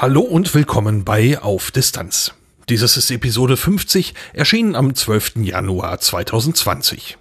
Hallo 0.00 0.20
und 0.20 0.54
willkommen 0.54 1.02
bei 1.02 1.42
Auf 1.42 1.72
Distanz. 1.72 2.32
Dieses 2.68 2.96
ist 2.96 3.10
Episode 3.10 3.56
50, 3.56 4.14
erschienen 4.32 4.76
am 4.76 4.94
12. 4.94 5.38
Januar 5.38 5.98
2020. 5.98 7.18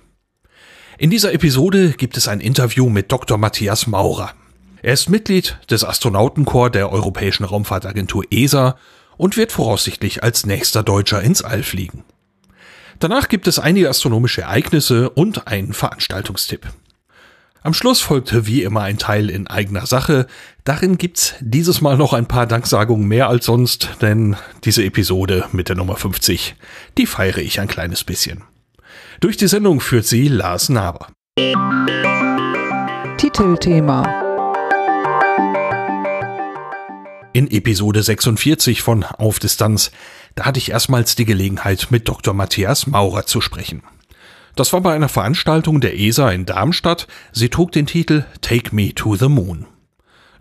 In 1.00 1.10
dieser 1.10 1.34
Episode 1.34 1.94
gibt 1.94 2.18
es 2.18 2.28
ein 2.28 2.40
Interview 2.40 2.88
mit 2.88 3.12
Dr. 3.12 3.40
Matthias 3.40 3.88
Maurer. 3.88 4.34
Er 4.84 4.94
ist 4.94 5.10
Mitglied 5.10 5.58
des 5.72 5.84
Astronautenkorps 5.84 6.74
der 6.74 6.92
Europäischen 6.92 7.46
Raumfahrtagentur 7.46 8.26
ESA 8.30 8.78
und 9.18 9.38
wird 9.38 9.52
voraussichtlich 9.52 10.22
als 10.22 10.46
nächster 10.46 10.84
Deutscher 10.84 11.24
ins 11.24 11.42
All 11.42 11.64
fliegen. 11.64 12.04
Danach 13.00 13.28
gibt 13.28 13.48
es 13.48 13.58
einige 13.58 13.90
astronomische 13.90 14.44
Ereignisse 14.44 15.10
und 15.10 15.48
einen 15.48 15.74
Veranstaltungstipp. 15.74 16.68
Am 17.64 17.74
Schluss 17.74 18.02
folgte 18.02 18.46
wie 18.46 18.64
immer 18.64 18.82
ein 18.82 18.98
Teil 18.98 19.30
in 19.30 19.48
eigener 19.48 19.86
Sache. 19.86 20.28
Darin 20.64 20.98
gibt's 20.98 21.36
dieses 21.40 21.82
Mal 21.82 21.98
noch 21.98 22.14
ein 22.14 22.28
paar 22.28 22.46
Danksagungen 22.46 23.08
mehr 23.08 23.30
als 23.30 23.46
sonst, 23.46 23.90
denn 24.02 24.36
diese 24.64 24.84
Episode 24.84 25.46
mit 25.52 25.70
der 25.70 25.76
Nummer 25.76 25.96
50, 25.96 26.56
die 26.98 27.06
feiere 27.06 27.40
ich 27.40 27.60
ein 27.60 27.68
kleines 27.68 28.04
bisschen. 28.04 28.44
Durch 29.20 29.38
die 29.38 29.48
Sendung 29.48 29.80
führt 29.80 30.06
sie 30.06 30.28
Lars 30.28 30.70
Naber. 30.70 31.08
Titelthema 33.18 34.04
In 37.34 37.50
Episode 37.50 38.04
46 38.04 38.82
von 38.82 39.04
Auf 39.04 39.40
Distanz, 39.40 39.92
da 40.36 40.46
hatte 40.46 40.60
ich 40.60 40.72
erstmals 40.72 41.16
die 41.16 41.26
Gelegenheit, 41.26 41.88
mit 41.90 42.08
Dr. 42.08 42.34
Matthias 42.34 42.86
Maurer 42.88 43.26
zu 43.26 43.42
sprechen. 43.42 43.82
Das 44.58 44.74
war 44.74 44.82
bei 44.82 44.96
einer 44.96 45.08
Veranstaltung 45.08 45.82
der 45.82 46.00
ESA 46.00 46.32
in 46.32 46.48
Darmstadt. 46.48 47.06
Sie 47.32 47.50
trug 47.50 47.72
den 47.74 47.86
Titel 47.86 48.26
Take 48.42 48.76
Me 48.76 48.92
to 48.96 49.16
the 49.16 49.30
Moon. 49.30 49.68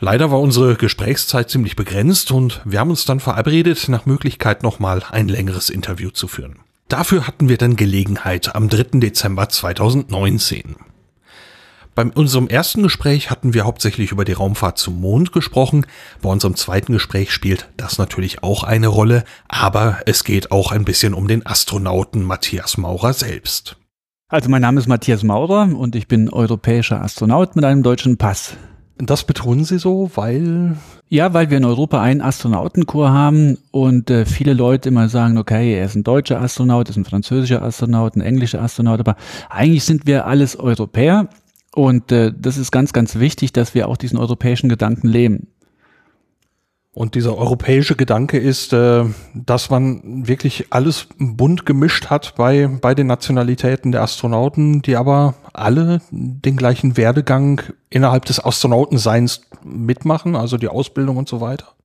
Leider 0.01 0.31
war 0.31 0.41
unsere 0.41 0.77
Gesprächszeit 0.77 1.51
ziemlich 1.51 1.77
begrenzt 1.77 2.31
und 2.31 2.63
wir 2.65 2.81
haben 2.81 2.89
uns 2.89 3.05
dann 3.05 3.21
verabredet, 3.21 3.91
nach 3.91 4.07
Möglichkeit 4.07 4.63
nochmal 4.63 5.03
ein 5.11 5.29
längeres 5.29 5.69
Interview 5.69 6.09
zu 6.09 6.29
führen. 6.29 6.61
Dafür 6.89 7.27
hatten 7.27 7.51
wir 7.51 7.59
dann 7.59 7.77
Gelegenheit 7.77 8.55
am 8.55 8.71
3. 8.71 9.01
Dezember 9.01 9.51
2019. 9.51 10.77
Bei 11.95 12.07
unserem 12.07 12.49
ersten 12.49 12.83
Gespräch 12.83 13.31
hatten 13.31 13.53
wir 13.53 13.67
hauptsächlich 13.67 14.13
über 14.13 14.25
die 14.25 14.33
Raumfahrt 14.33 14.79
zum 14.79 14.99
Mond 14.99 15.33
gesprochen. 15.33 15.85
Bei 16.23 16.31
unserem 16.31 16.57
zweiten 16.57 16.95
Gespräch 16.95 17.33
spielt 17.33 17.69
das 17.77 17.99
natürlich 17.99 18.43
auch 18.43 18.65
eine 18.65 18.89
Rolle, 18.89 19.25
aber 19.47 19.99
es 20.07 20.25
geht 20.25 20.53
auch 20.53 20.73
ein 20.73 20.87
bisschen 20.87 21.13
um 21.13 21.29
den 21.29 21.45
Astronauten 21.45 22.23
Matthias 22.23 22.79
Maurer 22.79 23.13
selbst. 23.13 23.77
Also 24.29 24.51
mein 24.51 24.63
Name 24.63 24.81
ist 24.81 24.89
Matthias 24.89 25.23
Maurer 25.23 25.73
und 25.73 25.95
ich 25.95 26.09
bin 26.09 26.29
europäischer 26.29 27.01
Astronaut 27.01 27.55
mit 27.55 27.65
einem 27.65 27.85
deutschen 27.85 28.17
Pass. 28.17 28.57
Das 28.99 29.23
betonen 29.23 29.65
Sie 29.65 29.79
so, 29.79 30.11
weil? 30.17 30.77
Ja, 31.09 31.33
weil 31.33 31.51
wir 31.51 31.59
in 31.59 31.65
Europa 31.65 32.03
einen 32.03 32.23
Astronautenchor 32.23 33.13
haben 33.13 33.59
und 33.71 34.11
äh, 34.11 34.27
viele 34.27 34.53
Leute 34.53 34.89
immer 34.89 35.09
sagen, 35.09 35.39
okay, 35.39 35.75
er 35.79 35.85
ist 35.85 35.95
ein 35.95 36.03
deutscher 36.03 36.41
Astronaut, 36.41 36.89
ist 36.89 36.97
ein 36.97 37.05
französischer 37.05 37.63
Astronaut, 37.63 38.17
ein 38.17 38.21
englischer 38.21 38.61
Astronaut, 38.61 38.99
aber 38.99 39.15
eigentlich 39.49 39.85
sind 39.85 40.09
wir 40.09 40.27
alles 40.27 40.59
Europäer 40.59 41.29
und 41.77 42.11
äh, 42.11 42.33
das 42.37 42.57
ist 42.57 42.73
ganz, 42.73 42.93
ganz 42.93 43.21
wichtig, 43.21 43.53
dass 43.53 43.77
wir 43.77 43.87
auch 43.87 43.97
diesen 43.97 44.19
europäischen 44.19 44.69
Gedanken 44.69 45.07
leben. 45.07 45.47
Und 46.97 47.15
dieser 47.15 47.37
europäische 47.37 47.95
Gedanke 47.95 48.39
ist, 48.39 48.73
äh, 48.73 49.05
dass 49.35 49.69
man 49.69 50.27
wirklich 50.27 50.69
alles 50.71 51.09
bunt 51.19 51.67
gemischt 51.67 52.07
hat 52.07 52.35
bei, 52.37 52.69
bei 52.69 52.95
den 52.95 53.07
Nationalitäten 53.07 53.93
der 53.93 54.01
Astronauten, 54.01 54.81
die 54.81 54.97
aber 54.97 55.35
alle 55.53 56.01
den 56.11 56.57
gleichen 56.57 56.97
Werdegang 56.97 57.61
innerhalb 57.91 58.25
des 58.25 58.43
Astronautenseins 58.43 59.43
mitmachen, 59.63 60.37
also 60.37 60.57
die 60.57 60.69
Ausbildung 60.69 61.19
und 61.19 61.29
so 61.29 61.43
weiter. 61.43 61.76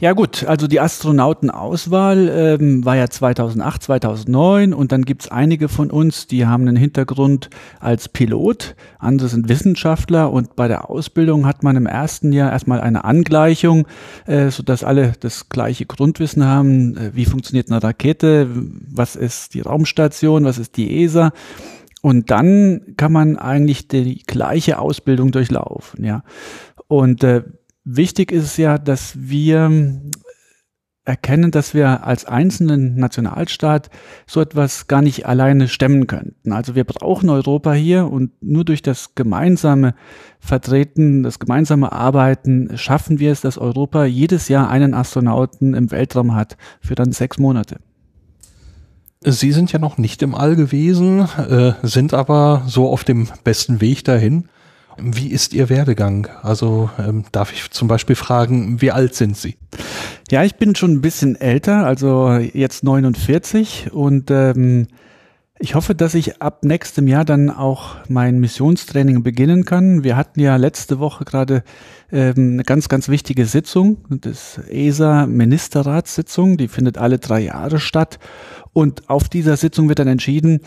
Ja 0.00 0.14
gut, 0.14 0.44
also 0.44 0.66
die 0.66 0.80
Astronautenauswahl 0.80 2.28
ähm, 2.28 2.84
war 2.84 2.96
ja 2.96 3.08
2008, 3.08 3.84
2009 3.84 4.74
und 4.74 4.90
dann 4.90 5.04
gibt's 5.04 5.28
einige 5.28 5.68
von 5.68 5.92
uns, 5.92 6.26
die 6.26 6.44
haben 6.44 6.66
einen 6.66 6.76
Hintergrund 6.76 7.50
als 7.78 8.08
Pilot, 8.08 8.74
andere 8.98 9.28
sind 9.28 9.48
Wissenschaftler 9.48 10.32
und 10.32 10.56
bei 10.56 10.66
der 10.66 10.90
Ausbildung 10.90 11.46
hat 11.46 11.62
man 11.62 11.76
im 11.76 11.86
ersten 11.86 12.32
Jahr 12.32 12.50
erstmal 12.50 12.80
eine 12.80 13.04
Angleichung, 13.04 13.86
äh, 14.26 14.50
sodass 14.50 14.82
alle 14.82 15.12
das 15.20 15.50
gleiche 15.50 15.86
Grundwissen 15.86 16.44
haben, 16.44 16.96
äh, 16.96 17.10
wie 17.14 17.26
funktioniert 17.26 17.70
eine 17.70 17.80
Rakete, 17.80 18.48
was 18.50 19.14
ist 19.14 19.54
die 19.54 19.60
Raumstation, 19.60 20.44
was 20.44 20.58
ist 20.58 20.78
die 20.78 21.04
ESA. 21.04 21.30
Und 22.00 22.32
dann 22.32 22.94
kann 22.96 23.12
man 23.12 23.36
eigentlich 23.36 23.86
die 23.86 24.24
gleiche 24.26 24.80
Ausbildung 24.80 25.30
durchlaufen, 25.30 26.04
ja. 26.04 26.24
Und 26.88 27.22
äh, 27.22 27.44
Wichtig 27.84 28.30
ist 28.30 28.56
ja, 28.58 28.78
dass 28.78 29.14
wir 29.16 30.00
erkennen, 31.04 31.50
dass 31.50 31.74
wir 31.74 32.06
als 32.06 32.24
einzelnen 32.26 32.94
Nationalstaat 32.94 33.90
so 34.26 34.40
etwas 34.40 34.86
gar 34.86 35.02
nicht 35.02 35.26
alleine 35.26 35.66
stemmen 35.66 36.06
könnten. 36.06 36.52
Also 36.52 36.76
wir 36.76 36.84
brauchen 36.84 37.28
Europa 37.28 37.72
hier 37.72 38.06
und 38.06 38.30
nur 38.40 38.64
durch 38.64 38.82
das 38.82 39.16
gemeinsame 39.16 39.94
Vertreten, 40.38 41.24
das 41.24 41.40
gemeinsame 41.40 41.90
Arbeiten 41.90 42.76
schaffen 42.76 43.18
wir 43.18 43.32
es, 43.32 43.40
dass 43.40 43.58
Europa 43.58 44.04
jedes 44.04 44.48
Jahr 44.48 44.70
einen 44.70 44.94
Astronauten 44.94 45.74
im 45.74 45.90
Weltraum 45.90 46.36
hat 46.36 46.56
für 46.80 46.94
dann 46.94 47.10
sechs 47.10 47.38
Monate. 47.38 47.78
Sie 49.24 49.52
sind 49.52 49.72
ja 49.72 49.78
noch 49.78 49.98
nicht 49.98 50.22
im 50.22 50.34
All 50.34 50.56
gewesen, 50.56 51.20
äh, 51.20 51.74
sind 51.82 52.12
aber 52.12 52.62
so 52.66 52.88
auf 52.88 53.04
dem 53.04 53.28
besten 53.44 53.80
Weg 53.80 54.04
dahin. 54.04 54.48
Wie 54.98 55.28
ist 55.28 55.54
Ihr 55.54 55.68
Werdegang? 55.68 56.28
Also 56.42 56.90
ähm, 56.98 57.24
darf 57.32 57.52
ich 57.52 57.70
zum 57.70 57.88
Beispiel 57.88 58.16
fragen, 58.16 58.80
wie 58.80 58.90
alt 58.90 59.14
sind 59.14 59.36
Sie? 59.36 59.56
Ja, 60.30 60.44
ich 60.44 60.56
bin 60.56 60.74
schon 60.74 60.92
ein 60.92 61.00
bisschen 61.00 61.36
älter, 61.40 61.86
also 61.86 62.32
jetzt 62.32 62.84
49 62.84 63.92
und 63.92 64.30
ähm, 64.30 64.86
ich 65.58 65.76
hoffe, 65.76 65.94
dass 65.94 66.14
ich 66.14 66.42
ab 66.42 66.64
nächstem 66.64 67.06
Jahr 67.06 67.24
dann 67.24 67.48
auch 67.48 67.94
mein 68.08 68.40
Missionstraining 68.40 69.22
beginnen 69.22 69.64
kann. 69.64 70.02
Wir 70.02 70.16
hatten 70.16 70.40
ja 70.40 70.56
letzte 70.56 70.98
Woche 70.98 71.24
gerade 71.24 71.62
ähm, 72.10 72.54
eine 72.54 72.64
ganz, 72.64 72.88
ganz 72.88 73.08
wichtige 73.08 73.46
Sitzung, 73.46 73.98
das 74.08 74.58
ESA-Ministerratssitzung, 74.68 76.56
die 76.56 76.66
findet 76.66 76.98
alle 76.98 77.20
drei 77.20 77.42
Jahre 77.42 77.78
statt. 77.78 78.18
Und 78.72 79.08
auf 79.08 79.28
dieser 79.28 79.56
Sitzung 79.56 79.88
wird 79.88 80.00
dann 80.00 80.08
entschieden, 80.08 80.62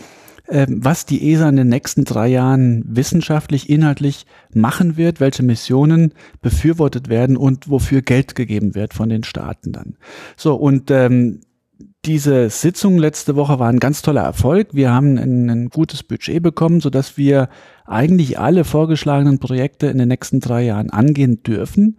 was 0.48 1.06
die 1.06 1.32
ESA 1.32 1.48
in 1.48 1.56
den 1.56 1.68
nächsten 1.68 2.04
drei 2.04 2.28
Jahren 2.28 2.84
wissenschaftlich, 2.86 3.68
inhaltlich 3.68 4.26
machen 4.52 4.96
wird, 4.96 5.20
welche 5.20 5.42
Missionen 5.42 6.14
befürwortet 6.40 7.08
werden 7.08 7.36
und 7.36 7.68
wofür 7.68 8.02
Geld 8.02 8.34
gegeben 8.34 8.74
wird 8.74 8.94
von 8.94 9.08
den 9.08 9.24
Staaten 9.24 9.72
dann. 9.72 9.96
So, 10.36 10.54
und 10.54 10.90
ähm, 10.90 11.40
diese 12.04 12.48
Sitzung 12.50 12.98
letzte 12.98 13.34
Woche 13.34 13.58
war 13.58 13.68
ein 13.68 13.80
ganz 13.80 14.00
toller 14.02 14.22
Erfolg. 14.22 14.68
Wir 14.72 14.92
haben 14.92 15.18
ein, 15.18 15.50
ein 15.50 15.68
gutes 15.68 16.02
Budget 16.02 16.42
bekommen, 16.42 16.80
so 16.80 16.88
dass 16.88 17.16
wir 17.16 17.48
eigentlich 17.84 18.38
alle 18.38 18.64
vorgeschlagenen 18.64 19.40
Projekte 19.40 19.88
in 19.88 19.98
den 19.98 20.08
nächsten 20.08 20.40
drei 20.40 20.62
Jahren 20.62 20.90
angehen 20.90 21.42
dürfen. 21.42 21.98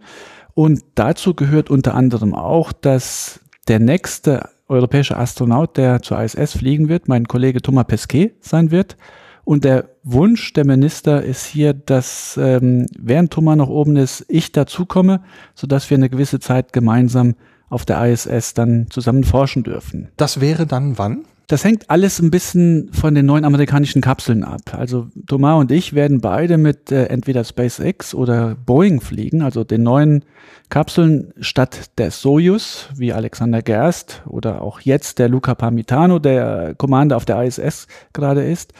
Und 0.54 0.82
dazu 0.94 1.34
gehört 1.34 1.70
unter 1.70 1.94
anderem 1.94 2.34
auch, 2.34 2.72
dass 2.72 3.40
der 3.68 3.78
nächste 3.78 4.48
europäischer 4.68 5.18
Astronaut, 5.18 5.76
der 5.76 6.02
zur 6.02 6.20
ISS 6.22 6.56
fliegen 6.56 6.88
wird, 6.88 7.08
mein 7.08 7.26
Kollege 7.26 7.62
Thomas 7.62 7.86
Pesquet 7.86 8.32
sein 8.40 8.70
wird. 8.70 8.96
Und 9.44 9.64
der 9.64 9.88
Wunsch 10.02 10.52
der 10.52 10.66
Minister 10.66 11.22
ist 11.22 11.46
hier, 11.46 11.72
dass 11.72 12.38
ähm, 12.40 12.86
während 12.98 13.32
Thomas 13.32 13.56
noch 13.56 13.70
oben 13.70 13.96
ist, 13.96 14.26
ich 14.28 14.52
dazukomme, 14.52 15.22
sodass 15.54 15.88
wir 15.88 15.96
eine 15.96 16.10
gewisse 16.10 16.38
Zeit 16.38 16.74
gemeinsam 16.74 17.34
auf 17.70 17.86
der 17.86 18.04
ISS 18.04 18.52
dann 18.52 18.88
zusammen 18.90 19.24
forschen 19.24 19.62
dürfen. 19.62 20.08
Das 20.16 20.40
wäre 20.40 20.66
dann 20.66 20.98
wann? 20.98 21.24
Das 21.48 21.64
hängt 21.64 21.88
alles 21.88 22.20
ein 22.20 22.30
bisschen 22.30 22.92
von 22.92 23.14
den 23.14 23.24
neuen 23.24 23.46
amerikanischen 23.46 24.02
Kapseln 24.02 24.44
ab. 24.44 24.74
Also 24.74 25.06
Thomas 25.26 25.58
und 25.58 25.72
ich 25.72 25.94
werden 25.94 26.20
beide 26.20 26.58
mit 26.58 26.92
äh, 26.92 27.06
entweder 27.06 27.42
SpaceX 27.42 28.14
oder 28.14 28.54
Boeing 28.54 29.00
fliegen, 29.00 29.40
also 29.40 29.64
den 29.64 29.82
neuen 29.82 30.26
Kapseln 30.68 31.32
statt 31.40 31.90
der 31.96 32.10
Soyuz, 32.10 32.90
wie 32.94 33.14
Alexander 33.14 33.62
Gerst 33.62 34.22
oder 34.26 34.60
auch 34.60 34.80
jetzt 34.80 35.18
der 35.18 35.30
Luca 35.30 35.54
Parmitano, 35.54 36.18
der 36.18 36.74
Commander 36.76 37.16
auf 37.16 37.24
der 37.24 37.42
ISS 37.42 37.86
gerade 38.12 38.44
ist. 38.44 38.74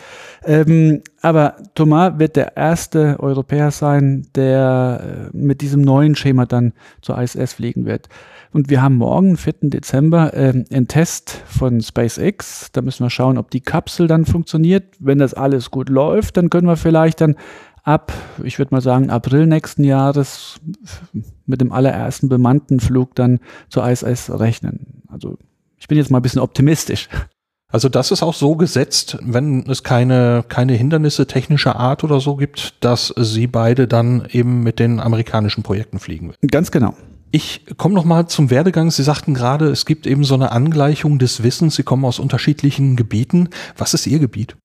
Ähm, 0.44 1.03
aber 1.23 1.56
Thomas 1.75 2.19
wird 2.19 2.37
der 2.37 2.59
erste 2.59 3.19
Europäer 3.19 3.71
sein, 3.71 4.26
der 4.35 5.31
äh, 5.32 5.37
mit 5.37 5.62
diesem 5.62 5.81
neuen 5.81 6.17
Schema 6.17 6.44
dann 6.44 6.75
zur 7.00 7.19
ISS 7.19 7.55
fliegen 7.55 7.87
wird. 7.87 8.11
Und 8.53 8.71
wir 8.71 8.83
haben 8.83 8.97
morgen, 8.97 9.37
4. 9.37 9.55
Dezember, 9.62 10.35
äh, 10.35 10.65
einen 10.71 10.89
Test 10.89 11.43
von 11.47 11.81
SpaceX. 11.81 12.71
Da 12.73 12.83
müssen 12.83 13.05
wir 13.05 13.11
schauen, 13.11 13.39
ob 13.39 13.50
die 13.50 13.61
Kapsel 13.61 14.06
dann 14.06 14.25
funktioniert. 14.25 14.85
Wenn 14.99 15.19
das 15.19 15.35
alles 15.35 15.71
gut 15.71 15.89
läuft, 15.89 16.37
dann 16.37 16.50
können 16.50 16.67
wir 16.67 16.77
vielleicht 16.77 17.21
dann 17.21 17.37
ab, 17.83 18.12
ich 18.43 18.59
würde 18.59 18.75
mal 18.75 18.81
sagen, 18.81 19.11
April 19.11 19.47
nächsten 19.47 19.85
Jahres 19.85 20.61
mit 21.47 21.61
dem 21.61 21.73
allerersten 21.73 22.29
bemannten 22.29 22.81
Flug 22.81 23.15
dann 23.15 23.41
zur 23.69 23.89
ISS 23.89 24.31
rechnen. 24.31 25.03
Also 25.09 25.39
ich 25.77 25.89
bin 25.89 25.97
jetzt 25.97 26.11
mal 26.11 26.19
ein 26.19 26.23
bisschen 26.23 26.43
optimistisch. 26.43 27.09
Also 27.71 27.91
das 27.91 28.11
ist 28.11 28.23
auch 28.23 28.33
so 28.33 28.56
gesetzt, 28.56 29.19
wenn 29.21 29.69
es 29.69 29.83
keine, 29.83 30.43
keine 30.49 30.73
Hindernisse 30.73 31.27
technischer 31.27 31.77
Art 31.77 32.03
oder 32.03 32.19
so 32.19 32.37
gibt, 32.37 32.83
dass 32.83 33.12
Sie 33.17 33.47
beide 33.47 33.87
dann 33.87 34.27
eben 34.31 34.62
mit 34.62 34.79
den 34.79 35.00
amerikanischen 35.00 35.62
Projekten 35.62 35.99
fliegen. 35.99 36.33
Ganz 36.50 36.71
genau. 36.71 36.95
Ich 37.31 37.67
komme 37.77 37.95
noch 37.95 38.05
mal 38.05 38.27
zum 38.27 38.51
Werdegang. 38.51 38.91
Sie 38.91 39.03
sagten 39.03 39.35
gerade, 39.35 39.67
es 39.67 39.85
gibt 39.85 40.07
eben 40.07 40.25
so 40.25 40.35
eine 40.35 40.53
Angleichung 40.53 41.19
des 41.19 41.43
Wissens. 41.43 41.77
Sie 41.77 41.83
kommen 41.83 42.05
aus 42.05 42.19
unterschiedlichen 42.19 42.97
Gebieten. 42.97 43.51
Was 43.77 43.93
ist 43.95 44.07
Ihr 44.07 44.19
Gebiet? 44.19 44.57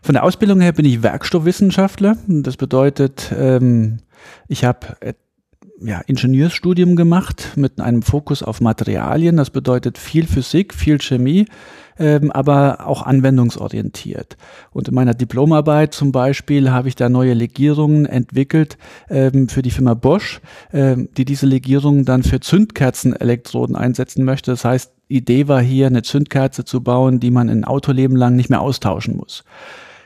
Von 0.00 0.12
der 0.12 0.22
Ausbildung 0.22 0.60
her 0.60 0.72
bin 0.72 0.84
ich 0.84 1.02
Werkstoffwissenschaftler. 1.02 2.16
Das 2.28 2.56
bedeutet, 2.56 3.32
ähm, 3.36 3.98
ich 4.46 4.64
habe 4.64 4.96
ja, 5.80 6.00
Ingenieursstudium 6.06 6.94
gemacht 6.94 7.52
mit 7.56 7.80
einem 7.80 8.02
Fokus 8.02 8.42
auf 8.42 8.60
Materialien. 8.60 9.36
Das 9.36 9.50
bedeutet 9.50 9.98
viel 9.98 10.26
Physik, 10.26 10.74
viel 10.74 11.00
Chemie, 11.00 11.46
ähm, 11.98 12.30
aber 12.30 12.86
auch 12.86 13.02
anwendungsorientiert. 13.02 14.36
Und 14.70 14.88
in 14.88 14.94
meiner 14.94 15.14
Diplomarbeit 15.14 15.94
zum 15.94 16.12
Beispiel 16.12 16.70
habe 16.70 16.88
ich 16.88 16.96
da 16.96 17.08
neue 17.08 17.34
Legierungen 17.34 18.06
entwickelt 18.06 18.78
ähm, 19.10 19.48
für 19.48 19.62
die 19.62 19.70
Firma 19.70 19.94
Bosch, 19.94 20.40
ähm, 20.72 21.08
die 21.16 21.24
diese 21.24 21.46
Legierungen 21.46 22.04
dann 22.04 22.22
für 22.22 22.40
Zündkerzenelektroden 22.40 23.76
einsetzen 23.76 24.24
möchte. 24.24 24.50
Das 24.50 24.64
heißt, 24.64 24.92
Idee 25.08 25.48
war 25.48 25.62
hier, 25.62 25.86
eine 25.86 26.02
Zündkerze 26.02 26.64
zu 26.64 26.82
bauen, 26.82 27.18
die 27.18 27.30
man 27.30 27.48
ein 27.48 27.64
Autoleben 27.64 28.16
lang 28.16 28.36
nicht 28.36 28.50
mehr 28.50 28.60
austauschen 28.60 29.16
muss. 29.16 29.44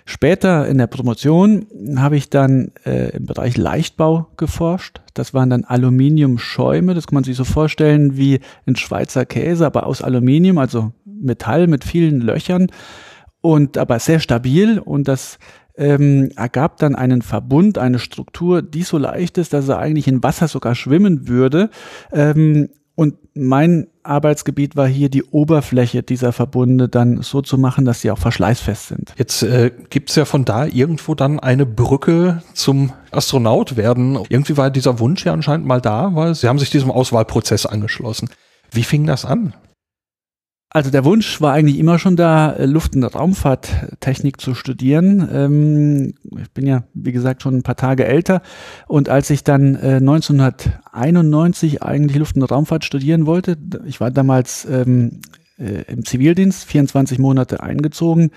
Später 0.05 0.67
in 0.67 0.79
der 0.79 0.88
Promotion 0.88 1.67
habe 1.97 2.17
ich 2.17 2.29
dann 2.29 2.73
äh, 2.85 3.17
im 3.17 3.27
Bereich 3.27 3.56
Leichtbau 3.56 4.27
geforscht. 4.37 5.00
Das 5.15 5.33
waren 5.33 5.50
dann 5.50 5.65
Aluminiumschäume. 5.65 6.95
Das 6.95 7.06
kann 7.06 7.15
man 7.15 7.25
sich 7.25 7.37
so 7.37 7.45
vorstellen 7.45 8.17
wie 8.17 8.41
ein 8.67 8.75
Schweizer 8.75 9.25
Käse, 9.25 9.65
aber 9.65 9.87
aus 9.87 10.03
Aluminium, 10.03 10.59
also 10.59 10.93
Metall 11.23 11.67
mit 11.67 11.85
vielen 11.85 12.21
Löchern 12.21 12.69
und 13.41 13.79
aber 13.79 13.99
sehr 13.99 14.21
stabil. 14.21 14.79
Und 14.79 15.09
das 15.09 15.39
ähm, 15.77 16.31
ergab 16.37 16.79
dann 16.79 16.95
einen 16.95 17.23
Verbund, 17.23 17.79
eine 17.79 17.99
Struktur, 17.99 18.63
die 18.63 18.83
so 18.83 18.99
leicht 18.99 19.39
ist, 19.39 19.53
dass 19.53 19.69
er 19.69 19.79
eigentlich 19.79 20.09
in 20.09 20.23
Wasser 20.23 20.49
sogar 20.49 20.75
schwimmen 20.75 21.29
würde. 21.29 21.71
Ähm, 22.13 22.69
und 22.95 23.15
mein 23.35 23.87
Arbeitsgebiet 24.03 24.77
war 24.77 24.87
hier, 24.87 25.09
die 25.09 25.23
Oberfläche 25.23 26.03
dieser 26.03 26.33
Verbunde 26.33 26.89
dann 26.89 27.23
so 27.23 27.41
zu 27.41 27.57
machen, 27.57 27.87
dass 27.87 28.03
sie 28.03 28.11
auch 28.11 28.19
verschleißfest 28.19 28.89
sind. 28.89 29.15
Jetzt 29.17 29.43
äh, 29.43 29.71
gibt 29.89 30.15
ja 30.15 30.27
von 30.27 30.45
da 30.45 30.67
irgendwo 30.67 31.15
dann 31.15 31.41
eine 31.41 31.65
Brücke 31.65 32.43
zum 32.53 32.93
Astronaut 33.11 33.77
werden. 33.77 34.19
Irgendwie 34.29 34.59
war 34.59 34.71
dieser 34.71 34.99
Wunsch 34.99 35.25
ja 35.25 35.33
anscheinend 35.33 35.67
mal 35.67 35.81
da, 35.81 36.15
weil 36.15 36.35
Sie 36.35 36.49
haben 36.49 36.59
sich 36.59 36.71
diesem 36.71 36.91
Auswahlprozess 36.91 37.65
angeschlossen. 37.65 38.29
Wie 38.71 38.83
fing 38.83 39.07
das 39.07 39.25
an? 39.25 39.55
Also 40.75 40.91
der 40.91 41.05
Wunsch 41.05 41.43
war 41.43 41.53
eigentlich 41.53 41.79
immer 41.79 41.99
schon 41.99 42.17
da, 42.17 42.51
äh, 42.53 42.65
Luft- 42.65 42.97
und 42.97 43.05
Raumfahrttechnik 43.05 44.41
zu 44.41 44.55
studieren. 44.55 45.29
Ähm, 45.31 46.15
ich 46.41 46.51
bin 46.53 46.67
ja, 46.67 46.85
wie 46.95 47.13
gesagt, 47.13 47.43
schon 47.43 47.57
ein 47.57 47.63
paar 47.63 47.77
Tage 47.77 48.07
älter. 48.07 48.41
Und 48.89 49.11
als 49.11 49.29
ich 49.29 49.45
dann 49.45 49.77
1991 49.77 51.75
äh, 51.75 51.81
eigentlich 51.83 52.17
Luft- 52.17 52.37
und 52.37 52.43
Raumfahrt 52.45 52.87
studieren 52.87 53.27
wollte, 53.27 53.59
ich 53.85 54.01
war 54.01 54.11
damals 54.11 54.65
ähm, 54.65 55.21
äh, 55.59 55.83
im 55.89 56.07
Zivildienst, 56.07 56.65
24 56.65 57.19
Monate 57.19 57.63
eingezogen. 57.63 58.31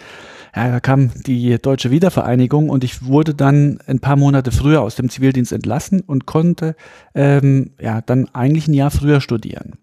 Ja, 0.53 0.71
da 0.71 0.81
kam 0.81 1.11
die 1.25 1.57
deutsche 1.61 1.89
Wiedervereinigung 1.89 2.69
und 2.69 2.83
ich 2.83 3.05
wurde 3.05 3.33
dann 3.33 3.79
ein 3.87 3.99
paar 3.99 4.17
Monate 4.17 4.51
früher 4.51 4.81
aus 4.81 4.95
dem 4.95 5.09
Zivildienst 5.09 5.53
entlassen 5.53 6.01
und 6.01 6.25
konnte 6.25 6.75
ähm, 7.13 7.71
ja 7.79 8.01
dann 8.01 8.27
eigentlich 8.33 8.67
ein 8.67 8.73
Jahr 8.73 8.91
früher 8.91 9.21
studieren. 9.21 9.77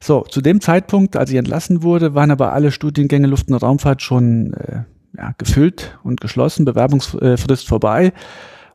So, 0.00 0.22
zu 0.22 0.40
dem 0.40 0.60
Zeitpunkt, 0.60 1.16
als 1.16 1.30
ich 1.30 1.36
entlassen 1.36 1.82
wurde, 1.82 2.14
waren 2.14 2.30
aber 2.30 2.52
alle 2.52 2.70
Studiengänge 2.70 3.26
Luft- 3.26 3.48
und 3.48 3.56
Raumfahrt 3.56 4.02
schon 4.02 4.52
äh, 4.54 4.82
ja, 5.16 5.34
gefüllt 5.38 5.98
und 6.04 6.20
geschlossen, 6.20 6.64
Bewerbungsfrist 6.64 7.66
vorbei. 7.66 8.12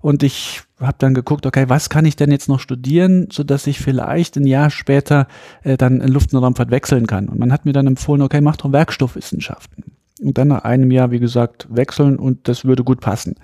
Und 0.02 0.22
ich 0.22 0.62
habe 0.82 0.98
dann 1.00 1.14
geguckt, 1.14 1.46
okay, 1.46 1.66
was 1.70 1.90
kann 1.90 2.04
ich 2.04 2.18
denn 2.18 2.30
jetzt 2.30 2.50
noch 2.50 2.60
studieren, 2.60 3.28
so 3.32 3.44
dass 3.44 3.68
ich 3.68 3.80
vielleicht 3.80 4.36
ein 4.36 4.46
Jahr 4.46 4.70
später 4.70 5.28
äh, 5.64 5.78
dann 5.78 6.02
in 6.02 6.10
Luft- 6.10 6.34
und 6.34 6.44
Raumfahrt 6.44 6.72
wechseln 6.72 7.08
kann. 7.08 7.30
Und 7.30 7.40
man 7.40 7.54
hat 7.54 7.64
mir 7.64 7.72
dann 7.72 7.88
empfohlen, 7.88 8.22
okay, 8.22 8.42
mach 8.42 8.58
doch 8.58 8.74
Werkstoffwissenschaften. 8.74 9.86
Und 10.22 10.38
dann 10.38 10.50
nach 10.50 10.66
einem 10.66 10.92
Jahr, 10.92 11.12
wie 11.12 11.20
gesagt, 11.20 11.68
wechseln 11.70 12.18
und 12.18 12.50
das 12.50 12.66
würde 12.66 12.84
gut 12.84 13.00
passen. 13.00 13.36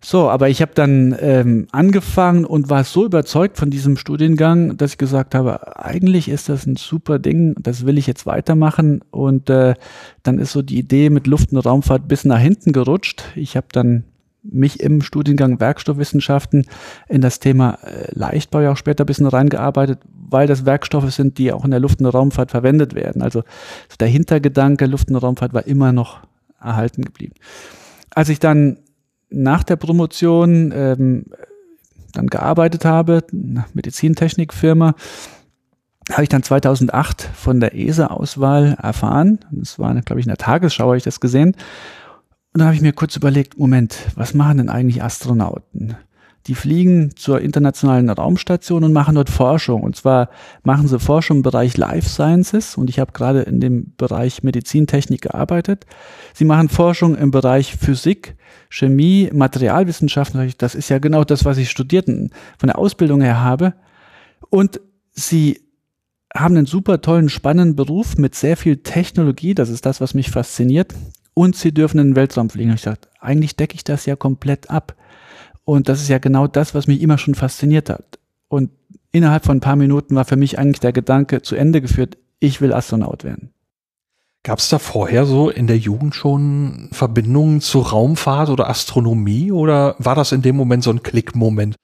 So, 0.00 0.30
aber 0.30 0.48
ich 0.48 0.62
habe 0.62 0.72
dann 0.74 1.16
ähm, 1.20 1.66
angefangen 1.72 2.44
und 2.44 2.70
war 2.70 2.84
so 2.84 3.04
überzeugt 3.04 3.56
von 3.56 3.68
diesem 3.68 3.96
Studiengang, 3.96 4.76
dass 4.76 4.92
ich 4.92 4.98
gesagt 4.98 5.34
habe, 5.34 5.76
eigentlich 5.76 6.28
ist 6.28 6.48
das 6.48 6.66
ein 6.66 6.76
super 6.76 7.18
Ding, 7.18 7.56
das 7.58 7.84
will 7.84 7.98
ich 7.98 8.06
jetzt 8.06 8.24
weitermachen. 8.24 9.00
Und 9.10 9.50
äh, 9.50 9.74
dann 10.22 10.38
ist 10.38 10.52
so 10.52 10.62
die 10.62 10.78
Idee 10.78 11.10
mit 11.10 11.26
Luft- 11.26 11.52
und 11.52 11.58
Raumfahrt 11.58 12.06
bis 12.06 12.24
nach 12.24 12.38
hinten 12.38 12.72
gerutscht. 12.72 13.24
Ich 13.34 13.56
habe 13.56 13.66
dann 13.72 14.04
mich 14.44 14.78
im 14.80 15.02
Studiengang 15.02 15.58
Werkstoffwissenschaften 15.58 16.66
in 17.08 17.20
das 17.20 17.40
Thema 17.40 17.78
äh, 17.82 18.06
Leichtbau 18.12 18.60
ja 18.60 18.72
auch 18.72 18.76
später 18.76 19.02
ein 19.02 19.06
bisschen 19.06 19.26
reingearbeitet, 19.26 19.98
weil 20.14 20.46
das 20.46 20.64
Werkstoffe 20.64 21.12
sind, 21.12 21.38
die 21.38 21.52
auch 21.52 21.64
in 21.64 21.72
der 21.72 21.80
Luft- 21.80 22.00
und 22.00 22.06
Raumfahrt 22.06 22.52
verwendet 22.52 22.94
werden. 22.94 23.20
Also 23.20 23.42
der 23.98 24.08
Hintergedanke 24.08 24.86
Luft- 24.86 25.10
und 25.10 25.16
Raumfahrt 25.16 25.54
war 25.54 25.66
immer 25.66 25.92
noch 25.92 26.20
erhalten 26.60 27.02
geblieben. 27.02 27.34
Als 28.14 28.28
ich 28.28 28.38
dann 28.38 28.78
nach 29.30 29.62
der 29.62 29.76
Promotion 29.76 30.72
ähm, 30.74 31.26
dann 32.12 32.28
gearbeitet 32.28 32.84
habe, 32.84 33.24
Medizintechnikfirma, 33.74 34.94
habe 36.10 36.22
ich 36.22 36.28
dann 36.28 36.42
2008 36.42 37.22
von 37.34 37.60
der 37.60 37.74
ESA-Auswahl 37.74 38.78
erfahren. 38.80 39.40
Das 39.50 39.78
war, 39.78 39.94
glaube 40.00 40.20
ich, 40.20 40.26
in 40.26 40.30
der 40.30 40.38
Tagesschau, 40.38 40.86
habe 40.86 40.96
ich 40.96 41.02
das 41.02 41.20
gesehen. 41.20 41.54
Und 42.54 42.60
dann 42.60 42.64
habe 42.64 42.74
ich 42.74 42.80
mir 42.80 42.92
kurz 42.92 43.14
überlegt, 43.14 43.58
Moment, 43.58 43.96
was 44.14 44.32
machen 44.32 44.58
denn 44.58 44.68
eigentlich 44.70 45.02
Astronauten? 45.02 45.96
Die 46.48 46.54
fliegen 46.54 47.14
zur 47.14 47.42
internationalen 47.42 48.08
Raumstation 48.08 48.82
und 48.82 48.94
machen 48.94 49.14
dort 49.14 49.28
Forschung. 49.28 49.82
Und 49.82 49.96
zwar 49.96 50.30
machen 50.62 50.88
sie 50.88 50.98
Forschung 50.98 51.38
im 51.38 51.42
Bereich 51.42 51.76
Life 51.76 52.08
Sciences. 52.08 52.76
Und 52.76 52.88
ich 52.88 52.98
habe 52.98 53.12
gerade 53.12 53.42
in 53.42 53.60
dem 53.60 53.92
Bereich 53.98 54.42
Medizintechnik 54.42 55.20
gearbeitet. 55.20 55.84
Sie 56.32 56.46
machen 56.46 56.70
Forschung 56.70 57.16
im 57.16 57.30
Bereich 57.30 57.76
Physik, 57.76 58.36
Chemie, 58.70 59.28
Materialwissenschaften. 59.30 60.50
Das 60.56 60.74
ist 60.74 60.88
ja 60.88 60.98
genau 60.98 61.22
das, 61.22 61.44
was 61.44 61.58
ich 61.58 61.68
studierten 61.68 62.30
von 62.58 62.68
der 62.68 62.78
Ausbildung 62.78 63.20
her 63.20 63.42
habe. 63.42 63.74
Und 64.48 64.80
sie 65.12 65.60
haben 66.34 66.56
einen 66.56 66.66
super 66.66 67.02
tollen, 67.02 67.28
spannenden 67.28 67.76
Beruf 67.76 68.16
mit 68.16 68.34
sehr 68.34 68.56
viel 68.56 68.78
Technologie. 68.78 69.54
Das 69.54 69.68
ist 69.68 69.84
das, 69.84 70.00
was 70.00 70.14
mich 70.14 70.30
fasziniert. 70.30 70.94
Und 71.34 71.56
sie 71.56 71.74
dürfen 71.74 71.98
in 72.00 72.08
den 72.08 72.16
Weltraum 72.16 72.48
fliegen. 72.48 72.72
Ich 72.72 72.82
dachte, 72.82 73.08
eigentlich 73.20 73.54
decke 73.54 73.74
ich 73.74 73.84
das 73.84 74.06
ja 74.06 74.16
komplett 74.16 74.70
ab. 74.70 74.94
Und 75.68 75.90
das 75.90 76.00
ist 76.00 76.08
ja 76.08 76.16
genau 76.16 76.46
das, 76.46 76.74
was 76.74 76.86
mich 76.86 77.02
immer 77.02 77.18
schon 77.18 77.34
fasziniert 77.34 77.90
hat. 77.90 78.18
Und 78.48 78.70
innerhalb 79.12 79.44
von 79.44 79.58
ein 79.58 79.60
paar 79.60 79.76
Minuten 79.76 80.14
war 80.14 80.24
für 80.24 80.36
mich 80.36 80.58
eigentlich 80.58 80.80
der 80.80 80.94
Gedanke 80.94 81.42
zu 81.42 81.56
Ende 81.56 81.82
geführt, 81.82 82.16
ich 82.40 82.62
will 82.62 82.72
Astronaut 82.72 83.22
werden. 83.22 83.50
Gab 84.44 84.60
es 84.60 84.70
da 84.70 84.78
vorher 84.78 85.26
so 85.26 85.50
in 85.50 85.66
der 85.66 85.76
Jugend 85.76 86.14
schon 86.14 86.88
Verbindungen 86.92 87.60
zu 87.60 87.80
Raumfahrt 87.80 88.48
oder 88.48 88.70
Astronomie 88.70 89.52
oder 89.52 89.94
war 89.98 90.14
das 90.14 90.32
in 90.32 90.40
dem 90.40 90.56
Moment 90.56 90.84
so 90.84 90.90
ein 90.90 91.02
Klickmoment? 91.02 91.76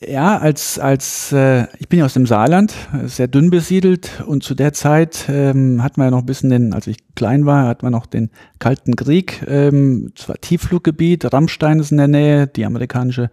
Ja, 0.00 0.38
als, 0.38 0.78
als 0.78 1.32
äh, 1.32 1.66
ich 1.78 1.88
bin 1.88 2.00
ja 2.00 2.04
aus 2.04 2.14
dem 2.14 2.26
Saarland, 2.26 2.74
sehr 3.04 3.28
dünn 3.28 3.50
besiedelt 3.50 4.22
und 4.26 4.42
zu 4.42 4.54
der 4.54 4.72
Zeit 4.72 5.26
ähm, 5.28 5.82
hatten 5.82 6.00
wir 6.00 6.06
ja 6.06 6.10
noch 6.10 6.18
ein 6.18 6.26
bisschen 6.26 6.50
den, 6.50 6.74
als 6.74 6.86
ich 6.86 6.98
klein 7.14 7.46
war, 7.46 7.68
hatten 7.68 7.86
wir 7.86 7.90
noch 7.90 8.06
den 8.06 8.30
Kalten 8.58 8.96
Krieg, 8.96 9.44
ähm, 9.46 10.12
zwar 10.16 10.36
Tieffluggebiet, 10.40 11.32
Rammstein 11.32 11.78
ist 11.78 11.92
in 11.92 11.98
der 11.98 12.08
Nähe, 12.08 12.46
die 12.48 12.66
amerikanische 12.66 13.30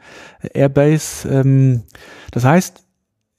Airbase. 0.53 1.27
Ähm, 1.30 1.84
das 2.32 2.46
heißt, 2.46 2.84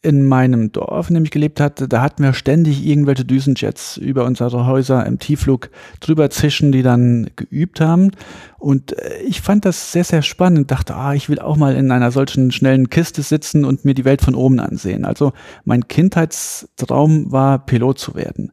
in 0.04 0.24
meinem 0.24 0.72
Dorf, 0.72 1.08
in 1.08 1.14
dem 1.14 1.24
ich 1.24 1.30
gelebt 1.30 1.60
hatte, 1.60 1.86
da 1.86 2.02
hatten 2.02 2.24
wir 2.24 2.32
ständig 2.32 2.84
irgendwelche 2.84 3.24
Düsenjets 3.24 3.96
über 3.96 4.24
unsere 4.24 4.66
Häuser 4.66 5.06
im 5.06 5.20
Tiefflug 5.20 5.70
drüber 6.00 6.28
zischen, 6.28 6.72
die 6.72 6.82
dann 6.82 7.30
geübt 7.36 7.80
haben. 7.80 8.10
Und 8.58 8.98
äh, 8.98 9.22
ich 9.22 9.40
fand 9.40 9.64
das 9.64 9.92
sehr, 9.92 10.02
sehr 10.02 10.22
spannend. 10.22 10.72
Dachte, 10.72 10.96
ah, 10.96 11.14
ich 11.14 11.28
will 11.28 11.38
auch 11.38 11.56
mal 11.56 11.76
in 11.76 11.92
einer 11.92 12.10
solchen 12.10 12.50
schnellen 12.50 12.90
Kiste 12.90 13.22
sitzen 13.22 13.64
und 13.64 13.84
mir 13.84 13.94
die 13.94 14.04
Welt 14.04 14.22
von 14.22 14.34
oben 14.34 14.58
ansehen. 14.58 15.04
Also 15.04 15.32
mein 15.64 15.86
Kindheitstraum 15.86 17.30
war, 17.30 17.64
Pilot 17.64 18.00
zu 18.00 18.16
werden. 18.16 18.50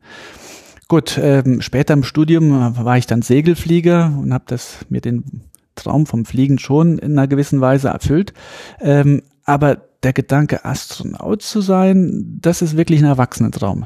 Gut, 0.87 1.19
ähm, 1.21 1.61
später 1.61 1.95
im 1.95 2.03
Studium 2.03 2.75
war 2.77 2.97
ich 2.97 3.07
dann 3.07 3.23
Segelflieger 3.23 4.13
und 4.21 4.33
habe 4.33 4.45
das 4.47 4.85
mir 4.89 5.01
den 5.01 5.49
Traum 5.73 6.05
vom 6.05 6.25
Fliegen 6.25 6.59
schon 6.59 6.99
in 6.99 7.17
einer 7.17 7.27
gewissen 7.27 7.59
Weise 7.59 7.89
erfüllt. 7.89 8.33
Ähm, 8.81 9.23
aber 9.45 9.88
der 10.03 10.13
Gedanke, 10.13 10.65
Astronaut 10.65 11.41
zu 11.41 11.61
sein, 11.61 12.37
das 12.41 12.61
ist 12.61 12.77
wirklich 12.77 13.01
ein 13.01 13.05
Erwachsenentraum. 13.05 13.85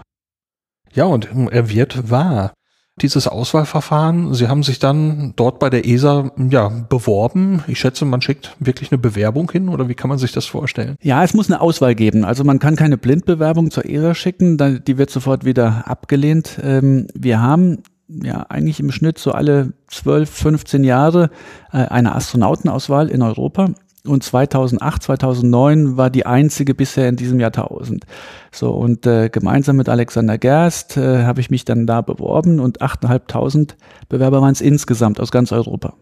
Ja, 0.94 1.06
und 1.06 1.30
er 1.52 1.70
wird 1.70 2.12
wahr 2.12 2.54
dieses 3.02 3.28
Auswahlverfahren. 3.28 4.34
Sie 4.36 4.48
haben 4.48 4.62
sich 4.62 4.78
dann 4.78 5.34
dort 5.36 5.58
bei 5.58 5.70
der 5.70 5.88
ESA 5.88 6.32
ja 6.38 6.70
beworben. 6.70 7.64
Ich 7.68 7.80
schätze, 7.80 8.06
man 8.06 8.22
schickt 8.22 8.56
wirklich 8.60 8.92
eine 8.92 9.00
Bewerbung 9.00 9.52
hin 9.52 9.70
oder 9.70 9.90
wie 9.90 9.96
kann 9.96 10.10
man 10.10 10.20
sich 10.20 10.32
das 10.32 10.46
vorstellen? 10.46 10.96
Ja, 11.02 11.24
es 11.24 11.34
muss 11.34 11.50
eine 11.50 11.62
Auswahl 11.62 11.96
geben. 11.96 12.24
Also 12.24 12.44
man 12.44 12.60
kann 12.60 12.76
keine 12.76 12.98
Blindbewerbung 12.98 13.72
zur 13.72 13.86
ESA 13.86 14.14
schicken, 14.14 14.58
die 14.86 14.98
wird 14.98 15.10
sofort 15.10 15.44
wieder 15.44 15.88
abgelehnt. 15.88 16.60
Ähm, 16.62 17.08
wir 17.16 17.42
haben 17.42 17.80
ja 18.08 18.46
eigentlich 18.50 18.80
im 18.80 18.92
Schnitt 18.92 19.18
so 19.18 19.32
alle 19.32 19.74
12, 19.88 20.30
15 20.30 20.84
Jahre 20.84 21.32
äh, 21.72 21.78
eine 21.78 22.14
Astronautenauswahl 22.14 23.10
in 23.10 23.24
Europa 23.24 23.72
und 24.06 24.24
2008, 24.24 25.04
2009 25.04 25.98
war 25.98 26.10
die 26.10 26.26
einzige 26.26 26.76
bisher 26.76 27.08
in 27.08 27.16
diesem 27.16 27.40
Jahrtausend. 27.40 28.06
So 28.52 28.72
und 28.72 29.06
äh, 29.06 29.30
gemeinsam 29.30 29.78
mit 29.78 29.88
Alexander 29.88 30.38
Gerst 30.38 30.98
äh, 30.98 31.24
habe 31.24 31.40
ich 31.40 31.50
mich 31.50 31.64
dann 31.64 31.88
da 31.88 32.02
beworben 32.02 32.60
und 32.60 32.82
8.500 32.82 33.76
Bewerber 34.10 34.42
waren 34.42 34.52
es 34.52 34.62
insgesamt 34.62 35.20
aus 35.22 35.32
ganz 35.32 35.52
Europa. 35.52 35.94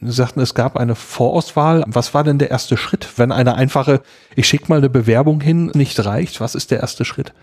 Sie 0.00 0.10
sagten, 0.10 0.40
es 0.40 0.54
gab 0.54 0.76
eine 0.76 0.94
Vorauswahl. 0.94 1.84
Was 1.86 2.12
war 2.14 2.24
denn 2.24 2.38
der 2.38 2.50
erste 2.50 2.76
Schritt, 2.76 3.06
wenn 3.16 3.30
eine 3.30 3.54
einfache, 3.54 4.00
ich 4.34 4.48
schicke 4.48 4.66
mal 4.68 4.78
eine 4.78 4.90
Bewerbung 4.90 5.40
hin, 5.40 5.70
nicht 5.74 6.04
reicht? 6.04 6.40
Was 6.40 6.54
ist 6.54 6.70
der 6.70 6.80
erste 6.80 7.04
Schritt? 7.04 7.34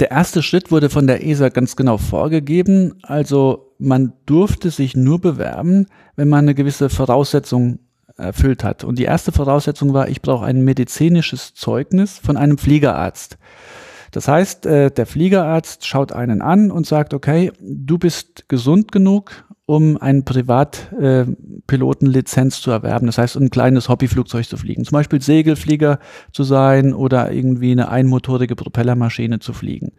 Der 0.00 0.10
erste 0.10 0.42
Schritt 0.42 0.72
wurde 0.72 0.88
von 0.88 1.06
der 1.06 1.24
ESA 1.24 1.50
ganz 1.50 1.76
genau 1.76 1.98
vorgegeben. 1.98 2.94
Also 3.02 3.74
man 3.78 4.14
durfte 4.26 4.70
sich 4.70 4.96
nur 4.96 5.20
bewerben, 5.20 5.86
wenn 6.16 6.28
man 6.28 6.46
eine 6.46 6.54
gewisse 6.54 6.88
Voraussetzung 6.88 7.78
erfüllt 8.16 8.64
hat. 8.64 8.84
Und 8.84 8.98
die 8.98 9.04
erste 9.04 9.32
Voraussetzung 9.32 9.94
war, 9.94 10.08
ich 10.08 10.22
brauche 10.22 10.44
ein 10.44 10.62
medizinisches 10.62 11.54
Zeugnis 11.54 12.18
von 12.18 12.36
einem 12.36 12.58
Fliegerarzt. 12.58 13.38
Das 14.10 14.28
heißt, 14.28 14.66
äh, 14.66 14.90
der 14.90 15.06
Fliegerarzt 15.06 15.86
schaut 15.86 16.12
einen 16.12 16.42
an 16.42 16.70
und 16.70 16.86
sagt, 16.86 17.14
okay, 17.14 17.50
du 17.60 17.98
bist 17.98 18.48
gesund 18.48 18.92
genug, 18.92 19.44
um 19.72 19.96
eine 19.96 20.20
Privatpilotenlizenz 20.20 22.58
äh, 22.58 22.60
zu 22.60 22.70
erwerben. 22.70 23.06
Das 23.06 23.16
heißt, 23.16 23.36
ein 23.36 23.48
kleines 23.48 23.88
Hobbyflugzeug 23.88 24.46
zu 24.46 24.58
fliegen. 24.58 24.84
Zum 24.84 24.96
Beispiel 24.96 25.22
Segelflieger 25.22 25.98
zu 26.30 26.44
sein 26.44 26.92
oder 26.92 27.32
irgendwie 27.32 27.72
eine 27.72 27.88
einmotorige 27.88 28.54
Propellermaschine 28.54 29.38
zu 29.38 29.54
fliegen. 29.54 29.92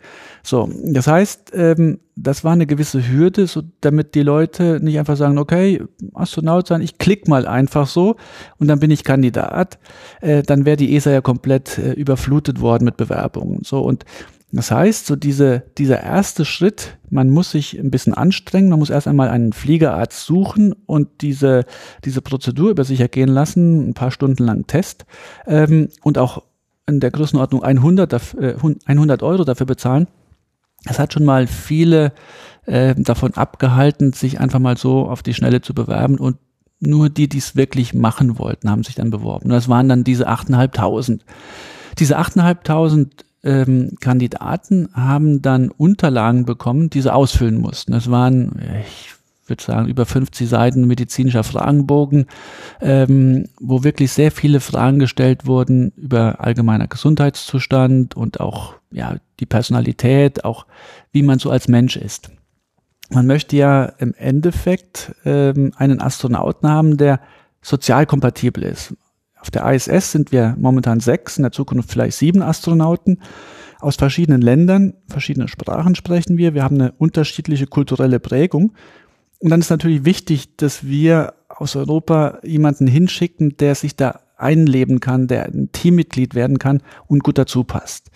So, 0.44 0.70
das 0.86 1.08
heißt, 1.08 1.54
ähm, 1.56 2.02
das 2.16 2.44
war 2.44 2.54
eine 2.54 2.68
gewisse 2.68 3.10
Hürde, 3.10 3.48
so 3.48 3.64
damit 3.82 4.14
die 4.14 4.22
Leute 4.22 4.80
nicht 4.80 5.00
einfach 5.00 5.18
sagen, 5.18 5.40
okay, 5.40 5.82
Astronaut 6.14 6.68
sein, 6.68 6.84
ich 6.84 7.00
klick 7.00 7.28
mal 7.28 7.48
einfach 7.48 7.88
so 7.88 8.18
und 8.60 8.68
dann 8.68 8.80
bin 8.80 8.92
ich 8.92 9.04
Kandidat. 9.04 9.80
Äh, 10.22 10.44
dann 10.44 10.66
wäre 10.66 10.78
die 10.78 10.96
ESA 10.96 11.10
ja 11.10 11.22
komplett 11.22 11.80
äh, 11.80 11.94
überflutet 11.94 12.62
worden 12.62 12.86
mit 12.86 12.98
Bewerbungen. 12.98 13.64
So 13.64 13.80
und 13.80 14.06
das 14.56 14.70
heißt, 14.70 15.08
so 15.08 15.16
diese, 15.16 15.64
dieser 15.80 16.02
erste 16.04 16.46
Schritt, 16.46 17.00
man 17.10 17.32
muss 17.32 17.50
sich 17.52 17.80
ein 17.80 17.90
bisschen 17.90 18.14
anstrengen, 18.14 18.70
man 18.70 18.78
muss 18.78 18.92
erst 18.92 19.08
einmal 19.08 19.30
einen 19.30 19.52
Fliegerarzt 19.52 20.26
suchen 20.26 20.74
und 20.86 21.10
diese, 21.22 21.66
diese 22.06 22.22
Prozedur 22.22 22.70
über 22.70 22.84
sich 22.84 23.00
ergehen 23.00 23.30
lassen, 23.30 23.90
ein 23.90 23.94
paar 23.96 24.12
Stunden 24.12 24.44
lang 24.44 24.68
Test 24.68 25.06
ähm, 25.48 25.90
und 26.04 26.20
auch 26.20 26.44
in 26.86 27.00
der 27.00 27.10
Größenordnung 27.10 27.64
100, 27.64 28.14
äh, 28.36 28.56
100 28.86 29.24
Euro 29.24 29.44
dafür 29.44 29.66
bezahlen. 29.66 30.08
Es 30.86 31.00
hat 31.00 31.14
schon 31.14 31.26
mal 31.26 31.48
viele 31.48 32.14
äh, 32.68 32.94
davon 32.96 33.34
abgehalten, 33.34 34.14
sich 34.14 34.40
einfach 34.40 34.60
mal 34.60 34.78
so 34.78 35.08
auf 35.08 35.24
die 35.24 35.34
Schnelle 35.34 35.62
zu 35.62 35.74
bewerben 35.74 36.20
und 36.20 36.38
nur 36.80 37.10
die, 37.10 37.28
die 37.28 37.40
es 37.40 37.56
wirklich 37.56 37.96
machen 37.96 38.38
wollten, 38.38 38.70
haben 38.70 38.84
sich 38.84 38.94
dann 38.94 39.10
beworben. 39.10 39.46
Und 39.46 39.52
das 39.52 39.68
waren 39.68 39.90
dann 39.90 40.04
diese 40.04 40.30
8.500. 40.30 41.22
Diese 41.98 42.20
8.500 42.20 43.24
ähm, 43.44 43.96
Kandidaten 44.00 44.90
haben 44.94 45.42
dann 45.42 45.70
Unterlagen 45.70 46.46
bekommen, 46.46 46.90
die 46.90 47.02
sie 47.02 47.14
ausfüllen 47.14 47.60
mussten. 47.60 47.92
Das 47.92 48.10
waren, 48.10 48.60
ich 48.82 49.14
würde 49.48 49.64
sagen, 49.64 49.88
über 49.88 50.06
50 50.06 50.48
Seiten 50.48 50.88
medizinischer 50.88 51.44
Fragenbogen, 51.44 52.28
ähm, 52.82 53.50
wo 53.60 53.84
wirklich 53.84 54.12
sehr 54.12 54.32
viele 54.32 54.60
Fragen 54.60 55.00
gestellt 55.00 55.46
wurden 55.46 55.92
über 55.98 56.40
allgemeiner 56.40 56.88
Gesundheitszustand 56.88 58.16
und 58.16 58.40
auch 58.40 58.76
ja 58.92 59.18
die 59.40 59.46
Personalität, 59.46 60.46
auch 60.46 60.66
wie 61.12 61.24
man 61.24 61.40
so 61.40 61.50
als 61.52 61.68
Mensch 61.68 61.98
ist. 61.98 62.32
Man 63.10 63.28
möchte 63.28 63.58
ja 63.58 63.86
im 63.98 64.14
Endeffekt 64.14 65.14
ähm, 65.26 65.74
einen 65.76 66.02
Astronauten 66.02 66.70
haben, 66.70 66.98
der 66.98 67.20
sozial 67.62 68.06
kompatibel 68.06 68.64
ist. 68.64 68.96
Auf 69.44 69.52
der 69.52 69.70
ISS 69.74 70.14
sind 70.14 70.32
wir 70.32 70.56
momentan 70.58 71.02
sechs, 71.02 71.36
in 71.36 71.44
der 71.44 71.52
Zukunft 71.52 71.92
vielleicht 71.92 72.18
sieben 72.18 72.42
Astronauten 72.42 73.20
aus 73.82 73.98
verschiedenen 73.98 74.42
Ländern, 74.42 74.94
verschiedene 75.10 75.50
Sprachen 75.50 75.96
sprechen 75.96 76.38
wir. 76.38 76.54
Wir 76.54 76.64
haben 76.64 76.80
eine 76.80 76.94
unterschiedliche 76.94 77.68
kulturelle 77.68 78.22
Prägung. 78.22 78.72
Und 79.40 79.50
dann 79.50 79.60
ist 79.60 79.70
natürlich 79.70 80.06
wichtig, 80.06 80.56
dass 80.56 80.86
wir 80.86 81.34
aus 81.50 81.76
Europa 81.76 82.40
jemanden 82.44 82.88
hinschicken, 82.88 83.58
der 83.58 83.76
sich 83.76 83.98
da 83.98 84.22
einleben 84.38 85.02
kann, 85.02 85.28
der 85.28 85.48
ein 85.48 85.74
Teammitglied 85.74 86.36
werden 86.36 86.58
kann 86.58 86.82
und 87.08 87.22
gut 87.22 87.38
dazu 87.38 87.66
passt. 87.66 88.12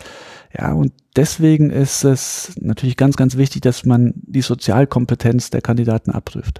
Ja, 0.57 0.71
und 0.71 0.93
deswegen 1.17 1.71
ist 1.71 2.05
es 2.05 2.53
natürlich 2.61 2.95
ganz, 2.95 3.17
ganz 3.17 3.35
wichtig, 3.35 3.63
dass 3.63 3.85
man 3.85 4.13
die 4.15 4.41
Sozialkompetenz 4.41 5.49
der 5.49 5.59
Kandidaten 5.59 6.11
abprüft 6.11 6.59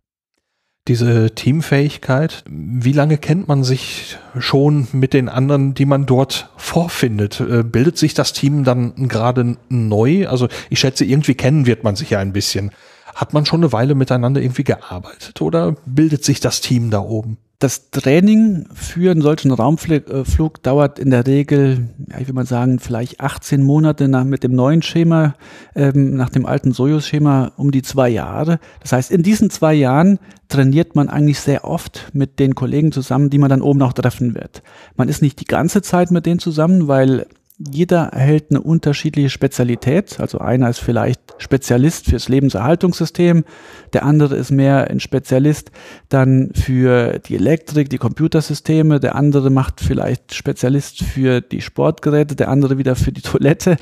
diese 0.87 1.31
Teamfähigkeit. 1.31 2.43
Wie 2.49 2.91
lange 2.91 3.17
kennt 3.17 3.47
man 3.47 3.63
sich 3.63 4.17
schon 4.39 4.87
mit 4.91 5.13
den 5.13 5.29
anderen, 5.29 5.73
die 5.73 5.85
man 5.85 6.05
dort 6.05 6.49
vorfindet? 6.57 7.39
Äh, 7.39 7.63
bildet 7.63 7.97
sich 7.97 8.13
das 8.13 8.33
Team 8.33 8.63
dann 8.63 9.07
gerade 9.07 9.57
neu? 9.69 10.27
Also 10.27 10.47
ich 10.69 10.79
schätze, 10.79 11.05
irgendwie 11.05 11.35
kennen 11.35 11.65
wird 11.65 11.83
man 11.83 11.95
sich 11.95 12.11
ja 12.11 12.19
ein 12.19 12.33
bisschen. 12.33 12.71
Hat 13.15 13.33
man 13.33 13.45
schon 13.45 13.61
eine 13.61 13.71
Weile 13.71 13.95
miteinander 13.95 14.41
irgendwie 14.41 14.63
gearbeitet 14.63 15.41
oder 15.41 15.75
bildet 15.85 16.23
sich 16.23 16.39
das 16.39 16.61
Team 16.61 16.89
da 16.91 16.99
oben? 16.99 17.37
Das 17.59 17.89
Training 17.89 18.67
für 18.71 19.09
einen 19.09 19.23
solchen 19.23 19.51
Raumflug 19.51 20.09
äh, 20.11 20.59
dauert 20.61 20.99
in 20.99 21.09
der 21.09 21.25
Regel, 21.25 21.89
ja, 22.07 22.19
ich 22.19 22.27
würde 22.27 22.33
mal 22.33 22.45
sagen, 22.45 22.77
vielleicht 22.77 23.19
18 23.19 23.63
Monate 23.63 24.07
nach, 24.07 24.25
mit 24.25 24.43
dem 24.43 24.53
neuen 24.53 24.83
Schema, 24.83 25.33
ähm, 25.73 26.15
nach 26.15 26.29
dem 26.29 26.45
alten 26.45 26.71
Soyuz-Schema 26.71 27.53
um 27.57 27.71
die 27.71 27.81
zwei 27.81 28.09
Jahre. 28.09 28.59
Das 28.81 28.91
heißt, 28.91 29.09
in 29.09 29.23
diesen 29.23 29.49
zwei 29.49 29.73
Jahren 29.73 30.19
trainiert 30.49 30.95
man 30.95 31.09
eigentlich 31.09 31.39
sehr 31.39 31.65
oft 31.65 32.11
mit 32.13 32.37
den 32.37 32.53
Kollegen 32.53 32.91
zusammen, 32.91 33.31
die 33.31 33.39
man 33.39 33.49
dann 33.49 33.63
oben 33.63 33.81
auch 33.81 33.93
treffen 33.93 34.35
wird. 34.35 34.61
Man 34.95 35.09
ist 35.09 35.23
nicht 35.23 35.39
die 35.39 35.45
ganze 35.45 35.81
Zeit 35.81 36.11
mit 36.11 36.27
denen 36.27 36.39
zusammen, 36.39 36.87
weil 36.87 37.25
jeder 37.59 38.09
erhält 38.09 38.51
eine 38.51 38.61
unterschiedliche 38.61 39.31
Spezialität. 39.31 40.19
Also 40.19 40.37
einer 40.37 40.69
ist 40.69 40.79
vielleicht 40.79 41.19
Spezialist 41.39 42.05
fürs 42.05 42.29
Lebenserhaltungssystem, 42.29 43.45
der 43.93 44.05
andere 44.05 44.35
ist 44.35 44.51
mehr 44.51 44.89
ein 44.89 44.99
Spezialist 44.99 45.71
dann 46.09 46.51
für 46.53 47.19
die 47.19 47.35
Elektrik, 47.35 47.89
die 47.89 47.97
Computersysteme, 47.97 48.99
der 48.99 49.15
andere 49.15 49.49
macht 49.49 49.81
vielleicht 49.81 50.35
Spezialist 50.35 51.03
für 51.03 51.41
die 51.41 51.61
Sportgeräte, 51.61 52.35
der 52.35 52.49
andere 52.49 52.77
wieder 52.77 52.95
für 52.95 53.11
die 53.11 53.21
Toilette. 53.23 53.77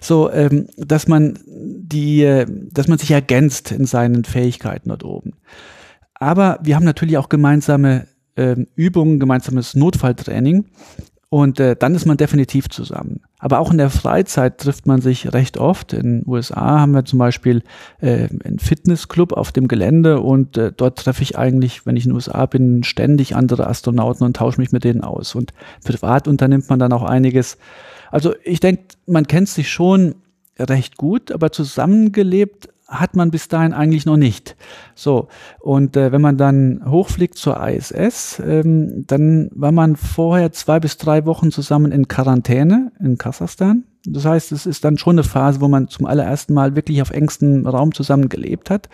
So, 0.00 0.30
ähm, 0.32 0.66
dass 0.76 1.06
man 1.06 1.38
die, 1.46 2.44
dass 2.72 2.88
man 2.88 2.98
sich 2.98 3.12
ergänzt 3.12 3.70
in 3.70 3.86
seinen 3.86 4.24
Fähigkeiten 4.24 4.88
dort 4.88 5.04
oben. 5.04 5.34
Aber 6.14 6.58
wir 6.62 6.74
haben 6.74 6.84
natürlich 6.84 7.16
auch 7.16 7.28
gemeinsame 7.28 8.08
ähm, 8.36 8.66
Übungen, 8.74 9.20
gemeinsames 9.20 9.74
Notfalltraining. 9.74 10.66
Und 11.32 11.60
äh, 11.60 11.76
dann 11.76 11.94
ist 11.94 12.06
man 12.06 12.16
definitiv 12.16 12.68
zusammen. 12.68 13.20
Aber 13.38 13.60
auch 13.60 13.70
in 13.70 13.78
der 13.78 13.88
Freizeit 13.88 14.58
trifft 14.58 14.88
man 14.88 15.00
sich 15.00 15.32
recht 15.32 15.58
oft. 15.58 15.92
In 15.92 16.02
den 16.02 16.22
USA 16.26 16.80
haben 16.80 16.90
wir 16.90 17.04
zum 17.04 17.20
Beispiel 17.20 17.62
äh, 18.00 18.28
einen 18.44 18.58
Fitnessclub 18.58 19.32
auf 19.32 19.52
dem 19.52 19.68
Gelände 19.68 20.20
und 20.20 20.58
äh, 20.58 20.72
dort 20.76 20.98
treffe 20.98 21.22
ich 21.22 21.38
eigentlich, 21.38 21.86
wenn 21.86 21.96
ich 21.96 22.04
in 22.04 22.10
den 22.10 22.16
USA 22.16 22.46
bin, 22.46 22.82
ständig 22.82 23.36
andere 23.36 23.68
Astronauten 23.68 24.26
und 24.26 24.36
tausche 24.36 24.60
mich 24.60 24.72
mit 24.72 24.82
denen 24.82 25.02
aus. 25.02 25.36
Und 25.36 25.52
privat 25.84 26.26
unternimmt 26.26 26.68
man 26.68 26.80
dann 26.80 26.92
auch 26.92 27.04
einiges. 27.04 27.58
Also 28.10 28.34
ich 28.42 28.58
denke, 28.58 28.82
man 29.06 29.28
kennt 29.28 29.48
sich 29.48 29.70
schon 29.70 30.16
recht 30.58 30.96
gut, 30.96 31.30
aber 31.30 31.52
zusammengelebt 31.52 32.70
hat 32.90 33.16
man 33.16 33.30
bis 33.30 33.48
dahin 33.48 33.72
eigentlich 33.72 34.04
noch 34.04 34.16
nicht. 34.16 34.56
So, 34.94 35.28
und 35.60 35.96
äh, 35.96 36.12
wenn 36.12 36.20
man 36.20 36.36
dann 36.36 36.82
hochfliegt 36.84 37.36
zur 37.36 37.64
ISS, 37.66 38.42
ähm, 38.44 39.04
dann 39.06 39.48
war 39.54 39.72
man 39.72 39.96
vorher 39.96 40.52
zwei 40.52 40.80
bis 40.80 40.96
drei 40.96 41.24
Wochen 41.24 41.52
zusammen 41.52 41.92
in 41.92 42.08
Quarantäne 42.08 42.92
in 43.00 43.16
Kasachstan. 43.16 43.84
Das 44.04 44.24
heißt, 44.24 44.52
es 44.52 44.66
ist 44.66 44.84
dann 44.84 44.98
schon 44.98 45.14
eine 45.14 45.24
Phase, 45.24 45.60
wo 45.60 45.68
man 45.68 45.88
zum 45.88 46.06
allerersten 46.06 46.52
Mal 46.52 46.74
wirklich 46.74 47.00
auf 47.00 47.10
engstem 47.10 47.66
Raum 47.66 47.94
zusammen 47.94 48.28
gelebt 48.28 48.70
hat. 48.70 48.88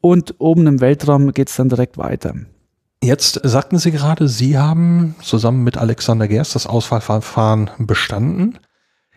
Und 0.00 0.34
oben 0.38 0.66
im 0.66 0.80
Weltraum 0.80 1.32
geht 1.32 1.48
es 1.48 1.56
dann 1.56 1.68
direkt 1.68 1.96
weiter. 1.96 2.34
Jetzt 3.02 3.40
sagten 3.42 3.78
Sie 3.78 3.90
gerade, 3.90 4.28
Sie 4.28 4.58
haben 4.58 5.14
zusammen 5.22 5.64
mit 5.64 5.76
Alexander 5.76 6.28
Gerst 6.28 6.54
das 6.54 6.66
Auswahlverfahren 6.66 7.70
bestanden. 7.78 8.58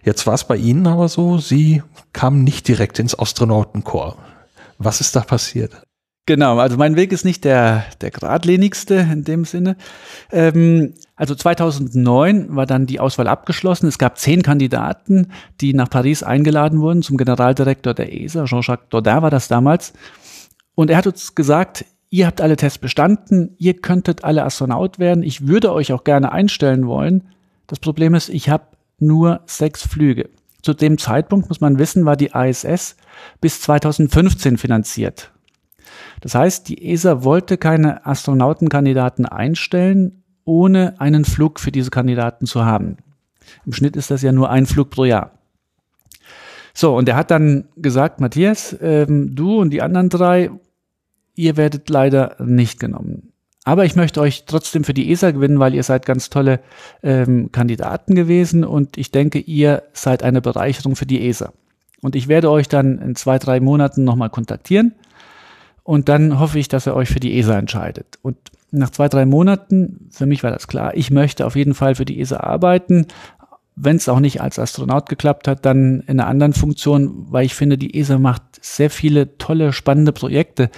Jetzt 0.05 0.27
war 0.27 0.35
es 0.35 0.43
bei 0.43 0.55
Ihnen 0.55 0.85
aber 0.85 1.09
so, 1.09 1.39
Sie 1.39 1.81
kamen 2.13 2.43
nicht 2.43 2.67
direkt 2.67 2.99
ins 2.99 3.17
Astronautenkorps. 3.17 4.21
Was 4.77 5.01
ist 5.01 5.15
da 5.15 5.21
passiert? 5.21 5.81
Genau, 6.27 6.57
also 6.57 6.77
mein 6.77 6.95
Weg 6.95 7.11
ist 7.11 7.25
nicht 7.25 7.43
der, 7.43 7.85
der 8.01 8.11
geradlinigste 8.11 8.95
in 8.95 9.23
dem 9.23 9.45
Sinne. 9.45 9.77
Ähm, 10.31 10.93
also 11.15 11.33
2009 11.33 12.55
war 12.55 12.65
dann 12.65 12.85
die 12.85 12.99
Auswahl 12.99 13.27
abgeschlossen. 13.27 13.87
Es 13.87 13.97
gab 13.97 14.17
zehn 14.17 14.41
Kandidaten, 14.41 15.31
die 15.61 15.73
nach 15.73 15.89
Paris 15.89 16.23
eingeladen 16.23 16.81
wurden 16.81 17.01
zum 17.01 17.17
Generaldirektor 17.17 17.93
der 17.93 18.13
ESA. 18.13 18.45
Jean-Jacques 18.45 18.89
Dodin 18.89 19.21
war 19.21 19.31
das 19.31 19.47
damals. 19.47 19.93
Und 20.75 20.89
er 20.89 20.97
hat 20.97 21.07
uns 21.07 21.35
gesagt, 21.35 21.85
ihr 22.09 22.27
habt 22.27 22.41
alle 22.41 22.57
Tests 22.57 22.79
bestanden, 22.79 23.55
ihr 23.57 23.75
könntet 23.75 24.23
alle 24.23 24.43
Astronaut 24.43 24.99
werden. 24.99 25.23
Ich 25.23 25.47
würde 25.47 25.73
euch 25.73 25.93
auch 25.93 26.03
gerne 26.03 26.31
einstellen 26.31 26.87
wollen. 26.87 27.29
Das 27.67 27.79
Problem 27.79 28.13
ist, 28.13 28.29
ich 28.29 28.49
habe 28.49 28.65
nur 28.99 29.41
sechs 29.45 29.87
Flüge. 29.87 30.29
Zu 30.61 30.73
dem 30.73 30.97
Zeitpunkt, 30.97 31.49
muss 31.49 31.61
man 31.61 31.77
wissen, 31.77 32.05
war 32.05 32.15
die 32.15 32.31
ISS 32.33 32.95
bis 33.39 33.61
2015 33.61 34.57
finanziert. 34.57 35.31
Das 36.21 36.33
heißt, 36.33 36.69
die 36.69 36.91
ESA 36.91 37.23
wollte 37.23 37.57
keine 37.57 38.05
Astronautenkandidaten 38.05 39.25
einstellen, 39.25 40.23
ohne 40.43 40.99
einen 40.99 41.25
Flug 41.25 41.59
für 41.59 41.71
diese 41.71 41.91
Kandidaten 41.91 42.45
zu 42.45 42.65
haben. 42.65 42.97
Im 43.65 43.73
Schnitt 43.73 43.95
ist 43.95 44.11
das 44.11 44.21
ja 44.21 44.31
nur 44.31 44.49
ein 44.49 44.65
Flug 44.65 44.89
pro 44.89 45.05
Jahr. 45.05 45.31
So, 46.73 46.95
und 46.95 47.07
er 47.07 47.15
hat 47.15 47.31
dann 47.31 47.69
gesagt, 47.77 48.19
Matthias, 48.19 48.75
ähm, 48.81 49.35
du 49.35 49.59
und 49.61 49.69
die 49.69 49.81
anderen 49.81 50.09
drei, 50.09 50.51
ihr 51.35 51.57
werdet 51.57 51.89
leider 51.89 52.35
nicht 52.43 52.79
genommen. 52.79 53.31
Aber 53.65 53.83
ich 53.83 53.95
möchte 53.95 54.21
euch 54.21 54.45
trotzdem 54.45 54.83
für 54.83 54.93
die 54.93 55.11
ESA 55.11 55.31
gewinnen, 55.31 55.59
weil 55.59 55.73
ihr 55.73 55.83
seid 55.83 56.05
ganz 56.05 56.29
tolle 56.29 56.59
ähm, 57.01 57.51
Kandidaten 57.51 58.13
gewesen 58.13 58.63
und 58.63 58.97
ich 58.97 59.11
denke, 59.11 59.39
ihr 59.39 59.83
seid 59.91 60.21
eine 60.21 60.39
Bereicherung 60.39 60.95
für 60.95 61.07
die 61.07 61.27
ESA. 61.27 61.51
Und 62.01 62.15
ich 62.15 62.27
werde 62.27 62.51
euch 62.51 62.69
dann 62.69 62.99
in 62.99 63.15
zwei, 63.15 63.39
drei 63.39 63.59
Monaten 63.59 64.03
nochmal 64.03 64.29
kontaktieren 64.29 64.93
und 65.83 66.09
dann 66.09 66.39
hoffe 66.39 66.59
ich, 66.59 66.67
dass 66.67 66.85
er 66.85 66.95
euch 66.95 67.09
für 67.09 67.19
die 67.19 67.37
ESA 67.39 67.57
entscheidet. 67.57 68.19
Und 68.21 68.37
nach 68.69 68.91
zwei, 68.91 69.09
drei 69.09 69.25
Monaten, 69.25 70.09
für 70.11 70.27
mich 70.27 70.43
war 70.43 70.51
das 70.51 70.67
klar, 70.67 70.95
ich 70.95 71.09
möchte 71.09 71.45
auf 71.45 71.55
jeden 71.55 71.73
Fall 71.73 71.95
für 71.95 72.05
die 72.05 72.19
ESA 72.19 72.37
arbeiten. 72.37 73.07
Wenn 73.75 73.95
es 73.95 74.07
auch 74.07 74.19
nicht 74.19 74.41
als 74.41 74.59
Astronaut 74.59 75.09
geklappt 75.09 75.47
hat, 75.47 75.65
dann 75.65 76.01
in 76.01 76.19
einer 76.19 76.27
anderen 76.27 76.53
Funktion, 76.53 77.25
weil 77.31 77.45
ich 77.45 77.55
finde, 77.55 77.79
die 77.79 77.99
ESA 77.99 78.19
macht 78.19 78.43
sehr 78.61 78.89
viele 78.91 79.37
tolle, 79.37 79.73
spannende 79.73 80.11
Projekte. 80.11 80.69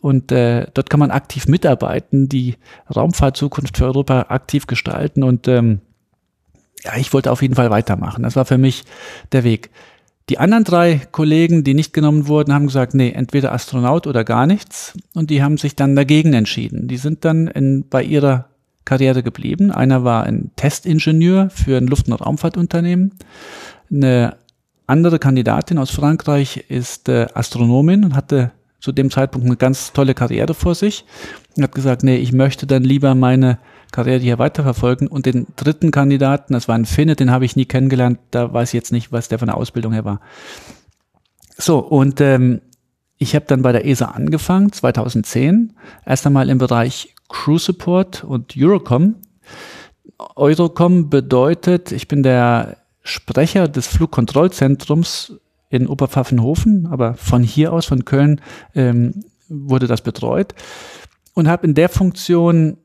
Und 0.00 0.32
äh, 0.32 0.66
dort 0.72 0.88
kann 0.88 1.00
man 1.00 1.10
aktiv 1.10 1.46
mitarbeiten, 1.46 2.28
die 2.28 2.56
Raumfahrtzukunft 2.94 3.76
für 3.76 3.84
Europa 3.84 4.26
aktiv 4.28 4.66
gestalten. 4.66 5.22
Und 5.22 5.46
ähm, 5.46 5.80
ja, 6.82 6.96
ich 6.96 7.12
wollte 7.12 7.30
auf 7.30 7.42
jeden 7.42 7.54
Fall 7.54 7.70
weitermachen. 7.70 8.22
Das 8.22 8.36
war 8.36 8.46
für 8.46 8.58
mich 8.58 8.84
der 9.32 9.44
Weg. 9.44 9.70
Die 10.30 10.38
anderen 10.38 10.64
drei 10.64 11.00
Kollegen, 11.10 11.64
die 11.64 11.74
nicht 11.74 11.92
genommen 11.92 12.28
wurden, 12.28 12.54
haben 12.54 12.66
gesagt, 12.66 12.94
nee, 12.94 13.10
entweder 13.10 13.52
Astronaut 13.52 14.06
oder 14.06 14.24
gar 14.24 14.46
nichts. 14.46 14.94
Und 15.14 15.28
die 15.28 15.42
haben 15.42 15.58
sich 15.58 15.76
dann 15.76 15.96
dagegen 15.96 16.32
entschieden. 16.32 16.88
Die 16.88 16.98
sind 16.98 17.24
dann 17.24 17.48
in, 17.48 17.88
bei 17.88 18.02
ihrer 18.02 18.46
Karriere 18.84 19.22
geblieben. 19.22 19.70
Einer 19.70 20.04
war 20.04 20.24
ein 20.24 20.50
Testingenieur 20.56 21.50
für 21.50 21.76
ein 21.76 21.88
Luft- 21.88 22.08
und 22.08 22.14
Raumfahrtunternehmen. 22.14 23.14
Eine 23.92 24.36
andere 24.86 25.18
Kandidatin 25.18 25.78
aus 25.78 25.90
Frankreich 25.90 26.64
ist 26.68 27.08
äh, 27.08 27.26
Astronomin 27.34 28.04
und 28.04 28.14
hatte 28.14 28.52
zu 28.80 28.92
dem 28.92 29.10
Zeitpunkt 29.10 29.46
eine 29.46 29.56
ganz 29.56 29.92
tolle 29.92 30.14
Karriere 30.14 30.54
vor 30.54 30.74
sich 30.74 31.04
und 31.56 31.62
hat 31.62 31.74
gesagt, 31.74 32.02
nee, 32.02 32.16
ich 32.16 32.32
möchte 32.32 32.66
dann 32.66 32.82
lieber 32.82 33.14
meine 33.14 33.58
Karriere 33.92 34.20
hier 34.20 34.38
weiterverfolgen. 34.38 35.06
Und 35.06 35.26
den 35.26 35.46
dritten 35.56 35.90
Kandidaten, 35.90 36.54
das 36.54 36.68
war 36.68 36.74
ein 36.74 36.86
Finne, 36.86 37.16
den 37.16 37.30
habe 37.30 37.44
ich 37.44 37.56
nie 37.56 37.66
kennengelernt, 37.66 38.18
da 38.30 38.52
weiß 38.52 38.70
ich 38.70 38.74
jetzt 38.74 38.92
nicht, 38.92 39.12
was 39.12 39.28
der 39.28 39.38
von 39.38 39.46
der 39.48 39.56
Ausbildung 39.56 39.92
her 39.92 40.04
war. 40.04 40.20
So, 41.56 41.78
und 41.78 42.20
ähm, 42.20 42.62
ich 43.18 43.34
habe 43.34 43.44
dann 43.46 43.62
bei 43.62 43.72
der 43.72 43.84
ESA 43.86 44.06
angefangen, 44.06 44.72
2010, 44.72 45.74
erst 46.06 46.26
einmal 46.26 46.48
im 46.48 46.58
Bereich 46.58 47.14
Crew 47.28 47.58
Support 47.58 48.24
und 48.24 48.54
Eurocom. 48.56 49.16
Eurocom 50.36 51.10
bedeutet, 51.10 51.92
ich 51.92 52.08
bin 52.08 52.22
der 52.22 52.78
Sprecher 53.02 53.68
des 53.68 53.86
Flugkontrollzentrums 53.88 55.34
in 55.70 55.86
Oberpfaffenhofen, 55.86 56.86
aber 56.86 57.14
von 57.14 57.42
hier 57.42 57.72
aus, 57.72 57.86
von 57.86 58.04
Köln, 58.04 58.42
ähm, 58.74 59.24
wurde 59.48 59.86
das 59.86 60.02
betreut 60.02 60.54
und 61.34 61.48
habe 61.48 61.66
in 61.66 61.74
der 61.74 61.88
Funktion 61.88 62.76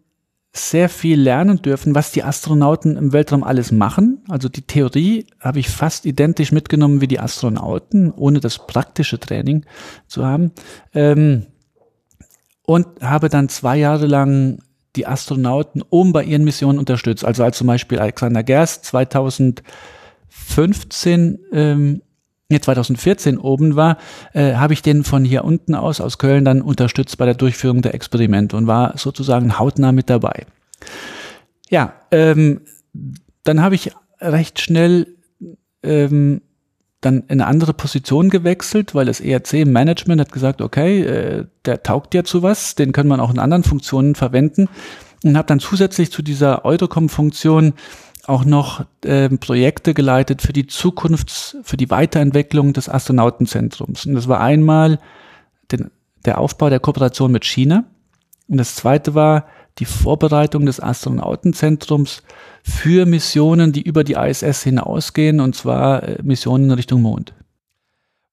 sehr 0.53 0.87
viel 0.87 1.19
lernen 1.19 1.61
dürfen, 1.61 1.95
was 1.95 2.13
die 2.13 2.23
Astronauten 2.23 2.95
im 2.95 3.11
Weltraum 3.11 3.43
alles 3.43 3.73
machen. 3.73 4.23
Also 4.29 4.47
die 4.47 4.61
Theorie 4.61 5.27
habe 5.41 5.59
ich 5.59 5.69
fast 5.69 6.05
identisch 6.05 6.53
mitgenommen 6.53 7.01
wie 7.01 7.07
die 7.07 7.19
Astronauten, 7.19 8.11
ohne 8.11 8.39
das 8.39 8.65
praktische 8.65 9.19
Training 9.19 9.65
zu 10.07 10.25
haben. 10.25 10.53
Ähm, 10.93 11.47
und 12.61 12.87
habe 13.01 13.27
dann 13.27 13.49
zwei 13.49 13.77
Jahre 13.77 14.07
lang 14.07 14.59
die 14.95 15.05
Astronauten 15.05 15.83
oben 15.89 16.13
bei 16.13 16.23
ihren 16.23 16.45
Missionen 16.45 16.79
unterstützt. 16.79 17.25
Also 17.25 17.43
als 17.43 17.57
zum 17.57 17.67
Beispiel 17.67 17.99
Alexander 17.99 18.43
Gerst 18.43 18.85
2015 18.85 21.39
ähm, 21.51 22.01
2014 22.49 23.37
oben 23.37 23.75
war, 23.75 23.97
äh, 24.33 24.53
habe 24.53 24.73
ich 24.73 24.81
den 24.81 25.03
von 25.03 25.25
hier 25.25 25.43
unten 25.43 25.73
aus, 25.75 25.99
aus 25.99 26.17
Köln, 26.17 26.45
dann 26.45 26.61
unterstützt 26.61 27.17
bei 27.17 27.25
der 27.25 27.33
Durchführung 27.33 27.81
der 27.81 27.95
Experimente 27.95 28.55
und 28.55 28.67
war 28.67 28.97
sozusagen 28.97 29.57
hautnah 29.57 29.91
mit 29.91 30.09
dabei. 30.09 30.45
Ja, 31.69 31.93
ähm, 32.11 32.61
dann 33.43 33.61
habe 33.61 33.75
ich 33.75 33.91
recht 34.21 34.61
schnell 34.61 35.07
ähm, 35.83 36.41
dann 37.01 37.21
in 37.27 37.41
eine 37.41 37.47
andere 37.47 37.73
Position 37.73 38.29
gewechselt, 38.29 38.95
weil 38.95 39.05
das 39.05 39.19
ERC-Management 39.19 40.21
hat 40.21 40.31
gesagt, 40.31 40.61
okay, 40.61 41.01
äh, 41.01 41.45
der 41.65 41.83
taugt 41.83 42.13
ja 42.13 42.23
zu 42.23 42.43
was, 42.43 42.75
den 42.75 42.91
können 42.91 43.09
man 43.09 43.19
auch 43.19 43.31
in 43.31 43.39
anderen 43.39 43.63
Funktionen 43.63 44.15
verwenden 44.15 44.67
und 45.23 45.37
habe 45.37 45.47
dann 45.47 45.59
zusätzlich 45.59 46.11
zu 46.11 46.21
dieser 46.21 46.65
Eurocom-Funktion 46.65 47.73
auch 48.27 48.45
noch 48.45 48.85
äh, 49.03 49.29
Projekte 49.29 49.93
geleitet 49.93 50.41
für 50.41 50.53
die 50.53 50.67
Zukunft, 50.67 51.57
für 51.63 51.77
die 51.77 51.89
Weiterentwicklung 51.89 52.73
des 52.73 52.89
Astronautenzentrums. 52.89 54.05
Und 54.05 54.15
das 54.15 54.27
war 54.27 54.39
einmal 54.39 54.99
den, 55.71 55.91
der 56.25 56.39
Aufbau 56.39 56.69
der 56.69 56.79
Kooperation 56.79 57.31
mit 57.31 57.45
China. 57.45 57.85
Und 58.47 58.57
das 58.57 58.75
zweite 58.75 59.15
war 59.15 59.45
die 59.79 59.85
Vorbereitung 59.85 60.65
des 60.65 60.81
Astronautenzentrums 60.81 62.23
für 62.63 63.05
Missionen, 63.05 63.73
die 63.73 63.81
über 63.81 64.03
die 64.03 64.13
ISS 64.13 64.63
hinausgehen, 64.63 65.39
und 65.39 65.55
zwar 65.55 66.03
äh, 66.03 66.17
Missionen 66.23 66.65
in 66.65 66.71
Richtung 66.71 67.01
Mond. 67.01 67.33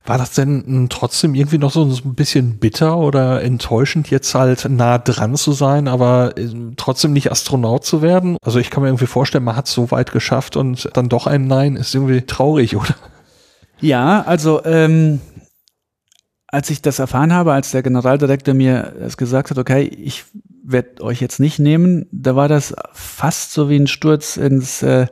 War 0.04 0.18
das 0.18 0.32
denn 0.32 0.88
trotzdem 0.90 1.34
irgendwie 1.34 1.58
noch 1.58 1.70
so 1.70 1.84
ein 1.84 2.14
bisschen 2.14 2.58
bitter 2.58 2.98
oder 2.98 3.42
enttäuschend, 3.42 4.10
jetzt 4.10 4.34
halt 4.34 4.68
nah 4.68 4.98
dran 4.98 5.36
zu 5.36 5.52
sein, 5.52 5.86
aber 5.86 6.36
äh, 6.36 6.48
trotzdem 6.76 7.12
nicht 7.12 7.30
Astronaut 7.30 7.84
zu 7.84 8.02
werden? 8.02 8.36
Also 8.42 8.58
ich 8.58 8.70
kann 8.70 8.82
mir 8.82 8.88
irgendwie 8.88 9.06
vorstellen, 9.06 9.44
man 9.44 9.54
hat 9.54 9.68
es 9.68 9.74
so 9.74 9.92
weit 9.92 10.10
geschafft 10.10 10.56
und 10.56 10.88
dann 10.94 11.08
doch 11.08 11.28
ein 11.28 11.46
Nein 11.46 11.76
ist 11.76 11.94
irgendwie 11.94 12.22
traurig, 12.22 12.76
oder? 12.76 12.94
Ja, 13.80 14.22
also 14.22 14.64
ähm, 14.64 15.20
als 16.48 16.68
ich 16.70 16.82
das 16.82 16.98
erfahren 16.98 17.32
habe, 17.32 17.52
als 17.52 17.70
der 17.70 17.82
Generaldirektor 17.82 18.54
mir 18.54 18.94
es 19.00 19.16
gesagt 19.16 19.50
hat, 19.50 19.58
okay, 19.58 19.82
ich 19.82 20.24
werde 20.64 21.02
euch 21.02 21.20
jetzt 21.20 21.40
nicht 21.40 21.58
nehmen, 21.58 22.06
da 22.12 22.36
war 22.36 22.48
das 22.48 22.74
fast 22.92 23.52
so 23.52 23.68
wie 23.68 23.76
ein 23.76 23.86
Sturz 23.86 24.36
ins, 24.36 24.82
äh, 24.82 25.06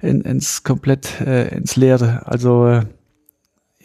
in, 0.00 0.20
ins 0.20 0.62
komplett 0.62 1.20
äh, 1.20 1.48
ins 1.48 1.76
Leere. 1.76 2.22
Also 2.26 2.66
äh, 2.66 2.86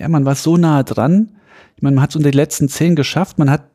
ja, 0.02 0.10
man 0.10 0.26
war 0.26 0.36
so 0.36 0.58
nah 0.58 0.84
dran. 0.84 1.38
Ich 1.76 1.84
meine, 1.84 1.96
man 1.96 2.04
hat 2.04 2.10
es 2.10 2.16
unter 2.16 2.32
die 2.32 2.38
letzten 2.38 2.68
zehn 2.68 2.96
geschafft. 2.96 3.38
Man 3.38 3.50
hat 3.52 3.70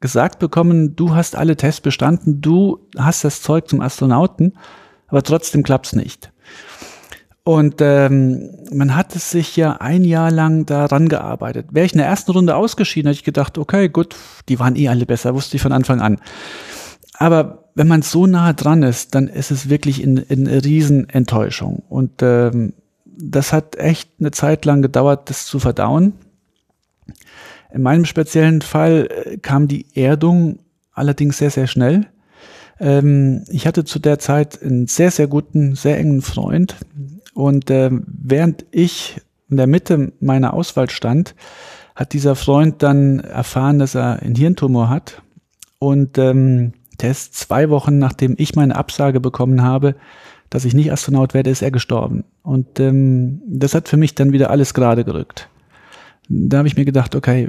gesagt 0.00 0.38
bekommen, 0.38 0.94
du 0.94 1.14
hast 1.14 1.34
alle 1.34 1.56
Tests 1.56 1.80
bestanden, 1.80 2.40
du 2.40 2.86
hast 2.96 3.24
das 3.24 3.42
Zeug 3.42 3.68
zum 3.68 3.80
Astronauten, 3.80 4.56
aber 5.08 5.22
trotzdem 5.22 5.64
klappt's 5.64 5.94
nicht. 5.94 6.32
Und 7.42 7.76
ähm, 7.80 8.50
man 8.72 8.94
hat 8.94 9.16
es 9.16 9.30
sich 9.30 9.56
ja 9.56 9.72
ein 9.80 10.04
Jahr 10.04 10.30
lang 10.30 10.66
daran 10.66 11.08
gearbeitet. 11.08 11.68
Wäre 11.72 11.86
ich 11.86 11.92
in 11.92 11.98
der 11.98 12.06
ersten 12.06 12.30
Runde 12.30 12.54
ausgeschieden, 12.54 13.08
hätte 13.08 13.18
ich 13.18 13.24
gedacht, 13.24 13.58
okay, 13.58 13.88
gut, 13.88 14.14
die 14.48 14.60
waren 14.60 14.76
eh 14.76 14.88
alle 14.88 15.06
besser, 15.06 15.34
wusste 15.34 15.56
ich 15.56 15.62
von 15.62 15.72
Anfang 15.72 16.00
an. 16.00 16.18
Aber 17.14 17.70
wenn 17.74 17.88
man 17.88 18.02
so 18.02 18.26
nah 18.26 18.52
dran 18.52 18.82
ist, 18.82 19.14
dann 19.14 19.26
ist 19.26 19.50
es 19.50 19.70
wirklich 19.70 20.02
in, 20.02 20.18
in 20.18 20.46
Riesenenttäuschung. 20.46 21.82
Und 21.88 22.22
ähm, 22.22 22.74
das 23.18 23.52
hat 23.52 23.76
echt 23.76 24.10
eine 24.20 24.30
Zeit 24.30 24.64
lang 24.64 24.80
gedauert, 24.80 25.28
das 25.28 25.44
zu 25.44 25.58
verdauen. 25.58 26.14
In 27.72 27.82
meinem 27.82 28.04
speziellen 28.04 28.62
Fall 28.62 29.08
äh, 29.10 29.36
kam 29.38 29.68
die 29.68 29.86
Erdung 29.94 30.60
allerdings 30.92 31.38
sehr, 31.38 31.50
sehr 31.50 31.66
schnell. 31.66 32.06
Ähm, 32.80 33.44
ich 33.48 33.66
hatte 33.66 33.84
zu 33.84 33.98
der 33.98 34.18
Zeit 34.18 34.62
einen 34.62 34.86
sehr, 34.86 35.10
sehr 35.10 35.26
guten, 35.26 35.74
sehr 35.74 35.98
engen 35.98 36.22
Freund. 36.22 36.76
Und 37.34 37.70
äh, 37.70 37.90
während 38.06 38.64
ich 38.70 39.20
in 39.50 39.56
der 39.56 39.66
Mitte 39.66 40.12
meiner 40.20 40.54
Auswahl 40.54 40.88
stand, 40.88 41.34
hat 41.94 42.12
dieser 42.12 42.36
Freund 42.36 42.82
dann 42.82 43.18
erfahren, 43.20 43.78
dass 43.80 43.96
er 43.96 44.22
einen 44.22 44.36
Hirntumor 44.36 44.88
hat. 44.88 45.22
Und 45.80 46.18
ähm, 46.18 46.72
der 47.00 47.10
ist 47.10 47.34
zwei 47.34 47.70
Wochen, 47.70 47.98
nachdem 47.98 48.34
ich 48.38 48.54
meine 48.54 48.76
Absage 48.76 49.20
bekommen 49.20 49.62
habe, 49.62 49.96
dass 50.50 50.64
ich 50.64 50.74
nicht 50.74 50.92
Astronaut 50.92 51.34
werde, 51.34 51.50
ist 51.50 51.62
er 51.62 51.70
gestorben. 51.70 52.24
Und 52.42 52.80
ähm, 52.80 53.42
das 53.46 53.74
hat 53.74 53.88
für 53.88 53.96
mich 53.96 54.14
dann 54.14 54.32
wieder 54.32 54.50
alles 54.50 54.74
gerade 54.74 55.04
gerückt. 55.04 55.48
Da 56.28 56.58
habe 56.58 56.68
ich 56.68 56.76
mir 56.76 56.84
gedacht, 56.84 57.14
okay, 57.14 57.48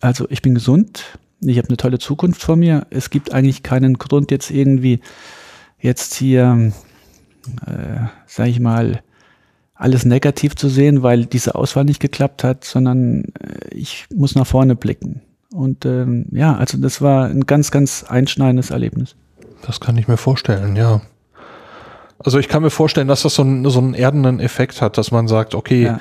Also 0.00 0.26
ich 0.30 0.42
bin 0.42 0.54
gesund, 0.54 1.18
ich 1.40 1.58
habe 1.58 1.68
eine 1.68 1.76
tolle 1.76 1.98
Zukunft 1.98 2.42
vor 2.42 2.56
mir. 2.56 2.86
Es 2.90 3.10
gibt 3.10 3.32
eigentlich 3.32 3.62
keinen 3.62 3.94
Grund 3.98 4.30
jetzt 4.30 4.50
irgendwie 4.50 5.00
jetzt 5.78 6.14
hier, 6.14 6.72
äh, 7.66 8.06
sage 8.26 8.50
ich 8.50 8.60
mal, 8.60 9.02
alles 9.74 10.04
negativ 10.04 10.54
zu 10.54 10.68
sehen, 10.68 11.02
weil 11.02 11.26
diese 11.26 11.56
Auswahl 11.56 11.84
nicht 11.84 12.00
geklappt 12.00 12.44
hat, 12.44 12.64
sondern 12.64 13.24
äh, 13.40 13.74
ich 13.74 14.06
muss 14.14 14.34
nach 14.34 14.46
vorne 14.46 14.76
blicken. 14.76 15.22
Und 15.52 15.84
ähm, 15.84 16.26
ja, 16.30 16.56
also 16.56 16.78
das 16.78 17.02
war 17.02 17.26
ein 17.26 17.46
ganz, 17.46 17.70
ganz 17.70 18.04
einschneidendes 18.04 18.70
Erlebnis. 18.70 19.16
Das 19.66 19.80
kann 19.80 19.98
ich 19.98 20.08
mir 20.08 20.16
vorstellen, 20.16 20.76
ja. 20.76 21.02
Also 22.24 22.38
ich 22.38 22.48
kann 22.48 22.62
mir 22.62 22.70
vorstellen, 22.70 23.08
dass 23.08 23.22
das 23.22 23.34
so 23.34 23.42
einen, 23.42 23.68
so 23.68 23.78
einen 23.78 23.94
erdenden 23.94 24.40
Effekt 24.40 24.80
hat, 24.80 24.98
dass 24.98 25.10
man 25.10 25.28
sagt, 25.28 25.54
okay, 25.54 25.84
ja. 25.84 26.00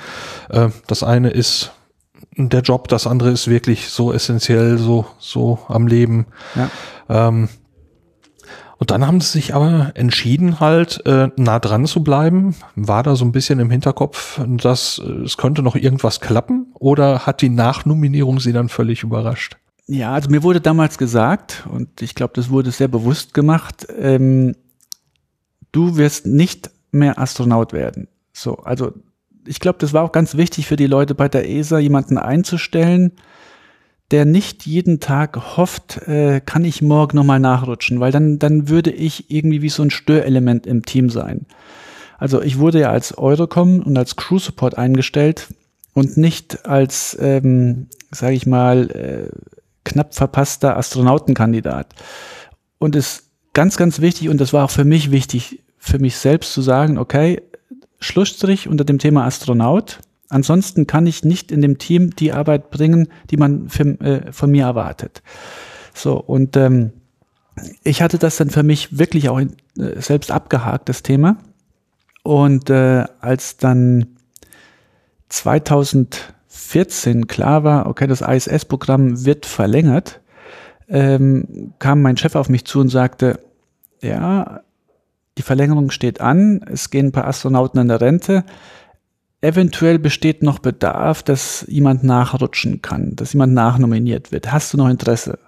äh, 0.49 0.69
das 0.87 1.03
eine 1.03 1.29
ist 1.29 1.71
der 2.37 2.61
Job, 2.61 2.87
das 2.87 3.07
andere 3.07 3.31
ist 3.31 3.47
wirklich 3.47 3.89
so 3.89 4.13
essentiell, 4.13 4.77
so, 4.77 5.05
so 5.19 5.59
am 5.67 5.87
Leben. 5.87 6.27
Ja. 6.55 6.69
Ähm, 7.09 7.49
und 8.77 8.89
dann 8.89 9.05
haben 9.05 9.21
sie 9.21 9.33
sich 9.33 9.53
aber 9.53 9.91
entschieden, 9.93 10.59
halt 10.59 11.05
äh, 11.05 11.29
nah 11.35 11.59
dran 11.59 11.85
zu 11.85 12.03
bleiben. 12.03 12.55
War 12.75 13.03
da 13.03 13.15
so 13.15 13.23
ein 13.23 13.31
bisschen 13.31 13.59
im 13.59 13.69
Hinterkopf, 13.69 14.41
dass 14.43 14.99
äh, 15.05 15.23
es 15.23 15.37
könnte 15.37 15.61
noch 15.61 15.75
irgendwas 15.75 16.19
klappen? 16.19 16.73
Oder 16.79 17.27
hat 17.27 17.41
die 17.41 17.49
Nachnominierung 17.49 18.39
sie 18.39 18.53
dann 18.53 18.69
völlig 18.69 19.03
überrascht? 19.03 19.57
Ja, 19.85 20.13
also 20.13 20.31
mir 20.31 20.41
wurde 20.41 20.61
damals 20.61 20.97
gesagt, 20.97 21.67
und 21.69 22.01
ich 22.01 22.15
glaube, 22.15 22.33
das 22.35 22.49
wurde 22.49 22.71
sehr 22.71 22.87
bewusst 22.87 23.35
gemacht, 23.35 23.85
ähm, 23.99 24.55
du 25.71 25.97
wirst 25.97 26.25
nicht 26.25 26.69
mehr 26.91 27.19
Astronaut 27.19 27.73
werden. 27.73 28.07
So, 28.33 28.57
also 28.57 28.93
ich 29.45 29.59
glaube, 29.59 29.79
das 29.79 29.93
war 29.93 30.03
auch 30.03 30.11
ganz 30.11 30.35
wichtig 30.37 30.67
für 30.67 30.75
die 30.75 30.87
Leute 30.87 31.15
bei 31.15 31.27
der 31.27 31.49
ESA, 31.49 31.79
jemanden 31.79 32.17
einzustellen, 32.17 33.13
der 34.11 34.25
nicht 34.25 34.65
jeden 34.65 34.99
Tag 34.99 35.57
hofft, 35.57 36.07
äh, 36.07 36.41
kann 36.41 36.65
ich 36.65 36.81
morgen 36.81 37.15
nochmal 37.15 37.39
nachrutschen, 37.39 37.99
weil 37.99 38.11
dann, 38.11 38.39
dann 38.39 38.67
würde 38.67 38.91
ich 38.91 39.31
irgendwie 39.31 39.61
wie 39.61 39.69
so 39.69 39.83
ein 39.83 39.89
Störelement 39.89 40.67
im 40.67 40.85
Team 40.85 41.09
sein. 41.09 41.45
Also 42.17 42.41
ich 42.41 42.59
wurde 42.59 42.81
ja 42.81 42.91
als 42.91 43.17
Eurocom 43.17 43.81
und 43.81 43.97
als 43.97 44.15
Crew 44.17 44.37
Support 44.37 44.77
eingestellt 44.77 45.47
und 45.93 46.17
nicht 46.17 46.65
als, 46.67 47.17
ähm, 47.19 47.87
sage 48.11 48.35
ich 48.35 48.45
mal, 48.45 48.91
äh, 48.91 49.29
knapp 49.85 50.13
verpasster 50.13 50.77
Astronautenkandidat. 50.77 51.95
Und 52.77 52.95
es 52.95 53.13
ist 53.13 53.23
ganz, 53.53 53.77
ganz 53.77 54.01
wichtig, 54.01 54.29
und 54.29 54.39
das 54.39 54.53
war 54.53 54.65
auch 54.65 54.71
für 54.71 54.85
mich 54.85 55.09
wichtig, 55.11 55.60
für 55.83 55.97
mich 55.97 56.15
selbst 56.15 56.53
zu 56.53 56.61
sagen, 56.61 56.99
okay, 56.99 57.41
Schlussstrich 57.99 58.67
unter 58.67 58.85
dem 58.85 58.99
Thema 58.99 59.25
Astronaut. 59.25 59.99
Ansonsten 60.29 60.85
kann 60.85 61.07
ich 61.07 61.25
nicht 61.25 61.51
in 61.51 61.61
dem 61.61 61.79
Team 61.79 62.15
die 62.15 62.31
Arbeit 62.31 62.69
bringen, 62.69 63.07
die 63.31 63.37
man 63.37 63.67
für, 63.67 63.99
äh, 63.99 64.31
von 64.31 64.51
mir 64.51 64.65
erwartet. 64.65 65.23
So, 65.93 66.19
und 66.19 66.55
ähm, 66.55 66.93
ich 67.83 68.03
hatte 68.03 68.19
das 68.19 68.37
dann 68.37 68.51
für 68.51 68.61
mich 68.61 68.99
wirklich 68.99 69.27
auch 69.27 69.39
äh, 69.39 69.47
selbst 69.75 70.31
abgehakt, 70.31 70.87
das 70.87 71.01
Thema. 71.01 71.37
Und 72.21 72.69
äh, 72.69 73.05
als 73.19 73.57
dann 73.57 74.17
2014 75.29 77.25
klar 77.25 77.63
war, 77.63 77.87
okay, 77.87 78.05
das 78.05 78.21
ISS-Programm 78.21 79.25
wird 79.25 79.47
verlängert, 79.47 80.21
ähm, 80.87 81.73
kam 81.79 82.03
mein 82.03 82.17
Chef 82.17 82.35
auf 82.35 82.49
mich 82.49 82.65
zu 82.65 82.79
und 82.79 82.89
sagte, 82.89 83.39
ja, 84.01 84.61
die 85.37 85.43
Verlängerung 85.43 85.91
steht 85.91 86.21
an, 86.21 86.61
es 86.71 86.89
gehen 86.89 87.07
ein 87.07 87.11
paar 87.11 87.27
Astronauten 87.27 87.79
in 87.79 87.87
der 87.87 88.01
Rente. 88.01 88.43
Eventuell 89.41 89.97
besteht 89.97 90.43
noch 90.43 90.59
Bedarf, 90.59 91.23
dass 91.23 91.65
jemand 91.67 92.03
nachrutschen 92.03 92.81
kann, 92.81 93.15
dass 93.15 93.33
jemand 93.33 93.53
nachnominiert 93.53 94.31
wird. 94.31 94.51
Hast 94.51 94.73
du 94.73 94.77
noch 94.77 94.89
Interesse? 94.89 95.39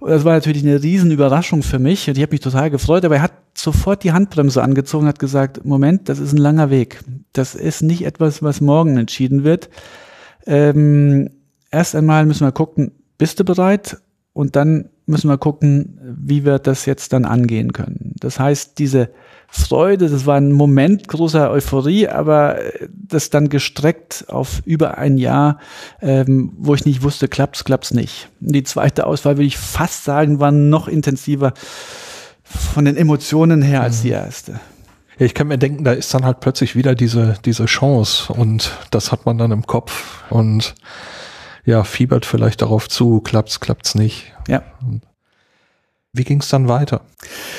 Das 0.00 0.24
war 0.24 0.32
natürlich 0.32 0.62
eine 0.62 0.82
Riesenüberraschung 0.82 1.62
für 1.62 1.78
mich 1.78 2.08
und 2.08 2.16
ich 2.16 2.22
habe 2.22 2.32
mich 2.32 2.40
total 2.40 2.70
gefreut, 2.70 3.04
aber 3.04 3.16
er 3.16 3.22
hat 3.22 3.34
sofort 3.54 4.02
die 4.02 4.12
Handbremse 4.12 4.62
angezogen, 4.62 5.06
hat 5.06 5.18
gesagt, 5.18 5.64
Moment, 5.64 6.08
das 6.08 6.18
ist 6.18 6.32
ein 6.32 6.38
langer 6.38 6.70
Weg. 6.70 7.02
Das 7.32 7.54
ist 7.54 7.82
nicht 7.82 8.06
etwas, 8.06 8.42
was 8.42 8.60
morgen 8.60 8.96
entschieden 8.96 9.44
wird. 9.44 9.68
Ähm, 10.46 11.30
erst 11.70 11.94
einmal 11.94 12.24
müssen 12.24 12.46
wir 12.46 12.52
gucken, 12.52 12.92
bist 13.18 13.38
du 13.38 13.44
bereit? 13.44 13.98
Und 14.32 14.56
dann 14.56 14.88
müssen 15.06 15.28
wir 15.28 15.38
gucken, 15.38 15.98
wie 16.02 16.44
wir 16.44 16.58
das 16.58 16.86
jetzt 16.86 17.12
dann 17.12 17.24
angehen 17.24 17.72
können. 17.72 17.99
Das 18.20 18.38
heißt, 18.38 18.78
diese 18.78 19.10
Freude, 19.48 20.08
das 20.08 20.26
war 20.26 20.36
ein 20.36 20.52
Moment 20.52 21.08
großer 21.08 21.50
Euphorie, 21.50 22.06
aber 22.06 22.58
das 22.92 23.30
dann 23.30 23.48
gestreckt 23.48 24.26
auf 24.28 24.62
über 24.64 24.98
ein 24.98 25.18
Jahr, 25.18 25.58
ähm, 26.00 26.52
wo 26.56 26.74
ich 26.74 26.84
nicht 26.84 27.02
wusste, 27.02 27.26
klappt's, 27.26 27.64
klappt's 27.64 27.92
nicht. 27.92 28.28
Und 28.40 28.54
die 28.54 28.62
zweite 28.62 29.06
Auswahl, 29.06 29.36
würde 29.36 29.46
ich 29.46 29.58
fast 29.58 30.04
sagen, 30.04 30.38
war 30.38 30.52
noch 30.52 30.86
intensiver 30.86 31.52
von 32.44 32.84
den 32.84 32.96
Emotionen 32.96 33.60
her 33.60 33.82
als 33.82 34.02
die 34.02 34.08
mhm. 34.08 34.14
erste. 34.14 34.60
Ja, 35.18 35.26
ich 35.26 35.34
kann 35.34 35.48
mir 35.48 35.58
denken, 35.58 35.82
da 35.82 35.92
ist 35.92 36.14
dann 36.14 36.24
halt 36.24 36.40
plötzlich 36.40 36.76
wieder 36.76 36.94
diese, 36.94 37.34
diese 37.44 37.66
Chance 37.66 38.32
und 38.32 38.72
das 38.92 39.10
hat 39.10 39.26
man 39.26 39.36
dann 39.36 39.50
im 39.50 39.66
Kopf 39.66 40.22
und 40.30 40.74
ja, 41.64 41.82
fiebert 41.84 42.24
vielleicht 42.24 42.62
darauf 42.62 42.88
zu, 42.88 43.20
klappt's, 43.20 43.60
klappt's 43.60 43.94
nicht. 43.94 44.32
Ja. 44.48 44.62
Wie 46.12 46.24
ging 46.24 46.40
es 46.40 46.48
dann 46.48 46.68
weiter? 46.68 47.02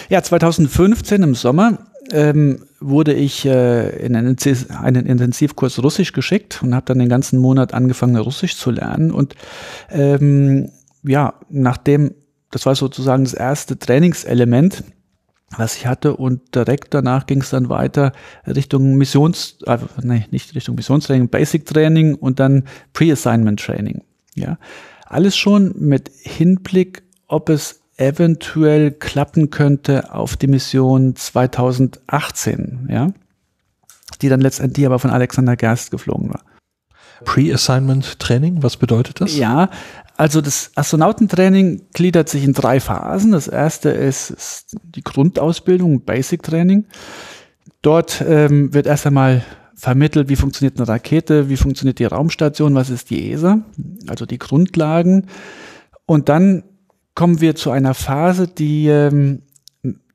Ja, 0.10 0.22
2015 0.22 1.24
im 1.24 1.36
Sommer 1.36 1.80
ähm, 2.12 2.66
wurde 2.80 3.14
ich 3.14 3.46
äh, 3.46 4.06
in 4.06 4.16
einen, 4.16 4.36
einen, 4.70 5.06
Intensivkurs 5.06 5.82
Russisch 5.82 6.12
geschickt 6.12 6.62
und 6.62 6.76
habe 6.76 6.86
dann 6.86 7.00
den 7.00 7.10
ganzen 7.10 7.40
Monat 7.40 7.74
angefangen, 7.74 8.18
Russisch 8.18 8.58
zu 8.58 8.72
lernen. 8.72 9.12
Und 9.12 9.36
ähm, 9.90 10.70
ja, 11.04 11.36
nachdem, 11.50 12.14
das 12.52 12.66
war 12.66 12.76
sozusagen 12.76 13.24
das 13.24 13.34
erste 13.34 13.80
Trainingselement, 13.80 14.84
was 15.58 15.76
ich 15.76 15.86
hatte 15.86 16.16
und 16.16 16.56
direkt 16.56 16.94
danach 16.94 17.28
ging 17.28 17.42
es 17.42 17.50
dann 17.50 17.70
weiter 17.70 18.14
Richtung 18.48 18.96
Missions, 18.96 19.58
äh, 19.66 19.78
nee, 20.02 20.26
nicht 20.32 20.56
Richtung 20.56 20.76
Missionstraining, 20.76 21.30
Basic 21.30 21.66
Training 21.66 22.16
und 22.16 22.40
dann 22.40 22.66
Pre-Assignment 22.94 23.60
Training. 23.60 24.02
Ja, 24.36 24.58
alles 25.06 25.36
schon 25.36 25.74
mit 25.78 26.10
Hinblick, 26.22 27.04
ob 27.28 27.50
es 27.50 27.81
eventuell 28.02 28.92
klappen 28.92 29.52
könnte 29.52 30.14
auf 30.14 30.36
die 30.36 30.48
Mission 30.48 31.16
2018, 31.16 32.88
ja, 32.90 33.10
die 34.22 34.30
dann 34.30 34.42
letztendlich 34.42 34.86
aber 34.86 35.00
von 35.00 35.12
Alexander 35.12 35.56
Gerst 35.56 35.92
geflogen 35.92 36.30
war. 36.30 36.42
Pre-Assignment 37.24 38.20
Training, 38.20 38.64
was 38.64 38.78
bedeutet 38.78 39.22
das? 39.22 39.38
Ja, 39.38 39.70
also 40.18 40.42
das 40.42 40.72
Astronautentraining 40.74 41.84
gliedert 41.94 42.30
sich 42.30 42.44
in 42.44 42.54
drei 42.54 42.80
Phasen. 42.80 43.32
Das 43.32 43.48
erste 43.48 43.90
ist, 43.90 44.32
ist 44.32 44.76
die 44.84 45.04
Grundausbildung, 45.04 46.02
Basic 46.04 46.42
Training. 46.42 46.86
Dort 47.84 48.24
ähm, 48.28 48.74
wird 48.74 48.88
erst 48.88 49.06
einmal 49.06 49.44
vermittelt, 49.76 50.30
wie 50.30 50.36
funktioniert 50.36 50.78
eine 50.78 50.88
Rakete, 50.88 51.50
wie 51.50 51.58
funktioniert 51.58 52.00
die 52.00 52.06
Raumstation, 52.06 52.74
was 52.74 52.90
ist 52.90 53.12
die 53.12 53.32
ESA, 53.32 53.60
also 54.08 54.26
die 54.26 54.40
Grundlagen. 54.40 55.28
Und 56.06 56.30
dann 56.30 56.64
kommen 57.16 57.42
wir 57.42 57.56
zu 57.56 57.72
einer 57.72 57.94
Phase, 57.94 58.48
die 58.48 58.88
ähm, 58.88 59.44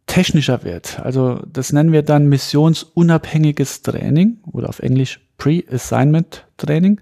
technischer 0.06 0.64
wird. 0.64 1.00
Also 1.00 1.40
das 1.52 1.72
nennen 1.72 1.92
wir 1.92 2.02
dann 2.02 2.28
missionsunabhängiges 2.28 3.82
Training 3.82 4.38
oder 4.50 4.68
auf 4.68 4.78
Englisch 4.78 5.20
Pre-Assignment 5.38 6.46
Training. 6.56 7.00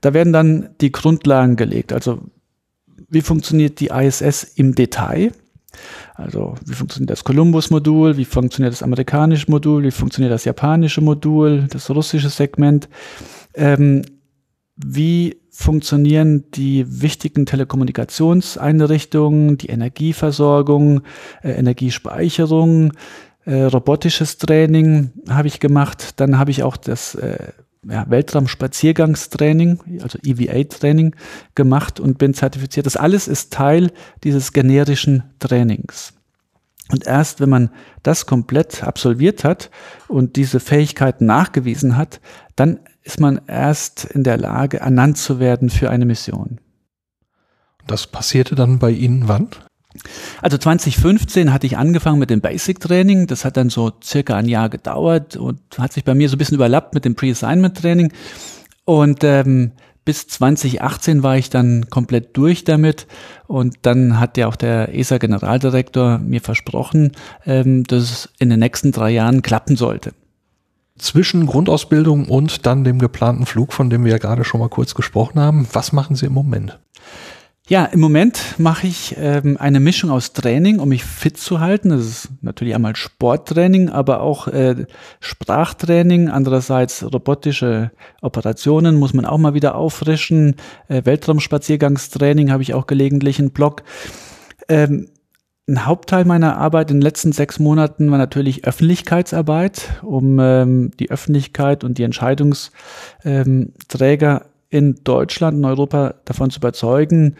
Da 0.00 0.14
werden 0.14 0.32
dann 0.32 0.70
die 0.80 0.92
Grundlagen 0.92 1.56
gelegt. 1.56 1.92
Also 1.92 2.22
wie 3.08 3.20
funktioniert 3.20 3.80
die 3.80 3.88
ISS 3.88 4.44
im 4.44 4.74
Detail? 4.74 5.32
Also 6.14 6.54
wie 6.64 6.74
funktioniert 6.74 7.10
das 7.10 7.24
Columbus-Modul, 7.24 8.16
wie 8.16 8.24
funktioniert 8.24 8.72
das 8.72 8.82
amerikanische 8.82 9.50
Modul, 9.50 9.82
wie 9.82 9.90
funktioniert 9.90 10.32
das 10.32 10.44
japanische 10.44 11.02
Modul, 11.02 11.66
das 11.68 11.90
russische 11.90 12.30
Segment, 12.30 12.88
ähm, 13.54 14.02
wie 14.76 15.36
funktionieren 15.56 16.50
die 16.50 17.00
wichtigen 17.00 17.46
Telekommunikationseinrichtungen, 17.46 19.56
die 19.56 19.68
Energieversorgung, 19.68 21.00
äh, 21.42 21.52
Energiespeicherung, 21.52 22.92
äh, 23.46 23.62
robotisches 23.62 24.36
Training 24.36 25.12
habe 25.30 25.48
ich 25.48 25.58
gemacht. 25.58 26.20
Dann 26.20 26.38
habe 26.38 26.50
ich 26.50 26.62
auch 26.62 26.76
das 26.76 27.14
äh, 27.14 27.38
ja, 27.88 28.04
Weltraumspaziergangstraining, 28.08 30.02
also 30.02 30.18
EVA-Training 30.22 31.16
gemacht 31.54 32.00
und 32.00 32.18
bin 32.18 32.34
zertifiziert. 32.34 32.84
Das 32.84 32.98
alles 32.98 33.26
ist 33.26 33.54
Teil 33.54 33.92
dieses 34.24 34.52
generischen 34.52 35.22
Trainings. 35.38 36.12
Und 36.90 37.06
erst 37.06 37.40
wenn 37.40 37.48
man 37.48 37.70
das 38.02 38.26
komplett 38.26 38.84
absolviert 38.84 39.42
hat 39.42 39.70
und 40.06 40.36
diese 40.36 40.60
Fähigkeiten 40.60 41.24
nachgewiesen 41.24 41.96
hat, 41.96 42.20
dann 42.56 42.80
ist 43.06 43.20
man 43.20 43.40
erst 43.46 44.04
in 44.04 44.24
der 44.24 44.36
Lage, 44.36 44.80
ernannt 44.80 45.16
zu 45.16 45.38
werden 45.38 45.70
für 45.70 45.90
eine 45.90 46.04
Mission. 46.04 46.58
Das 47.86 48.08
passierte 48.08 48.56
dann 48.56 48.80
bei 48.80 48.90
Ihnen 48.90 49.28
wann? 49.28 49.48
Also 50.42 50.58
2015 50.58 51.52
hatte 51.52 51.66
ich 51.66 51.78
angefangen 51.78 52.18
mit 52.18 52.30
dem 52.30 52.40
Basic 52.40 52.80
Training. 52.80 53.28
Das 53.28 53.44
hat 53.44 53.56
dann 53.56 53.70
so 53.70 53.92
circa 54.02 54.36
ein 54.36 54.48
Jahr 54.48 54.68
gedauert 54.68 55.36
und 55.36 55.60
hat 55.78 55.92
sich 55.92 56.04
bei 56.04 56.14
mir 56.14 56.28
so 56.28 56.34
ein 56.34 56.38
bisschen 56.38 56.56
überlappt 56.56 56.94
mit 56.94 57.04
dem 57.04 57.14
Pre-Assignment 57.14 57.78
Training. 57.78 58.12
Und 58.84 59.22
ähm, 59.22 59.70
bis 60.04 60.26
2018 60.26 61.22
war 61.22 61.36
ich 61.36 61.48
dann 61.48 61.88
komplett 61.88 62.36
durch 62.36 62.64
damit 62.64 63.06
und 63.46 63.76
dann 63.82 64.18
hat 64.18 64.36
ja 64.36 64.48
auch 64.48 64.56
der 64.56 64.94
ESA-Generaldirektor 64.94 66.18
mir 66.18 66.40
versprochen, 66.40 67.12
ähm, 67.44 67.84
dass 67.84 68.02
es 68.02 68.28
in 68.40 68.50
den 68.50 68.58
nächsten 68.58 68.90
drei 68.90 69.10
Jahren 69.10 69.42
klappen 69.42 69.76
sollte. 69.76 70.12
Zwischen 70.98 71.46
Grundausbildung 71.46 72.28
und 72.28 72.66
dann 72.66 72.84
dem 72.84 72.98
geplanten 72.98 73.46
Flug, 73.46 73.72
von 73.72 73.90
dem 73.90 74.04
wir 74.04 74.12
ja 74.12 74.18
gerade 74.18 74.44
schon 74.44 74.60
mal 74.60 74.68
kurz 74.68 74.94
gesprochen 74.94 75.40
haben, 75.40 75.68
was 75.72 75.92
machen 75.92 76.16
Sie 76.16 76.26
im 76.26 76.32
Moment? 76.32 76.78
Ja, 77.68 77.84
im 77.86 77.98
Moment 77.98 78.54
mache 78.58 78.86
ich 78.86 79.16
ähm, 79.18 79.56
eine 79.58 79.80
Mischung 79.80 80.10
aus 80.12 80.32
Training, 80.32 80.78
um 80.78 80.88
mich 80.88 81.04
fit 81.04 81.36
zu 81.36 81.58
halten. 81.58 81.88
Das 81.88 82.00
ist 82.00 82.28
natürlich 82.40 82.76
einmal 82.76 82.94
Sporttraining, 82.94 83.88
aber 83.88 84.20
auch 84.20 84.46
äh, 84.46 84.86
Sprachtraining. 85.18 86.28
Andererseits 86.28 87.02
robotische 87.12 87.90
Operationen 88.22 89.00
muss 89.00 89.14
man 89.14 89.24
auch 89.24 89.38
mal 89.38 89.54
wieder 89.54 89.74
auffrischen. 89.74 90.54
Äh, 90.86 91.02
Weltraumspaziergangstraining 91.06 92.52
habe 92.52 92.62
ich 92.62 92.72
auch 92.72 92.86
gelegentlich 92.86 93.40
einen 93.40 93.50
Blog. 93.50 93.82
Ähm, 94.68 95.08
ein 95.68 95.84
Hauptteil 95.84 96.24
meiner 96.24 96.58
Arbeit 96.58 96.90
in 96.90 96.98
den 96.98 97.02
letzten 97.02 97.32
sechs 97.32 97.58
Monaten 97.58 98.08
war 98.10 98.18
natürlich 98.18 98.64
Öffentlichkeitsarbeit, 98.64 100.00
um 100.02 100.38
ähm, 100.38 100.92
die 101.00 101.10
Öffentlichkeit 101.10 101.82
und 101.82 101.98
die 101.98 102.04
Entscheidungsträger 102.04 104.46
in 104.70 104.94
Deutschland 105.02 105.58
und 105.58 105.64
Europa 105.64 106.14
davon 106.24 106.50
zu 106.50 106.60
überzeugen, 106.60 107.34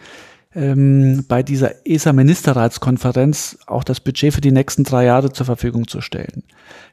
ähm, 0.55 1.23
bei 1.27 1.43
dieser 1.43 1.85
ESA-Ministerratskonferenz 1.85 3.59
auch 3.67 3.85
das 3.85 4.01
Budget 4.01 4.33
für 4.33 4.41
die 4.41 4.51
nächsten 4.51 4.83
drei 4.83 5.05
Jahre 5.05 5.31
zur 5.31 5.45
Verfügung 5.45 5.87
zu 5.87 6.01
stellen. 6.01 6.43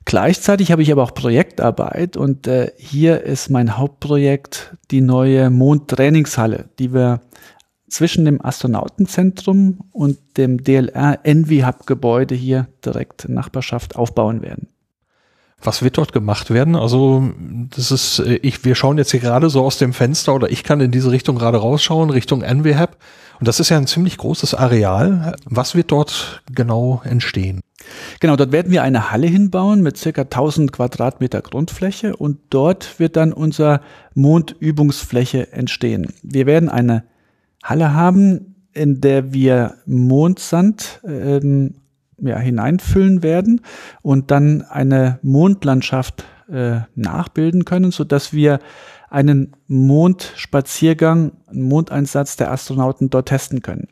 Gleichzeitig 0.04 0.70
habe 0.70 0.82
ich 0.82 0.92
aber 0.92 1.02
auch 1.02 1.14
Projektarbeit 1.14 2.16
und 2.16 2.46
äh, 2.46 2.70
hier 2.76 3.22
ist 3.22 3.50
mein 3.50 3.76
Hauptprojekt 3.76 4.76
die 4.90 5.00
neue 5.00 5.50
Mondtrainingshalle, 5.50 6.66
die 6.78 6.92
wir 6.92 7.20
zwischen 7.94 8.24
dem 8.24 8.44
Astronautenzentrum 8.44 9.78
und 9.92 10.18
dem 10.37 10.62
DLR 10.64 11.20
Envy 11.22 11.61
Hub 11.61 11.87
Gebäude 11.87 12.35
hier 12.35 12.66
direkt 12.85 13.26
in 13.26 13.35
Nachbarschaft 13.35 13.94
aufbauen 13.94 14.42
werden. 14.42 14.68
Was 15.62 15.83
wird 15.83 15.96
dort 15.96 16.12
gemacht 16.12 16.50
werden? 16.50 16.74
Also, 16.74 17.30
das 17.70 17.92
ist, 17.92 18.18
äh, 18.18 18.35
ich, 18.42 18.64
wir 18.64 18.74
schauen 18.74 18.98
jetzt 18.98 19.12
hier 19.12 19.20
gerade 19.20 19.48
so 19.48 19.64
aus 19.64 19.78
dem 19.78 19.92
Fenster 19.92 20.35
oder 20.35 20.50
ich 20.50 20.64
kann 20.64 20.80
in 20.80 20.90
diese 20.90 21.11
Richtung 21.12 21.37
gerade 21.37 21.59
rausschauen, 21.59 22.11
Richtung 22.11 22.40
NWHAB. 22.40 22.96
Und 23.38 23.48
das 23.48 23.61
ist 23.61 23.68
ja 23.70 23.76
ein 23.76 23.87
ziemlich 23.87 24.18
großes 24.18 24.54
Areal. 24.54 25.37
Was 25.44 25.74
wird 25.74 25.90
dort 25.92 26.42
genau 26.52 27.00
entstehen? 27.04 27.61
Genau, 28.20 28.37
dort 28.37 28.52
werden 28.52 28.72
wir 28.72 28.83
eine 28.83 29.11
Halle 29.12 29.26
hinbauen 29.26 29.83
mit 29.83 29.96
circa 29.96 30.22
1000 30.22 30.72
Quadratmeter 30.72 31.42
Grundfläche 31.42 32.16
und 32.16 32.38
dort 32.50 32.98
wird 32.98 33.16
dann 33.16 33.33
unser 33.33 33.80
Mondübungsfläche 34.14 35.52
entstehen. 35.52 36.12
Wir 36.22 36.46
werden 36.46 36.68
eine 36.68 37.04
Halle 37.64 37.94
haben, 37.94 38.55
in 38.72 39.00
der 39.00 39.33
wir 39.33 39.74
Mondsand 39.87 41.00
ähm, 41.05 41.74
ja, 42.18 42.38
hineinfüllen 42.38 43.22
werden 43.22 43.62
und 44.03 44.31
dann 44.31 44.62
eine 44.62 45.18
Mondlandschaft 45.22 46.24
äh, 46.48 46.81
nachbilden 46.94 47.64
können, 47.64 47.90
so 47.90 48.05
dass 48.05 48.33
wir 48.33 48.61
einen 49.11 49.53
Mondspaziergang, 49.68 51.33
einen 51.46 51.62
Mondeinsatz 51.62 52.37
der 52.37 52.50
Astronauten 52.50 53.11
dort 53.11 53.29
testen 53.29 53.62
können. 53.62 53.88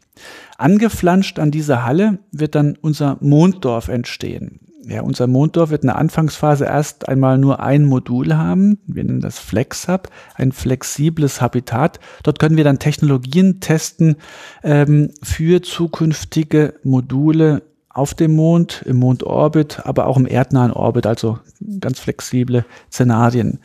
Angeflanscht 0.59 1.39
an 1.39 1.51
dieser 1.51 1.85
Halle 1.85 2.19
wird 2.33 2.55
dann 2.55 2.77
unser 2.81 3.19
Monddorf 3.21 3.89
entstehen. 3.89 4.61
Ja, 4.85 5.03
unser 5.03 5.29
Monddorf 5.29 5.71
wird 5.71 5.83
in 5.83 5.89
der 5.89 5.97
Anfangsphase 5.97 6.65
erst 6.65 7.09
einmal 7.09 7.39
nur 7.39 7.61
ein 7.61 7.85
Modul 7.85 8.35
haben. 8.35 8.79
Wir 8.87 9.05
nennen 9.05 9.21
das 9.21 9.39
FlexHub, 9.39 10.09
ein 10.35 10.51
flexibles 10.51 11.41
Habitat. 11.41 12.01
Dort 12.25 12.41
können 12.41 12.57
wir 12.57 12.65
dann 12.65 12.81
Technologien 12.81 13.61
testen 13.61 14.17
ähm, 14.65 15.11
für 15.23 15.63
zukünftige 15.63 16.75
Module 16.83 17.63
auf 17.91 18.15
dem 18.15 18.35
Mond, 18.35 18.83
im 18.87 18.97
Mondorbit, 18.97 19.83
aber 19.85 20.07
auch 20.07 20.17
im 20.17 20.27
erdnahen 20.27 20.73
Orbit, 20.73 21.07
also 21.07 21.39
ganz 21.79 22.01
flexible 22.01 22.65
Szenarien. 22.91 23.61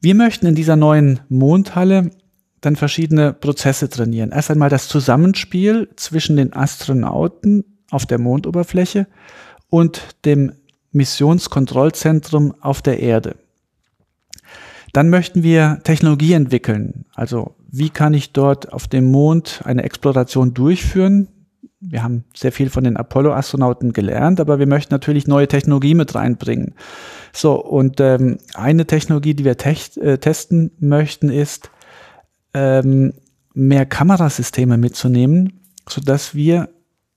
Wir 0.00 0.14
möchten 0.14 0.46
in 0.46 0.54
dieser 0.54 0.76
neuen 0.76 1.20
Mondhalle 1.28 2.10
dann 2.60 2.76
verschiedene 2.76 3.32
Prozesse 3.32 3.88
trainieren. 3.88 4.30
Erst 4.30 4.50
einmal 4.50 4.70
das 4.70 4.88
Zusammenspiel 4.88 5.88
zwischen 5.96 6.36
den 6.36 6.52
Astronauten 6.52 7.64
auf 7.90 8.06
der 8.06 8.18
Mondoberfläche 8.18 9.06
und 9.70 10.02
dem 10.24 10.52
Missionskontrollzentrum 10.92 12.54
auf 12.60 12.82
der 12.82 13.00
Erde. 13.00 13.36
Dann 14.92 15.10
möchten 15.10 15.42
wir 15.42 15.80
Technologie 15.84 16.32
entwickeln. 16.32 17.04
Also 17.14 17.54
wie 17.70 17.90
kann 17.90 18.14
ich 18.14 18.32
dort 18.32 18.72
auf 18.72 18.88
dem 18.88 19.10
Mond 19.10 19.60
eine 19.64 19.82
Exploration 19.82 20.54
durchführen? 20.54 21.28
wir 21.80 22.02
haben 22.02 22.24
sehr 22.34 22.52
viel 22.52 22.70
von 22.70 22.84
den 22.84 22.96
Apollo-Astronauten 22.96 23.92
gelernt, 23.92 24.40
aber 24.40 24.58
wir 24.58 24.66
möchten 24.66 24.92
natürlich 24.92 25.26
neue 25.26 25.48
Technologie 25.48 25.94
mit 25.94 26.14
reinbringen. 26.14 26.74
So, 27.32 27.54
und 27.62 28.00
ähm, 28.00 28.38
eine 28.54 28.86
Technologie, 28.86 29.34
die 29.34 29.44
wir 29.44 29.56
äh, 29.56 30.18
testen 30.18 30.72
möchten, 30.80 31.28
ist, 31.28 31.70
ähm, 32.54 33.14
mehr 33.54 33.86
Kamerasysteme 33.86 34.76
mitzunehmen, 34.76 35.60
sodass 35.88 36.34
wir 36.34 36.68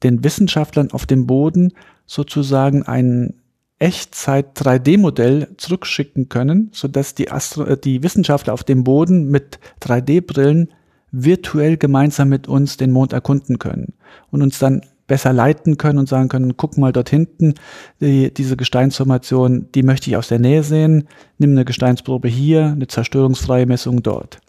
den 0.03 0.23
Wissenschaftlern 0.23 0.91
auf 0.91 1.05
dem 1.05 1.27
Boden 1.27 1.73
sozusagen 2.11 2.83
ein 2.83 3.35
Echtzeit 3.79 4.59
3D-Modell 4.59 5.47
zurückschicken 5.55 6.27
können, 6.27 6.69
sodass 6.73 7.15
die, 7.15 7.31
Astro 7.31 7.63
äh, 7.63 7.77
die 7.77 8.03
Wissenschaftler 8.03 8.53
auf 8.53 8.65
dem 8.65 8.83
Boden 8.83 9.31
mit 9.31 9.59
3D-Brillen 9.81 10.73
virtuell 11.13 11.77
gemeinsam 11.77 12.27
mit 12.27 12.49
uns 12.49 12.75
den 12.75 12.91
Mond 12.91 13.13
erkunden 13.13 13.59
können 13.59 13.93
und 14.29 14.41
uns 14.41 14.59
dann 14.59 14.81
besser 15.07 15.31
leiten 15.31 15.77
können 15.77 15.99
und 15.99 16.09
sagen 16.09 16.27
können, 16.27 16.57
guck 16.57 16.77
mal 16.77 16.91
dort 16.91 17.09
hinten, 17.09 17.53
die, 18.01 18.33
diese 18.33 18.57
Gesteinsformation, 18.57 19.69
die 19.73 19.83
möchte 19.83 20.09
ich 20.09 20.17
aus 20.17 20.27
der 20.27 20.39
Nähe 20.39 20.63
sehen, 20.63 21.07
nimm 21.37 21.51
eine 21.51 21.63
Gesteinsprobe 21.63 22.27
hier, 22.27 22.65
eine 22.65 22.87
zerstörungsfreie 22.87 23.65
Messung 23.65 24.03
dort. 24.03 24.41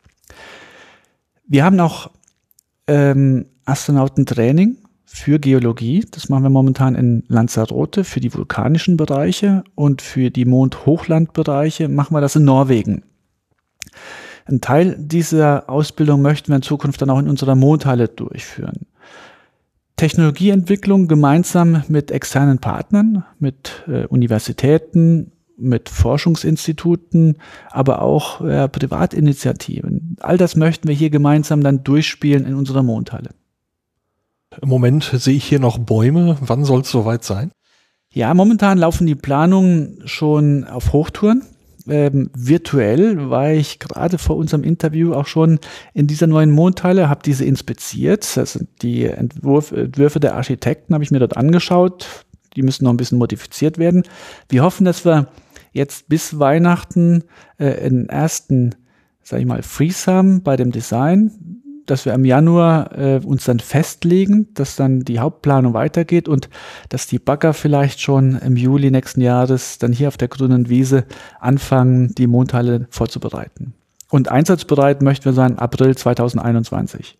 Wir 1.46 1.64
haben 1.64 1.79
auch 1.79 2.11
ähm, 2.88 3.46
Astronautentraining 3.66 4.79
für 5.12 5.38
Geologie. 5.38 6.05
Das 6.11 6.29
machen 6.29 6.42
wir 6.42 6.51
momentan 6.51 6.94
in 6.94 7.25
Lanzarote 7.29 8.03
für 8.03 8.20
die 8.20 8.33
vulkanischen 8.33 8.96
Bereiche 8.96 9.62
und 9.75 10.01
für 10.01 10.31
die 10.31 10.46
Mondhochlandbereiche 10.46 11.88
machen 11.88 12.14
wir 12.14 12.20
das 12.20 12.37
in 12.37 12.44
Norwegen. 12.44 13.05
Ein 14.46 14.61
Teil 14.61 14.96
dieser 14.98 15.68
Ausbildung 15.68 16.22
möchten 16.22 16.48
wir 16.48 16.57
in 16.57 16.62
Zukunft 16.62 17.03
dann 17.03 17.11
auch 17.11 17.18
in 17.18 17.29
unserer 17.29 17.55
Mondhalle 17.55 18.09
durchführen. 18.09 18.87
Technologieentwicklung 19.96 21.07
gemeinsam 21.07 21.85
mit 21.88 22.11
externen 22.11 22.59
Partnern, 22.59 23.25
mit 23.38 23.85
äh, 23.87 24.07
Universitäten, 24.07 25.33
mit 25.57 25.90
Forschungsinstituten, 25.90 27.37
aber 27.70 28.03
auch 28.03 28.40
äh, 28.40 28.68
Privatinitiativen. 28.68 30.16
All 30.20 30.38
das 30.38 30.57
möchten 30.57 30.88
wir 30.88 30.94
hier 30.94 31.11
gemeinsam 31.11 31.62
dann 31.62 31.85
durchspielen 31.85 32.46
in 32.46 32.55
unserer 32.55 32.83
Mondhalle. 32.83 33.31
Im 34.60 34.68
Moment 34.68 35.04
sehe 35.04 35.36
ich 35.36 35.44
hier 35.44 35.60
noch 35.60 35.78
Bäume. 35.78 36.36
Wann 36.40 36.64
soll 36.64 36.82
es 36.82 36.90
soweit 36.90 37.24
sein? 37.24 37.52
Ja, 38.12 38.34
momentan 38.34 38.78
laufen 38.78 39.06
die 39.06 39.14
Planungen 39.14 40.02
schon 40.04 40.64
auf 40.64 40.92
Hochtouren 40.92 41.42
ähm, 41.88 42.30
virtuell 42.34 43.30
war 43.30 43.52
ich 43.52 43.78
gerade 43.78 44.18
vor 44.18 44.36
unserem 44.36 44.64
Interview 44.64 45.14
auch 45.14 45.26
schon 45.26 45.58
in 45.94 46.06
dieser 46.06 46.26
neuen 46.26 46.50
Mondteile, 46.50 47.08
habe 47.08 47.22
diese 47.24 47.44
inspiziert. 47.44 48.36
Das 48.36 48.54
sind 48.54 48.68
die 48.82 49.04
Entwurf, 49.04 49.72
Entwürfe 49.72 50.20
der 50.20 50.34
Architekten, 50.34 50.94
habe 50.94 51.04
ich 51.04 51.10
mir 51.10 51.18
dort 51.18 51.36
angeschaut. 51.36 52.24
Die 52.54 52.62
müssen 52.62 52.84
noch 52.84 52.92
ein 52.92 52.98
bisschen 52.98 53.18
modifiziert 53.18 53.78
werden. 53.78 54.04
Wir 54.48 54.62
hoffen, 54.62 54.84
dass 54.84 55.04
wir 55.04 55.28
jetzt 55.72 56.08
bis 56.08 56.38
Weihnachten 56.38 57.24
äh, 57.58 57.86
einen 57.86 58.08
ersten, 58.08 58.74
sag 59.22 59.40
ich 59.40 59.46
mal, 59.46 59.62
haben 59.62 60.42
bei 60.42 60.56
dem 60.56 60.70
Design 60.70 61.62
dass 61.92 62.07
wir 62.07 62.14
im 62.14 62.24
Januar 62.24 62.98
äh, 62.98 63.20
uns 63.22 63.44
dann 63.44 63.61
festlegen, 63.61 64.48
dass 64.55 64.76
dann 64.76 65.00
die 65.00 65.18
Hauptplanung 65.18 65.74
weitergeht 65.74 66.26
und 66.26 66.48
dass 66.88 67.07
die 67.07 67.18
Bagger 67.18 67.52
vielleicht 67.52 68.00
schon 68.00 68.38
im 68.38 68.57
Juli 68.57 68.90
nächsten 68.90 69.20
Jahres 69.20 69.76
dann 69.76 69.92
hier 69.92 70.09
auf 70.09 70.16
der 70.16 70.28
grünen 70.28 70.70
Wiese 70.70 71.05
anfangen, 71.38 72.14
die 72.14 72.26
Mondhalle 72.26 72.87
vorzubereiten. 72.88 73.74
Und 74.09 74.31
einsatzbereit 74.31 75.02
möchten 75.02 75.26
wir 75.26 75.35
sein 75.35 75.59
April 75.59 75.94
2021. 75.94 77.18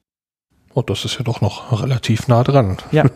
Oh, 0.73 0.81
das 0.81 1.05
ist 1.05 1.19
ja 1.19 1.23
doch 1.23 1.43
noch 1.43 1.83
relativ 1.83 2.29
nah 2.29 2.43
dran. 2.43 2.79
Ja. 2.93 3.05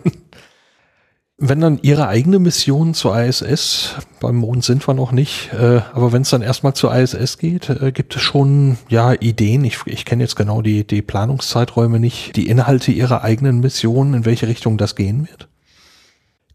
Wenn 1.39 1.61
dann 1.61 1.79
Ihre 1.83 2.09
eigene 2.09 2.39
Mission 2.39 2.95
zur 2.95 3.21
ISS, 3.21 3.97
beim 4.21 4.37
Mond 4.37 4.65
sind 4.65 4.89
wir 4.89 4.95
noch 4.95 5.13
nicht, 5.13 5.51
äh, 5.53 5.83
aber 5.93 6.11
wenn 6.13 6.23
es 6.23 6.31
dann 6.31 6.41
erstmal 6.41 6.73
zur 6.73 6.97
ISS 6.97 7.37
geht, 7.37 7.69
äh, 7.69 7.93
gibt 7.93 8.17
es 8.17 8.23
schon 8.23 8.79
ja 8.89 9.13
Ideen. 9.13 9.63
Ich, 9.65 9.81
ich 9.85 10.07
kenne 10.07 10.23
jetzt 10.23 10.37
genau 10.37 10.63
die, 10.63 10.87
die 10.87 11.03
Planungszeiträume 11.03 12.01
nicht, 12.01 12.37
die 12.37 12.49
Inhalte 12.49 12.91
Ihrer 12.91 13.23
eigenen 13.23 13.61
Mission, 13.61 14.15
in 14.15 14.25
welche 14.25 14.49
Richtung 14.49 14.79
das 14.79 14.97
gehen 14.97 15.29
wird? 15.29 15.49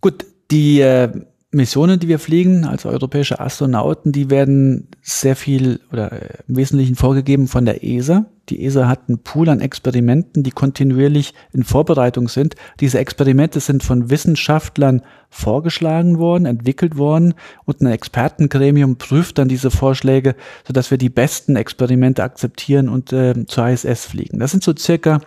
Gut, 0.01 0.25
die 0.49 0.81
äh, 0.81 1.11
Missionen, 1.53 1.99
die 1.99 2.07
wir 2.07 2.19
fliegen 2.19 2.63
als 2.63 2.85
europäische 2.85 3.41
Astronauten, 3.41 4.13
die 4.13 4.29
werden 4.29 4.87
sehr 5.01 5.35
viel 5.35 5.81
oder 5.91 6.11
äh, 6.13 6.37
im 6.47 6.55
Wesentlichen 6.55 6.95
vorgegeben 6.95 7.47
von 7.47 7.65
der 7.65 7.83
ESA. 7.83 8.25
Die 8.47 8.63
ESA 8.63 8.87
hat 8.87 9.09
einen 9.09 9.19
Pool 9.19 9.49
an 9.49 9.59
Experimenten, 9.59 10.43
die 10.43 10.51
kontinuierlich 10.51 11.33
in 11.51 11.63
Vorbereitung 11.63 12.29
sind. 12.29 12.55
Diese 12.79 12.99
Experimente 12.99 13.59
sind 13.59 13.83
von 13.83 14.09
Wissenschaftlern 14.09 15.01
vorgeschlagen 15.29 16.19
worden, 16.19 16.45
entwickelt 16.45 16.97
worden 16.97 17.33
und 17.65 17.81
ein 17.81 17.87
Expertengremium 17.87 18.95
prüft 18.95 19.37
dann 19.37 19.49
diese 19.49 19.71
Vorschläge, 19.71 20.35
sodass 20.65 20.89
wir 20.89 20.97
die 20.97 21.09
besten 21.09 21.57
Experimente 21.57 22.23
akzeptieren 22.23 22.87
und 22.87 23.11
äh, 23.11 23.45
zur 23.45 23.67
ISS 23.67 24.05
fliegen. 24.05 24.39
Das 24.39 24.51
sind 24.51 24.63
so 24.63 24.73
circa 24.77 25.19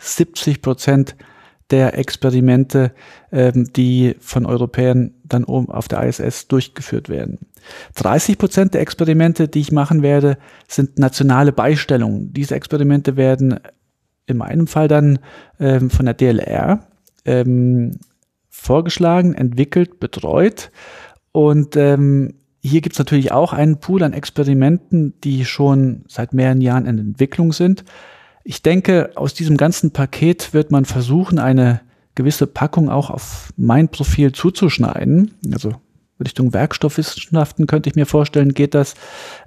70 0.00 0.62
Prozent 0.62 1.16
der 1.72 1.98
Experimente, 1.98 2.92
ähm, 3.32 3.72
die 3.72 4.14
von 4.20 4.46
Europäern 4.46 5.14
dann 5.32 5.44
oben 5.44 5.70
auf 5.70 5.88
der 5.88 6.02
ISS 6.02 6.48
durchgeführt 6.48 7.08
werden. 7.08 7.38
30 7.94 8.38
Prozent 8.38 8.74
der 8.74 8.80
Experimente, 8.80 9.48
die 9.48 9.60
ich 9.60 9.72
machen 9.72 10.02
werde, 10.02 10.38
sind 10.68 10.98
nationale 10.98 11.52
Beistellungen. 11.52 12.32
Diese 12.32 12.54
Experimente 12.54 13.16
werden 13.16 13.60
in 14.26 14.36
meinem 14.36 14.66
Fall 14.66 14.88
dann 14.88 15.18
ähm, 15.58 15.90
von 15.90 16.06
der 16.06 16.14
DLR 16.14 16.86
ähm, 17.24 17.98
vorgeschlagen, 18.48 19.34
entwickelt, 19.34 20.00
betreut. 20.00 20.70
Und 21.32 21.76
ähm, 21.76 22.34
hier 22.60 22.80
gibt 22.80 22.94
es 22.94 22.98
natürlich 22.98 23.32
auch 23.32 23.52
einen 23.52 23.78
Pool 23.78 24.02
an 24.02 24.12
Experimenten, 24.12 25.14
die 25.24 25.44
schon 25.44 26.04
seit 26.06 26.32
mehreren 26.32 26.60
Jahren 26.60 26.86
in 26.86 26.98
Entwicklung 26.98 27.52
sind. 27.52 27.84
Ich 28.44 28.62
denke, 28.62 29.10
aus 29.14 29.34
diesem 29.34 29.56
ganzen 29.56 29.92
Paket 29.92 30.52
wird 30.52 30.70
man 30.70 30.84
versuchen, 30.84 31.38
eine 31.38 31.80
gewisse 32.14 32.46
Packung 32.46 32.88
auch 32.88 33.10
auf 33.10 33.52
mein 33.56 33.88
Profil 33.88 34.32
zuzuschneiden. 34.32 35.34
Also 35.52 35.74
Richtung 36.20 36.52
Werkstoffwissenschaften 36.52 37.66
könnte 37.66 37.88
ich 37.88 37.96
mir 37.96 38.06
vorstellen, 38.06 38.54
geht 38.54 38.74
das. 38.74 38.94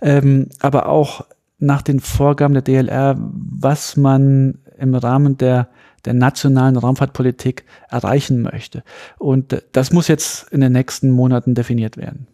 Ähm, 0.02 0.50
aber 0.60 0.88
auch 0.90 1.26
nach 1.58 1.82
den 1.82 2.00
Vorgaben 2.00 2.54
der 2.54 2.64
DLR, 2.64 3.16
was 3.18 3.96
man 3.96 4.60
im 4.78 4.94
Rahmen 4.94 5.38
der, 5.38 5.70
der 6.04 6.14
nationalen 6.14 6.76
Raumfahrtpolitik 6.76 7.66
erreichen 7.90 8.42
möchte. 8.42 8.84
Und 9.18 9.64
das 9.72 9.92
muss 9.92 10.08
jetzt 10.08 10.52
in 10.52 10.62
den 10.62 10.74
nächsten 10.74 11.12
Monaten 11.12 11.56
definiert 11.56 11.98
werden. 11.98 12.28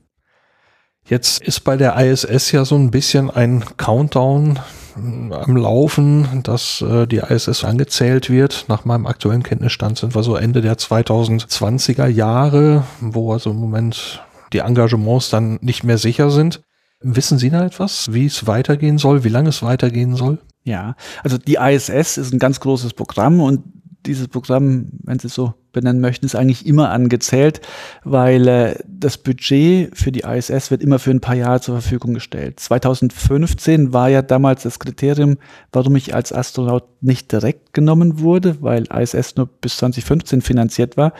Jetzt 1.05 1.41
ist 1.41 1.61
bei 1.61 1.77
der 1.77 1.97
ISS 1.97 2.51
ja 2.51 2.65
so 2.65 2.75
ein 2.75 2.91
bisschen 2.91 3.29
ein 3.29 3.63
Countdown 3.77 4.59
am 4.95 5.57
Laufen, 5.57 6.41
dass 6.43 6.81
äh, 6.81 7.07
die 7.07 7.17
ISS 7.17 7.63
angezählt 7.63 8.29
wird. 8.29 8.65
Nach 8.67 8.85
meinem 8.85 9.05
aktuellen 9.05 9.43
Kenntnisstand 9.43 9.97
sind 9.97 10.15
wir 10.15 10.23
so 10.23 10.35
Ende 10.35 10.61
der 10.61 10.77
2020er 10.77 12.07
Jahre, 12.07 12.83
wo 12.99 13.33
also 13.33 13.51
im 13.51 13.57
Moment 13.57 14.23
die 14.53 14.59
Engagements 14.59 15.29
dann 15.29 15.59
nicht 15.61 15.83
mehr 15.83 15.97
sicher 15.97 16.29
sind. 16.29 16.61
Wissen 17.01 17.39
Sie 17.39 17.49
da 17.49 17.65
etwas, 17.65 18.13
wie 18.13 18.25
es 18.25 18.45
weitergehen 18.45 18.97
soll, 18.97 19.23
wie 19.23 19.29
lange 19.29 19.49
es 19.49 19.63
weitergehen 19.63 20.15
soll? 20.15 20.39
Ja, 20.63 20.95
also 21.23 21.37
die 21.37 21.55
ISS 21.55 22.17
ist 22.17 22.33
ein 22.33 22.39
ganz 22.39 22.59
großes 22.59 22.93
Programm 22.93 23.41
und 23.41 23.63
dieses 24.05 24.27
Programm, 24.27 24.91
wenn 25.03 25.19
Sie 25.19 25.29
so 25.29 25.53
benennen 25.71 26.01
möchten, 26.01 26.25
ist 26.25 26.35
eigentlich 26.35 26.65
immer 26.65 26.89
angezählt, 26.89 27.61
weil 28.03 28.47
äh, 28.47 28.75
das 28.87 29.17
Budget 29.17 29.97
für 29.97 30.11
die 30.11 30.21
ISS 30.21 30.71
wird 30.71 30.83
immer 30.83 30.99
für 30.99 31.11
ein 31.11 31.21
paar 31.21 31.35
Jahre 31.35 31.61
zur 31.61 31.81
Verfügung 31.81 32.13
gestellt. 32.13 32.59
2015 32.59 33.93
war 33.93 34.09
ja 34.09 34.21
damals 34.21 34.63
das 34.63 34.79
Kriterium, 34.79 35.37
warum 35.71 35.95
ich 35.95 36.13
als 36.13 36.33
Astronaut 36.33 36.83
nicht 37.01 37.31
direkt 37.31 37.73
genommen 37.73 38.19
wurde, 38.19 38.57
weil 38.61 38.85
ISS 38.91 39.35
nur 39.35 39.47
bis 39.47 39.77
2015 39.77 40.41
finanziert 40.41 40.97
war. 40.97 41.13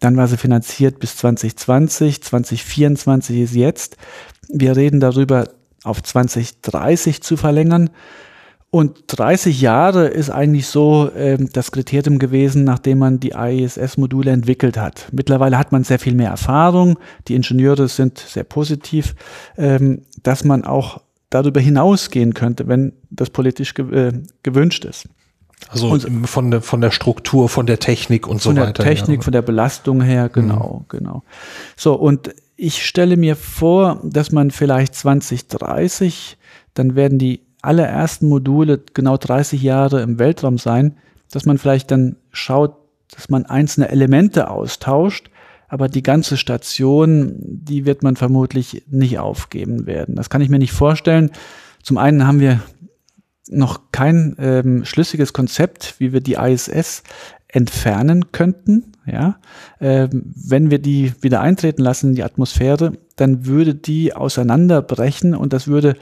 Dann 0.00 0.16
war 0.16 0.28
sie 0.28 0.36
finanziert 0.36 0.98
bis 1.00 1.16
2020, 1.16 2.22
2024 2.22 3.40
ist 3.40 3.54
jetzt. 3.54 3.96
Wir 4.48 4.76
reden 4.76 5.00
darüber, 5.00 5.48
auf 5.84 6.02
2030 6.02 7.22
zu 7.22 7.36
verlängern. 7.36 7.90
Und 8.70 9.04
30 9.06 9.62
Jahre 9.62 10.08
ist 10.08 10.28
eigentlich 10.28 10.66
so 10.66 11.10
ähm, 11.16 11.48
das 11.52 11.72
Kriterium 11.72 12.18
gewesen, 12.18 12.64
nachdem 12.64 12.98
man 12.98 13.18
die 13.18 13.30
ISS-Module 13.30 14.30
entwickelt 14.30 14.76
hat. 14.76 15.08
Mittlerweile 15.10 15.56
hat 15.56 15.72
man 15.72 15.84
sehr 15.84 15.98
viel 15.98 16.14
mehr 16.14 16.28
Erfahrung, 16.28 16.98
die 17.28 17.34
Ingenieure 17.34 17.88
sind 17.88 18.18
sehr 18.18 18.44
positiv, 18.44 19.14
ähm, 19.56 20.02
dass 20.22 20.44
man 20.44 20.64
auch 20.64 21.00
darüber 21.30 21.60
hinausgehen 21.60 22.34
könnte, 22.34 22.68
wenn 22.68 22.92
das 23.08 23.30
politisch 23.30 23.72
ge 23.72 24.08
äh, 24.08 24.12
gewünscht 24.42 24.84
ist. 24.84 25.08
Also 25.70 25.88
und 25.88 26.28
von 26.28 26.50
der, 26.50 26.60
von 26.60 26.80
der 26.82 26.90
Struktur, 26.90 27.48
von 27.48 27.66
der 27.66 27.78
Technik 27.78 28.26
und 28.26 28.40
so 28.40 28.50
weiter. 28.50 28.66
Von 28.66 28.74
der 28.74 28.84
Technik, 28.84 29.20
ja. 29.20 29.24
von 29.24 29.32
der 29.32 29.42
Belastung 29.42 30.02
her, 30.02 30.28
genau, 30.28 30.80
mhm. 30.80 30.84
genau. 30.88 31.22
So, 31.74 31.94
und 31.94 32.34
ich 32.56 32.84
stelle 32.84 33.16
mir 33.16 33.34
vor, 33.34 34.00
dass 34.04 34.30
man 34.30 34.50
vielleicht 34.50 34.94
2030, 34.94 36.36
dann 36.74 36.94
werden 36.94 37.18
die 37.18 37.47
allerersten 37.62 38.28
Module 38.28 38.80
genau 38.94 39.16
30 39.16 39.62
Jahre 39.62 40.02
im 40.02 40.18
Weltraum 40.18 40.58
sein, 40.58 40.96
dass 41.30 41.44
man 41.44 41.58
vielleicht 41.58 41.90
dann 41.90 42.16
schaut, 42.30 42.76
dass 43.14 43.28
man 43.28 43.46
einzelne 43.46 43.88
Elemente 43.88 44.50
austauscht, 44.50 45.30
aber 45.68 45.88
die 45.88 46.02
ganze 46.02 46.36
Station, 46.36 47.34
die 47.38 47.84
wird 47.84 48.02
man 48.02 48.16
vermutlich 48.16 48.84
nicht 48.88 49.18
aufgeben 49.18 49.86
werden. 49.86 50.14
Das 50.14 50.30
kann 50.30 50.40
ich 50.40 50.48
mir 50.48 50.58
nicht 50.58 50.72
vorstellen. 50.72 51.30
Zum 51.82 51.98
einen 51.98 52.26
haben 52.26 52.40
wir 52.40 52.60
noch 53.50 53.92
kein 53.92 54.36
ähm, 54.38 54.84
schlüssiges 54.84 55.32
Konzept, 55.32 55.94
wie 55.98 56.12
wir 56.12 56.20
die 56.20 56.34
ISS 56.34 57.02
entfernen 57.48 58.30
könnten. 58.32 58.92
Ja, 59.06 59.38
ähm, 59.80 60.34
wenn 60.34 60.70
wir 60.70 60.78
die 60.78 61.12
wieder 61.22 61.40
eintreten 61.40 61.82
lassen 61.82 62.10
in 62.10 62.14
die 62.14 62.24
Atmosphäre, 62.24 62.92
dann 63.16 63.46
würde 63.46 63.74
die 63.74 64.14
auseinanderbrechen 64.14 65.34
und 65.34 65.54
das 65.54 65.66
würde 65.66 65.96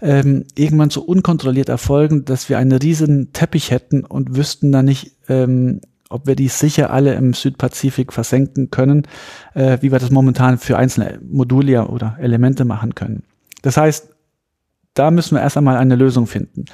ähm, 0.00 0.44
irgendwann 0.54 0.90
so 0.90 1.02
unkontrolliert 1.02 1.68
erfolgen, 1.68 2.24
dass 2.24 2.48
wir 2.48 2.58
einen 2.58 2.72
riesen 2.72 3.32
Teppich 3.32 3.70
hätten 3.70 4.04
und 4.04 4.36
wüssten 4.36 4.72
dann 4.72 4.84
nicht, 4.84 5.12
ähm, 5.28 5.80
ob 6.08 6.26
wir 6.26 6.36
die 6.36 6.48
sicher 6.48 6.90
alle 6.90 7.14
im 7.14 7.34
Südpazifik 7.34 8.12
versenken 8.12 8.70
können, 8.70 9.06
äh, 9.54 9.78
wie 9.80 9.92
wir 9.92 9.98
das 9.98 10.10
momentan 10.10 10.58
für 10.58 10.78
einzelne 10.78 11.18
Module 11.22 11.88
oder 11.88 12.16
Elemente 12.20 12.64
machen 12.64 12.94
können. 12.94 13.24
Das 13.62 13.76
heißt, 13.76 14.08
da 14.94 15.10
müssen 15.10 15.36
wir 15.36 15.42
erst 15.42 15.56
einmal 15.56 15.76
eine 15.76 15.96
Lösung 15.96 16.26
finden. 16.26 16.64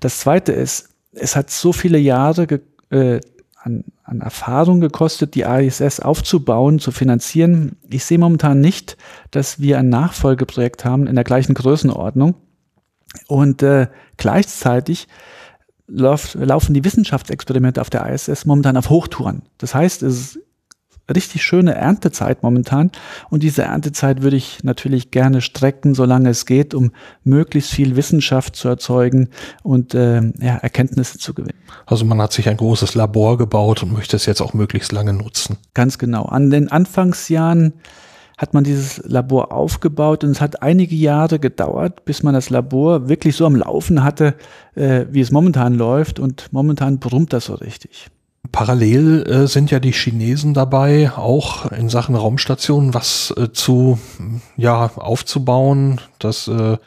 Das 0.00 0.18
zweite 0.18 0.52
ist, 0.52 0.90
es 1.12 1.36
hat 1.36 1.50
so 1.50 1.72
viele 1.72 1.98
Jahre 1.98 2.60
äh, 2.90 3.20
an, 3.56 3.84
an 4.02 4.20
Erfahrung 4.20 4.80
gekostet, 4.80 5.34
die 5.34 5.42
ISS 5.42 6.00
aufzubauen, 6.00 6.78
zu 6.78 6.90
finanzieren. 6.90 7.76
Ich 7.88 8.04
sehe 8.04 8.18
momentan 8.18 8.60
nicht, 8.60 8.96
dass 9.30 9.60
wir 9.60 9.78
ein 9.78 9.88
Nachfolgeprojekt 9.88 10.84
haben 10.84 11.06
in 11.06 11.14
der 11.14 11.24
gleichen 11.24 11.54
Größenordnung. 11.54 12.34
Und 13.28 13.62
äh, 13.62 13.88
gleichzeitig 14.16 15.08
lauf, 15.86 16.34
laufen 16.34 16.74
die 16.74 16.84
Wissenschaftsexperimente 16.84 17.80
auf 17.80 17.90
der 17.90 18.06
ISS 18.08 18.46
momentan 18.46 18.76
auf 18.76 18.90
Hochtouren. 18.90 19.42
Das 19.58 19.74
heißt, 19.74 20.02
es 20.02 20.36
ist 20.36 20.38
richtig 21.14 21.42
schöne 21.42 21.74
Erntezeit 21.74 22.42
momentan. 22.42 22.90
Und 23.30 23.42
diese 23.42 23.62
Erntezeit 23.62 24.22
würde 24.22 24.36
ich 24.36 24.62
natürlich 24.64 25.10
gerne 25.10 25.40
strecken, 25.40 25.94
solange 25.94 26.30
es 26.30 26.46
geht, 26.46 26.74
um 26.74 26.92
möglichst 27.24 27.72
viel 27.72 27.96
Wissenschaft 27.96 28.56
zu 28.56 28.68
erzeugen 28.68 29.28
und 29.62 29.94
äh, 29.94 30.22
ja, 30.40 30.56
Erkenntnisse 30.56 31.18
zu 31.18 31.34
gewinnen. 31.34 31.58
Also 31.86 32.04
man 32.04 32.20
hat 32.20 32.32
sich 32.32 32.48
ein 32.48 32.56
großes 32.56 32.94
Labor 32.94 33.38
gebaut 33.38 33.82
und 33.82 33.92
möchte 33.92 34.16
es 34.16 34.26
jetzt 34.26 34.40
auch 34.40 34.54
möglichst 34.54 34.92
lange 34.92 35.12
nutzen. 35.12 35.58
Ganz 35.74 35.98
genau. 35.98 36.24
An 36.24 36.50
den 36.50 36.70
Anfangsjahren 36.70 37.74
hat 38.42 38.54
man 38.54 38.64
dieses 38.64 39.00
Labor 39.06 39.52
aufgebaut 39.52 40.24
und 40.24 40.30
es 40.30 40.40
hat 40.40 40.62
einige 40.62 40.96
Jahre 40.96 41.38
gedauert, 41.38 42.04
bis 42.04 42.24
man 42.24 42.34
das 42.34 42.50
Labor 42.50 43.08
wirklich 43.08 43.36
so 43.36 43.46
am 43.46 43.54
Laufen 43.54 44.02
hatte, 44.02 44.34
äh, 44.74 45.06
wie 45.10 45.20
es 45.20 45.30
momentan 45.30 45.74
läuft 45.74 46.18
und 46.18 46.52
momentan 46.52 46.98
brummt 46.98 47.32
das 47.32 47.44
so 47.44 47.54
richtig. 47.54 48.08
Parallel 48.50 49.22
äh, 49.28 49.46
sind 49.46 49.70
ja 49.70 49.78
die 49.78 49.92
Chinesen 49.92 50.54
dabei, 50.54 51.12
auch 51.14 51.70
in 51.70 51.88
Sachen 51.88 52.16
Raumstationen 52.16 52.92
was 52.92 53.32
äh, 53.36 53.52
zu 53.52 54.00
ja 54.56 54.90
aufzubauen. 54.96 56.00
Das 56.18 56.48
äh, 56.48 56.78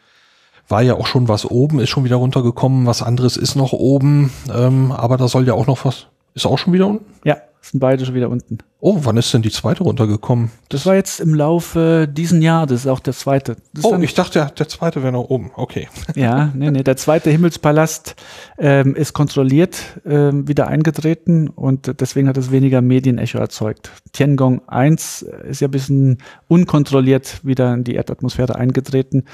war 0.68 0.82
ja 0.82 0.96
auch 0.96 1.08
schon 1.08 1.30
was 1.30 1.50
oben, 1.50 1.80
ist 1.80 1.90
schon 1.90 2.04
wieder 2.04 2.18
runtergekommen. 2.18 2.86
Was 2.86 3.02
anderes 3.02 3.38
ist 3.38 3.56
noch 3.56 3.72
oben, 3.72 4.30
ähm, 4.54 4.92
aber 4.92 5.16
da 5.16 5.30
soll 5.30 5.48
ja 5.48 5.54
auch 5.54 5.68
noch 5.68 5.86
was. 5.86 6.08
Ist 6.34 6.46
auch 6.46 6.58
schon 6.58 6.74
wieder 6.74 6.88
unten? 6.88 7.06
Ja, 7.24 7.38
sind 7.72 7.80
beide 7.80 8.06
schon 8.06 8.14
wieder 8.14 8.30
unten. 8.30 8.60
Oh, 8.80 9.00
wann 9.02 9.18
ist 9.18 9.34
denn 9.34 9.42
die 9.42 9.50
zweite 9.50 9.84
runtergekommen? 9.84 10.52
Das 10.70 10.86
war 10.86 10.94
jetzt 10.94 11.20
im 11.20 11.34
Laufe 11.34 12.08
diesen 12.08 12.42
Jahr, 12.42 12.68
das 12.68 12.82
ist 12.82 12.88
auch 12.88 13.00
der 13.00 13.14
zweite. 13.14 13.56
Oh, 13.82 13.98
ich 14.00 14.14
dachte, 14.14 14.40
der, 14.40 14.50
der 14.52 14.68
zweite 14.68 15.02
wäre 15.02 15.12
noch 15.12 15.30
oben. 15.30 15.52
Okay. 15.56 15.88
Ja, 16.16 16.52
nee, 16.54 16.72
nee, 16.72 16.84
der 16.84 16.96
zweite 16.96 17.30
Himmelspalast 17.30 18.16
ähm, 18.58 18.96
ist 18.96 19.14
kontrolliert 19.14 20.00
ähm, 20.06 20.48
wieder 20.48 20.68
eingetreten 20.68 21.50
und 21.50 22.00
deswegen 22.00 22.28
hat 22.30 22.38
es 22.38 22.52
weniger 22.52 22.82
Medienecho 22.82 23.40
erzeugt. 23.40 23.92
Tiangong 24.14 24.62
1 24.68 25.24
ist 25.50 25.62
ja 25.62 25.68
ein 25.68 25.72
bisschen 25.72 26.20
unkontrolliert 26.48 27.44
wieder 27.44 27.74
in 27.74 27.84
die 27.84 27.96
Erdatmosphäre 27.96 28.56
eingetreten 28.56 29.26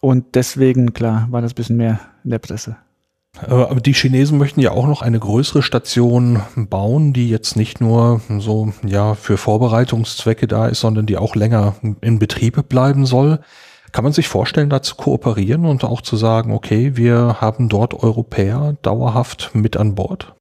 und 0.00 0.34
deswegen, 0.34 0.92
klar, 0.92 1.28
war 1.30 1.40
das 1.40 1.52
ein 1.52 1.54
bisschen 1.54 1.76
mehr 1.76 2.00
in 2.24 2.30
der 2.30 2.38
Presse. 2.38 2.76
Äh, 3.48 3.54
aber 3.54 3.80
die 3.80 3.94
Chinesen 3.94 4.38
möchten 4.38 4.60
ja 4.60 4.72
auch 4.72 4.86
noch 4.86 5.02
eine 5.02 5.18
größere 5.18 5.62
Station 5.62 6.42
bauen, 6.56 7.12
die 7.12 7.28
jetzt 7.28 7.56
nicht 7.56 7.80
nur 7.80 8.20
so 8.38 8.72
ja 8.86 9.14
für 9.14 9.36
Vorbereitungszwecke 9.36 10.46
da 10.46 10.66
ist, 10.66 10.80
sondern 10.80 11.06
die 11.06 11.16
auch 11.16 11.34
länger 11.34 11.76
in 12.00 12.18
Betrieb 12.18 12.68
bleiben 12.68 13.06
soll. 13.06 13.40
Kann 13.92 14.04
man 14.04 14.12
sich 14.12 14.26
vorstellen, 14.26 14.70
da 14.70 14.82
zu 14.82 14.96
kooperieren 14.96 15.64
und 15.66 15.84
auch 15.84 16.00
zu 16.00 16.16
sagen, 16.16 16.52
okay, 16.52 16.96
wir 16.96 17.40
haben 17.40 17.68
dort 17.68 17.94
Europäer 17.94 18.76
dauerhaft 18.82 19.52
mit 19.54 19.76
an 19.76 19.94
Bord? 19.94 20.34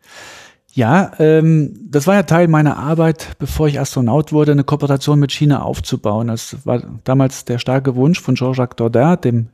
Ja, 0.71 1.11
ähm, 1.19 1.77
das 1.87 2.07
war 2.07 2.15
ja 2.15 2.23
Teil 2.23 2.47
meiner 2.47 2.77
Arbeit, 2.77 3.35
bevor 3.37 3.67
ich 3.67 3.79
Astronaut 3.79 4.33
wurde, 4.33 4.53
eine 4.53 4.63
Kooperation 4.63 5.19
mit 5.19 5.31
China 5.31 5.61
aufzubauen. 5.61 6.29
Das 6.29 6.65
war 6.65 6.81
damals 7.03 7.45
der 7.45 7.59
starke 7.59 7.95
Wunsch 7.95 8.19
von 8.19 8.33
Jean-Jacques 8.33 8.77
Dordain, 8.77 9.21
dem 9.21 9.49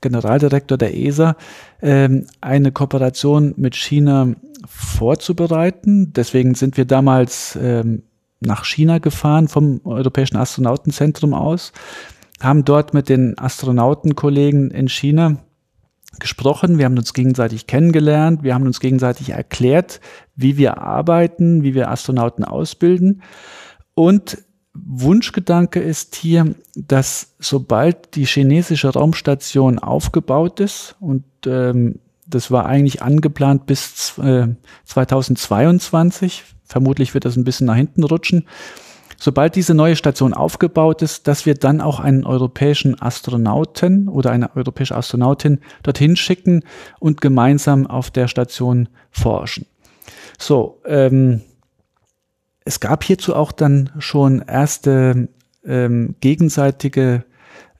Generaldirektor 0.00 0.78
der 0.78 0.96
ESA, 0.96 1.36
ähm, 1.80 2.26
eine 2.40 2.72
Kooperation 2.72 3.54
mit 3.56 3.76
China 3.76 4.34
vorzubereiten. 4.66 6.12
Deswegen 6.12 6.54
sind 6.54 6.76
wir 6.76 6.84
damals 6.84 7.58
ähm, 7.60 8.02
nach 8.40 8.64
China 8.64 8.98
gefahren 8.98 9.48
vom 9.48 9.80
Europäischen 9.84 10.36
Astronautenzentrum 10.36 11.34
aus, 11.34 11.72
haben 12.40 12.64
dort 12.64 12.92
mit 12.94 13.08
den 13.08 13.38
Astronautenkollegen 13.38 14.70
in 14.70 14.88
China 14.88 15.38
gesprochen, 16.18 16.78
wir 16.78 16.84
haben 16.84 16.98
uns 16.98 17.14
gegenseitig 17.14 17.66
kennengelernt, 17.66 18.42
wir 18.42 18.54
haben 18.54 18.66
uns 18.66 18.80
gegenseitig 18.80 19.30
erklärt, 19.30 20.00
wie 20.36 20.56
wir 20.56 20.78
arbeiten, 20.78 21.62
wie 21.62 21.74
wir 21.74 21.90
Astronauten 21.90 22.44
ausbilden. 22.44 23.22
Und 23.94 24.38
Wunschgedanke 24.74 25.80
ist 25.80 26.14
hier, 26.14 26.54
dass 26.74 27.34
sobald 27.38 28.14
die 28.16 28.24
chinesische 28.24 28.88
Raumstation 28.88 29.78
aufgebaut 29.78 30.60
ist 30.60 30.96
und 31.00 31.24
ähm, 31.46 31.98
das 32.26 32.50
war 32.50 32.66
eigentlich 32.66 33.02
angeplant 33.02 33.66
bis 33.66 34.18
äh, 34.18 34.48
2022, 34.84 36.44
vermutlich 36.64 37.12
wird 37.12 37.24
das 37.26 37.36
ein 37.36 37.44
bisschen 37.44 37.66
nach 37.66 37.76
hinten 37.76 38.04
rutschen, 38.04 38.46
sobald 39.18 39.54
diese 39.54 39.74
neue 39.74 39.96
Station 39.96 40.32
aufgebaut 40.32 41.02
ist, 41.02 41.28
dass 41.28 41.44
wir 41.46 41.54
dann 41.54 41.80
auch 41.80 42.00
einen 42.00 42.24
europäischen 42.24 43.00
Astronauten 43.00 44.08
oder 44.08 44.30
eine 44.30 44.56
europäische 44.56 44.96
Astronautin 44.96 45.60
dorthin 45.82 46.16
schicken 46.16 46.64
und 46.98 47.20
gemeinsam 47.20 47.86
auf 47.86 48.10
der 48.10 48.26
Station 48.26 48.88
forschen. 49.10 49.66
So, 50.38 50.80
ähm, 50.86 51.42
es 52.64 52.80
gab 52.80 53.04
hierzu 53.04 53.34
auch 53.34 53.52
dann 53.52 53.90
schon 53.98 54.42
erste 54.42 55.28
ähm, 55.64 56.14
gegenseitige 56.20 57.24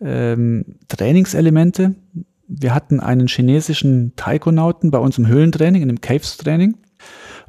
ähm, 0.01 0.77
Trainingselemente. 0.89 1.95
Wir 2.49 2.75
hatten 2.75 3.01
einen 3.01 3.29
chinesischen 3.29 4.15
Taikonauten 4.17 4.91
bei 4.91 4.99
uns 4.99 5.19
im 5.19 5.27
Höhlentraining, 5.27 5.83
in 5.83 5.89
dem 5.89 6.01
Caves-Training. 6.01 6.77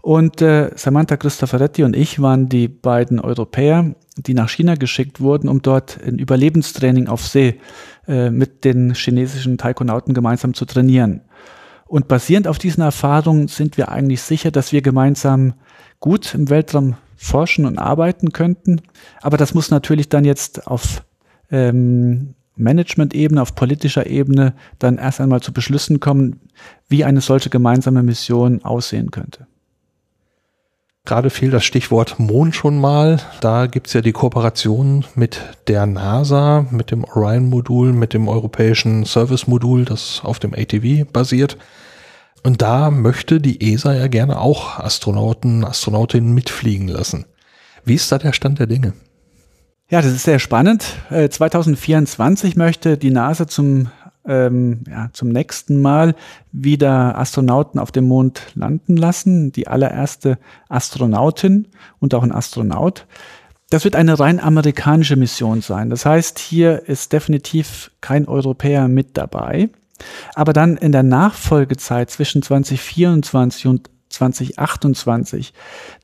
Und 0.01 0.41
äh, 0.41 0.71
Samantha 0.75 1.15
Cristoforetti 1.15 1.83
und 1.83 1.95
ich 1.95 2.21
waren 2.21 2.49
die 2.49 2.67
beiden 2.67 3.19
Europäer, 3.19 3.95
die 4.17 4.33
nach 4.33 4.49
China 4.49 4.75
geschickt 4.75 5.21
wurden, 5.21 5.47
um 5.47 5.61
dort 5.61 5.97
ein 6.05 6.19
Überlebenstraining 6.19 7.07
auf 7.07 7.25
See 7.25 7.59
äh, 8.07 8.29
mit 8.29 8.65
den 8.65 8.93
chinesischen 8.95 9.57
Taikonauten 9.57 10.13
gemeinsam 10.13 10.53
zu 10.53 10.65
trainieren. 10.65 11.21
Und 11.85 12.07
basierend 12.07 12.47
auf 12.47 12.57
diesen 12.57 12.83
Erfahrungen 12.83 13.47
sind 13.47 13.77
wir 13.77 13.89
eigentlich 13.89 14.21
sicher, 14.21 14.51
dass 14.51 14.71
wir 14.71 14.81
gemeinsam 14.81 15.53
gut 15.99 16.33
im 16.33 16.49
Weltraum 16.49 16.97
forschen 17.23 17.65
und 17.65 17.79
arbeiten 17.79 18.33
könnten. 18.33 18.81
Aber 19.21 19.37
das 19.37 19.53
muss 19.53 19.71
natürlich 19.71 20.09
dann 20.09 20.25
jetzt 20.25 20.67
auf 20.67 21.03
ähm, 21.49 22.35
Management-Ebene, 22.55 23.41
auf 23.41 23.55
politischer 23.55 24.07
Ebene 24.07 24.53
dann 24.77 24.97
erst 24.97 25.21
einmal 25.21 25.41
zu 25.41 25.53
Beschlüssen 25.53 25.99
kommen, 25.99 26.41
wie 26.89 27.03
eine 27.03 27.21
solche 27.21 27.49
gemeinsame 27.49 28.03
Mission 28.03 28.63
aussehen 28.63 29.09
könnte. 29.11 29.47
Gerade 31.05 31.29
fiel 31.29 31.51
das 31.51 31.65
Stichwort 31.65 32.17
Mond 32.17 32.55
schon 32.55 32.79
mal. 32.79 33.19
Da 33.41 33.67
gibt's 33.67 33.93
ja 33.93 34.01
die 34.01 34.13
Kooperation 34.13 35.03
mit 35.15 35.41
der 35.67 35.85
NASA, 35.85 36.65
mit 36.71 36.91
dem 36.91 37.03
Orion-Modul, 37.03 37.91
mit 37.91 38.13
dem 38.13 38.29
europäischen 38.29 39.05
Service-Modul, 39.05 39.83
das 39.83 40.21
auf 40.23 40.39
dem 40.39 40.53
ATV 40.53 41.05
basiert. 41.11 41.57
Und 42.43 42.61
da 42.61 42.91
möchte 42.91 43.39
die 43.39 43.73
ESA 43.73 43.93
ja 43.93 44.07
gerne 44.07 44.39
auch 44.39 44.77
Astronauten, 44.77 45.63
Astronautinnen 45.63 46.33
mitfliegen 46.33 46.89
lassen. 46.89 47.25
Wie 47.85 47.95
ist 47.95 48.11
da 48.11 48.17
der 48.17 48.33
Stand 48.33 48.59
der 48.59 48.67
Dinge? 48.67 48.93
Ja, 49.89 50.01
das 50.01 50.11
ist 50.11 50.23
sehr 50.23 50.39
spannend. 50.39 50.85
2024 51.09 52.55
äh, 52.55 52.57
möchte 52.57 52.97
die 52.97 53.11
NASA 53.11 53.47
zum, 53.47 53.89
ähm, 54.25 54.83
ja, 54.89 55.09
zum 55.13 55.29
nächsten 55.29 55.81
Mal 55.81 56.15
wieder 56.51 57.17
Astronauten 57.17 57.79
auf 57.79 57.91
dem 57.91 58.05
Mond 58.05 58.41
landen 58.55 58.97
lassen. 58.97 59.51
Die 59.51 59.67
allererste 59.67 60.37
Astronautin 60.67 61.67
und 61.99 62.13
auch 62.13 62.23
ein 62.23 62.31
Astronaut. 62.31 63.05
Das 63.69 63.85
wird 63.85 63.95
eine 63.95 64.19
rein 64.19 64.39
amerikanische 64.39 65.15
Mission 65.15 65.61
sein. 65.61 65.89
Das 65.89 66.05
heißt, 66.05 66.39
hier 66.39 66.87
ist 66.87 67.13
definitiv 67.13 67.91
kein 68.01 68.27
Europäer 68.27 68.87
mit 68.87 69.17
dabei. 69.17 69.69
Aber 70.35 70.53
dann 70.53 70.77
in 70.77 70.91
der 70.91 71.03
Nachfolgezeit 71.03 72.09
zwischen 72.09 72.41
2024 72.41 73.67
und 73.67 73.89
2028, 74.09 75.53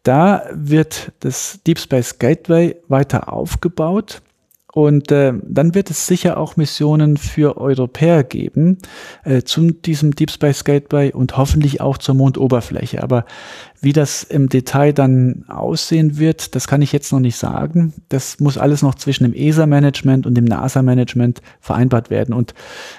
da 0.03 0.43
wird 0.51 1.11
das 1.19 1.59
Deep 1.65 1.79
Space 1.79 2.17
Gateway 2.17 2.75
weiter 2.87 3.31
aufgebaut 3.31 4.21
und 4.79 5.11
äh, 5.11 5.33
dann 5.43 5.75
wird 5.75 5.89
es 5.89 6.07
sicher 6.07 6.37
auch 6.37 6.55
Missionen 6.55 7.17
für 7.17 7.57
Europäer 7.57 8.23
geben 8.23 8.77
äh, 9.25 9.41
zu 9.41 9.71
diesem 9.71 10.15
Deep 10.15 10.31
Space 10.31 10.63
Gateway 10.63 11.11
und 11.11 11.35
hoffentlich 11.35 11.81
auch 11.81 11.97
zur 11.97 12.15
Mondoberfläche. 12.15 13.03
Aber 13.03 13.25
wie 13.81 13.91
das 13.91 14.23
im 14.23 14.47
Detail 14.47 14.93
dann 14.93 15.43
aussehen 15.49 16.17
wird, 16.17 16.55
das 16.55 16.69
kann 16.69 16.81
ich 16.81 16.93
jetzt 16.93 17.11
noch 17.11 17.19
nicht 17.19 17.35
sagen. 17.35 17.93
Das 18.07 18.39
muss 18.39 18.57
alles 18.57 18.81
noch 18.81 18.95
zwischen 18.95 19.25
dem 19.25 19.33
ESA-Management 19.33 20.25
und 20.25 20.35
dem 20.35 20.45
NASA-Management 20.45 21.41
vereinbart 21.59 22.09
werden. 22.09 22.33
Und 22.33 22.53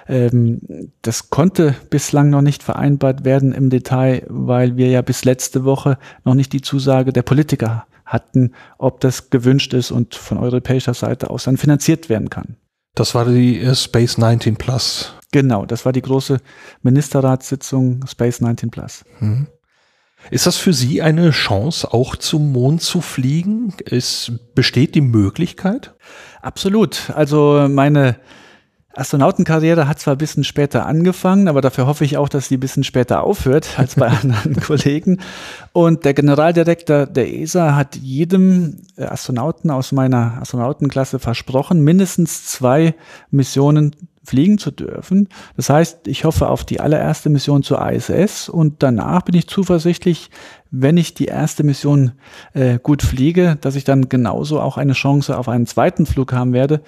ähm, 0.06 0.60
das 1.00 1.30
konnte 1.30 1.74
bislang 1.88 2.28
noch 2.28 2.42
nicht 2.42 2.62
vereinbart 2.62 3.24
werden 3.24 3.52
im 3.52 3.70
Detail, 3.70 4.26
weil 4.28 4.76
wir 4.76 4.88
ja 4.88 5.00
bis 5.00 5.24
letzte 5.24 5.64
Woche 5.64 5.96
noch 6.26 6.34
nicht 6.34 6.52
die 6.52 6.60
Zusage 6.60 7.14
der 7.14 7.22
Politiker 7.22 7.86
hatten, 8.10 8.54
ob 8.78 9.00
das 9.00 9.30
gewünscht 9.30 9.72
ist 9.72 9.90
und 9.90 10.14
von 10.14 10.38
europäischer 10.38 10.94
Seite 10.94 11.30
aus 11.30 11.44
dann 11.44 11.56
finanziert 11.56 12.08
werden 12.08 12.30
kann. 12.30 12.56
Das 12.94 13.14
war 13.14 13.24
die 13.24 13.60
äh, 13.60 13.74
Space 13.74 14.18
19 14.18 14.56
Plus. 14.56 15.14
Genau, 15.32 15.64
das 15.64 15.84
war 15.84 15.92
die 15.92 16.02
große 16.02 16.38
Ministerratssitzung 16.82 18.04
Space 18.06 18.40
19 18.40 18.70
Plus. 18.70 19.04
Mhm. 19.20 19.46
Ist 20.30 20.46
das 20.46 20.56
für 20.56 20.74
Sie 20.74 21.00
eine 21.00 21.30
Chance, 21.30 21.94
auch 21.94 22.14
zum 22.14 22.52
Mond 22.52 22.82
zu 22.82 23.00
fliegen? 23.00 23.72
Es 23.86 24.32
besteht 24.54 24.94
die 24.94 25.00
Möglichkeit? 25.00 25.94
Absolut. 26.42 27.10
Also 27.14 27.66
meine 27.70 28.16
Astronautenkarriere 28.94 29.86
hat 29.86 30.00
zwar 30.00 30.16
ein 30.16 30.18
bisschen 30.18 30.42
später 30.42 30.86
angefangen, 30.86 31.46
aber 31.46 31.60
dafür 31.60 31.86
hoffe 31.86 32.04
ich 32.04 32.16
auch, 32.16 32.28
dass 32.28 32.48
die 32.48 32.56
ein 32.56 32.60
bisschen 32.60 32.82
später 32.82 33.22
aufhört 33.22 33.68
als 33.78 33.94
bei 33.94 34.08
anderen 34.22 34.56
Kollegen. 34.56 35.20
Und 35.72 36.04
der 36.04 36.14
Generaldirektor 36.14 37.06
der 37.06 37.32
ESA 37.32 37.76
hat 37.76 37.96
jedem 37.96 38.78
Astronauten 38.96 39.70
aus 39.70 39.92
meiner 39.92 40.38
Astronautenklasse 40.40 41.18
versprochen, 41.18 41.82
mindestens 41.82 42.46
zwei 42.46 42.94
Missionen 43.30 43.94
fliegen 44.22 44.58
zu 44.58 44.70
dürfen. 44.70 45.28
Das 45.56 45.70
heißt, 45.70 46.06
ich 46.06 46.24
hoffe 46.24 46.48
auf 46.48 46.64
die 46.64 46.80
allererste 46.80 47.30
Mission 47.30 47.62
zur 47.62 47.84
ISS 47.90 48.48
und 48.48 48.82
danach 48.82 49.22
bin 49.22 49.34
ich 49.34 49.48
zuversichtlich, 49.48 50.30
wenn 50.70 50.96
ich 50.96 51.14
die 51.14 51.24
erste 51.24 51.64
Mission 51.64 52.12
äh, 52.52 52.78
gut 52.80 53.02
fliege, 53.02 53.56
dass 53.60 53.76
ich 53.76 53.84
dann 53.84 54.08
genauso 54.08 54.60
auch 54.60 54.76
eine 54.76 54.92
Chance 54.92 55.36
auf 55.36 55.48
einen 55.48 55.66
zweiten 55.66 56.06
Flug 56.06 56.32
haben 56.32 56.52
werde. 56.52 56.82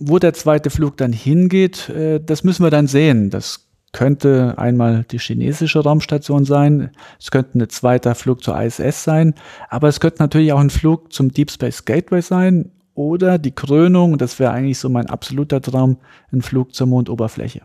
Wo 0.00 0.18
der 0.18 0.32
zweite 0.32 0.70
Flug 0.70 0.96
dann 0.96 1.12
hingeht, 1.12 1.88
äh, 1.90 2.20
das 2.20 2.42
müssen 2.42 2.64
wir 2.64 2.70
dann 2.70 2.86
sehen. 2.86 3.30
Das 3.30 3.70
könnte 3.92 4.54
einmal 4.56 5.04
die 5.10 5.18
chinesische 5.18 5.80
Raumstation 5.80 6.44
sein, 6.44 6.90
es 7.18 7.30
könnte 7.30 7.58
ein 7.58 7.68
zweiter 7.68 8.14
Flug 8.14 8.42
zur 8.42 8.60
ISS 8.60 9.04
sein, 9.04 9.34
aber 9.68 9.88
es 9.88 10.00
könnte 10.00 10.22
natürlich 10.22 10.52
auch 10.52 10.60
ein 10.60 10.70
Flug 10.70 11.12
zum 11.12 11.32
Deep 11.32 11.50
Space 11.50 11.84
Gateway 11.84 12.22
sein 12.22 12.70
oder 12.94 13.38
die 13.38 13.50
Krönung, 13.50 14.18
das 14.18 14.38
wäre 14.38 14.52
eigentlich 14.52 14.78
so 14.78 14.88
mein 14.88 15.06
absoluter 15.06 15.60
Traum, 15.60 15.98
ein 16.32 16.42
Flug 16.42 16.74
zur 16.74 16.86
Mondoberfläche. 16.86 17.62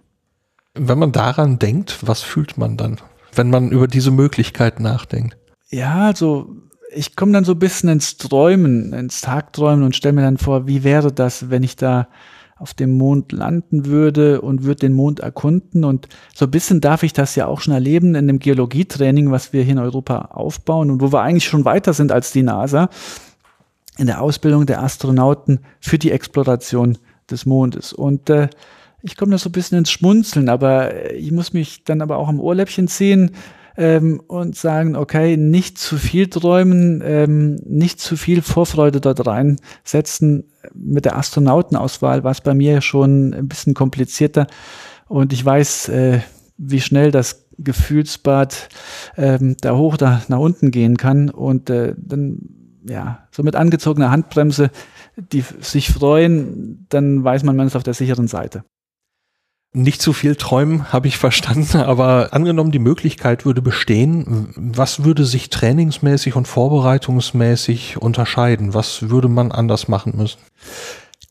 Wenn 0.74 1.00
man 1.00 1.12
daran 1.12 1.60
denkt, 1.60 2.00
was 2.02 2.22
fühlt 2.22 2.58
man 2.58 2.76
dann, 2.76 2.98
wenn 3.34 3.50
man 3.50 3.72
über 3.72 3.88
diese 3.88 4.12
Möglichkeit 4.12 4.80
nachdenkt? 4.80 5.38
Ja, 5.70 6.06
also 6.06 6.56
ich 6.96 7.16
komme 7.16 7.34
dann 7.34 7.43
so 7.43 7.52
ein 7.54 7.60
bisschen 7.60 7.89
ins 7.89 8.18
Träumen, 8.18 8.93
ins 8.93 9.22
Tagträumen 9.22 9.84
und 9.84 9.96
stelle 9.96 10.14
mir 10.14 10.22
dann 10.22 10.38
vor, 10.38 10.68
wie 10.68 10.84
wäre 10.84 11.12
das, 11.12 11.50
wenn 11.50 11.64
ich 11.64 11.76
da 11.76 12.08
auf 12.58 12.74
dem 12.74 12.98
Mond 12.98 13.34
landen 13.34 13.86
würde 13.86 14.39
und 14.39 14.64
würde 14.64 14.80
den 14.80 14.93
Mond 14.93 15.20
erkunden. 15.20 15.84
Und 15.84 16.08
so 16.34 16.46
ein 16.46 16.52
bisschen 16.52 16.80
darf 16.80 17.04
ich 17.04 17.12
das 17.12 17.36
ja 17.36 17.48
auch 17.48 17.60
schon 17.60 17.74
erleben 17.74 18.16
in 18.16 18.28
dem 18.28 18.39
Geologietraining, 18.39 19.30
was 19.30 19.52
wir 19.52 19.64
hier 19.64 19.74
in 19.74 19.80
Europa 19.80 20.30
aufbauen 20.32 20.89
und 20.89 21.02
wo 21.02 21.12
wir 21.12 21.22
eigentlich 21.22 21.46
schon 21.46 21.66
weiter 21.66 21.93
sind 21.93 22.14
als 22.14 22.32
die 22.32 22.43
NASA 22.43 22.89
in 23.98 24.08
der 24.08 24.22
Ausbildung 24.22 24.66
der 24.66 24.82
Astronauten 24.82 25.60
für 25.82 25.98
die 25.98 26.12
Exploration 26.12 26.98
des 27.30 27.46
Mondes. 27.46 27.91
Und 27.91 28.30
äh, 28.30 28.50
ich 29.02 29.18
komme 29.18 29.34
da 29.34 29.38
so 29.38 29.50
ein 29.50 29.54
bisschen 29.54 29.78
ins 29.78 29.91
Schmunzeln, 29.91 30.48
aber 30.48 31.14
ich 31.14 31.32
muss 31.32 31.54
mich 31.54 31.84
dann 31.84 32.02
aber 32.02 32.18
auch 32.18 32.30
am 32.30 32.39
Ohrläppchen 32.39 32.88
ziehen 32.88 33.32
ähm, 33.78 34.22
und 34.28 34.56
sagen, 34.56 34.96
okay, 34.96 35.38
nicht 35.38 35.78
zu 35.78 35.98
viel 35.98 36.28
träumen, 36.28 37.02
ähm, 37.06 37.56
nicht 37.66 38.00
zu 38.00 38.18
viel 38.18 38.42
Vorfreude 38.42 39.02
dort 39.02 39.26
reinsetzen. 39.26 40.52
Mit 40.74 41.06
der 41.06 41.18
Astronautenauswahl 41.18 42.24
war 42.24 42.32
es 42.32 42.42
bei 42.42 42.54
mir 42.54 42.82
schon 42.82 43.34
ein 43.34 43.48
bisschen 43.48 43.74
komplizierter 43.74 44.48
und 45.08 45.34
ich 45.34 45.44
weiß, 45.44 45.90
äh, 45.90 46.20
wie 46.58 46.82
schnell 46.82 47.12
das 47.12 47.48
Gefühlsbad 47.58 48.70
ähm, 49.18 49.56
da 49.62 49.76
hoch, 49.76 49.98
da 49.98 50.22
nach 50.28 50.40
unten 50.40 50.72
gehen 50.72 50.98
kann 50.98 51.30
und 51.30 51.70
äh, 51.70 51.94
dann 51.98 52.40
ja, 52.88 53.28
so 53.32 53.44
mit 53.44 53.56
angezogener 53.56 54.12
Handbremse, 54.12 54.70
die 55.16 55.44
sich 55.60 55.90
freuen, 55.90 56.86
dann 56.90 57.24
weiß 57.24 57.44
man, 57.44 57.56
man 57.56 57.68
ist 57.68 57.76
auf 57.76 57.84
der 57.84 57.94
sicheren 57.94 58.28
Seite 58.28 58.64
nicht 59.76 60.02
zu 60.02 60.14
viel 60.14 60.36
träumen, 60.36 60.92
habe 60.92 61.08
ich 61.08 61.18
verstanden, 61.18 61.78
aber 61.82 62.30
angenommen, 62.32 62.72
die 62.72 62.80
Möglichkeit 62.80 63.46
würde 63.46 63.62
bestehen, 63.62 64.54
was 64.56 65.04
würde 65.04 65.26
sich 65.26 65.50
trainingsmäßig 65.50 66.36
und 66.36 66.48
vorbereitungsmäßig 66.48 67.98
unterscheiden? 67.98 68.74
Was 68.74 69.10
würde 69.10 69.28
man 69.28 69.52
anders 69.52 69.88
machen 69.88 70.14
müssen? 70.16 70.40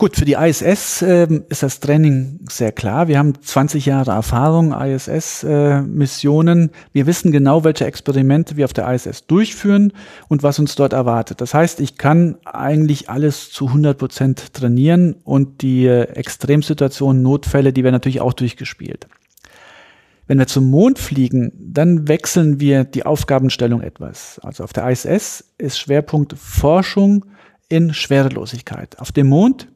Gut, 0.04 0.16
für 0.16 0.26
die 0.26 0.34
ISS 0.34 1.00
äh, 1.00 1.26
ist 1.48 1.62
das 1.62 1.80
Training 1.80 2.40
sehr 2.50 2.72
klar. 2.72 3.08
Wir 3.08 3.16
haben 3.18 3.40
20 3.40 3.86
Jahre 3.86 4.10
Erfahrung, 4.10 4.74
ISS-Missionen. 4.78 6.68
Äh, 6.68 6.72
wir 6.92 7.06
wissen 7.06 7.32
genau, 7.32 7.64
welche 7.64 7.86
Experimente 7.86 8.58
wir 8.58 8.66
auf 8.66 8.74
der 8.74 8.92
ISS 8.92 9.26
durchführen 9.26 9.94
und 10.28 10.42
was 10.42 10.58
uns 10.58 10.74
dort 10.74 10.92
erwartet. 10.92 11.40
Das 11.40 11.54
heißt, 11.54 11.80
ich 11.80 11.96
kann 11.96 12.36
eigentlich 12.44 13.08
alles 13.08 13.50
zu 13.50 13.68
100 13.68 13.96
Prozent 13.96 14.52
trainieren 14.52 15.16
und 15.24 15.62
die 15.62 15.86
äh, 15.86 16.02
Extremsituationen, 16.02 17.22
Notfälle, 17.22 17.72
die 17.72 17.82
werden 17.82 17.94
natürlich 17.94 18.20
auch 18.20 18.34
durchgespielt. 18.34 19.06
Wenn 20.26 20.38
wir 20.38 20.46
zum 20.46 20.68
Mond 20.68 20.98
fliegen, 20.98 21.50
dann 21.58 22.08
wechseln 22.08 22.60
wir 22.60 22.84
die 22.84 23.06
Aufgabenstellung 23.06 23.80
etwas. 23.80 24.38
Also 24.40 24.64
auf 24.64 24.74
der 24.74 24.86
ISS 24.86 25.54
ist 25.56 25.78
Schwerpunkt 25.78 26.34
Forschung 26.36 27.24
in 27.70 27.94
Schwerelosigkeit. 27.94 28.98
Auf 28.98 29.10
dem 29.10 29.28
Mond 29.28 29.68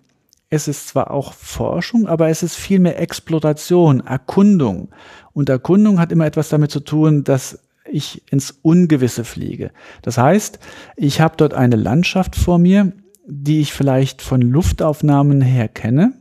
es 0.51 0.68
ist 0.68 0.88
zwar 0.88 1.11
auch 1.11 1.32
Forschung, 1.32 2.07
aber 2.07 2.28
es 2.28 2.42
ist 2.42 2.57
viel 2.57 2.78
mehr 2.78 3.01
Exploration, 3.01 4.01
Erkundung. 4.01 4.88
Und 5.32 5.49
Erkundung 5.49 6.01
hat 6.01 6.11
immer 6.11 6.26
etwas 6.26 6.49
damit 6.49 6.70
zu 6.70 6.80
tun, 6.80 7.24
dass 7.24 7.59
ich 7.84 8.30
ins 8.30 8.51
Ungewisse 8.62 9.24
fliege. 9.24 9.70
Das 10.03 10.18
heißt, 10.18 10.59
ich 10.96 11.20
habe 11.20 11.36
dort 11.36 11.55
eine 11.55 11.76
Landschaft 11.76 12.36
vor 12.36 12.59
mir, 12.59 12.92
die 13.26 13.61
ich 13.61 13.72
vielleicht 13.72 14.22
von 14.22 14.40
Luftaufnahmen 14.40 15.40
her 15.42 15.68
kenne, 15.68 16.14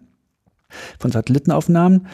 von 0.99 1.11
Satellitenaufnahmen, 1.11 2.07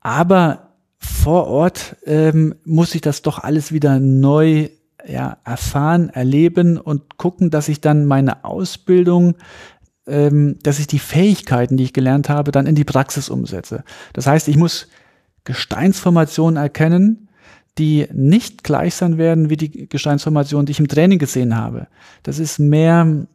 aber 0.00 0.74
vor 0.98 1.46
Ort 1.46 1.96
ähm, 2.06 2.54
muss 2.64 2.94
ich 2.94 3.02
das 3.02 3.22
doch 3.22 3.38
alles 3.38 3.72
wieder 3.72 4.00
neu 4.00 4.70
ja, 5.06 5.38
erfahren, 5.44 6.08
erleben 6.08 6.78
und 6.78 7.18
gucken, 7.18 7.50
dass 7.50 7.68
ich 7.68 7.80
dann 7.80 8.06
meine 8.06 8.44
Ausbildung 8.44 9.36
ähm, 10.08 10.58
dass 10.62 10.78
ich 10.78 10.86
die 10.86 10.98
Fähigkeiten, 10.98 11.76
die 11.76 11.84
ich 11.84 11.92
gelernt 11.92 12.28
habe, 12.28 12.50
dann 12.52 12.66
in 12.66 12.74
die 12.74 12.84
Praxis 12.84 13.28
umsetze. 13.28 13.84
Das 14.12 14.26
heißt, 14.26 14.48
ich 14.48 14.56
muss 14.56 14.88
Gesteinsformationen 15.44 16.56
erkennen, 16.56 17.28
die 17.78 18.08
nicht 18.12 18.64
gleich 18.64 18.94
sein 18.94 19.18
werden 19.18 19.50
wie 19.50 19.56
die 19.56 19.88
Gesteinsformationen, 19.88 20.66
die 20.66 20.72
ich 20.72 20.80
im 20.80 20.88
Training 20.88 21.18
gesehen 21.18 21.56
habe. 21.56 21.86
Das 22.22 22.38
ist 22.38 22.58
mehr, 22.58 23.26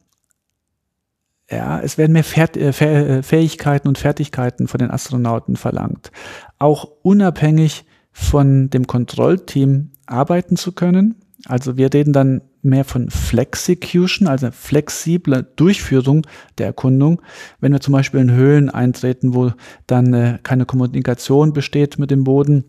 ja, 1.49 1.79
es 1.79 1.97
werden 1.97 2.13
mehr 2.13 2.25
äh, 2.57 3.23
Fähigkeiten 3.23 3.87
und 3.87 3.97
Fertigkeiten 3.97 4.67
von 4.67 4.79
den 4.79 4.91
Astronauten 4.91 5.55
verlangt. 5.55 6.11
Auch 6.59 6.89
unabhängig 7.01 7.85
von 8.11 8.69
dem 8.69 8.85
Kontrollteam 8.85 9.91
arbeiten 10.05 10.57
zu 10.57 10.73
können. 10.73 11.15
Also 11.45 11.77
wir 11.77 11.93
reden 11.93 12.13
dann 12.13 12.41
mehr 12.63 12.85
von 12.85 13.09
Flexicution, 13.09 14.27
also 14.27 14.49
flexible 14.51 15.45
Durchführung 15.55 16.25
der 16.57 16.67
Erkundung. 16.67 17.21
Wenn 17.59 17.73
wir 17.73 17.81
zum 17.81 17.91
Beispiel 17.91 18.21
in 18.21 18.31
Höhlen 18.31 18.69
eintreten, 18.69 19.33
wo 19.33 19.51
dann 19.87 20.13
äh, 20.13 20.39
keine 20.43 20.65
Kommunikation 20.65 21.53
besteht 21.53 21.99
mit 21.99 22.11
dem 22.11 22.23
Boden, 22.23 22.63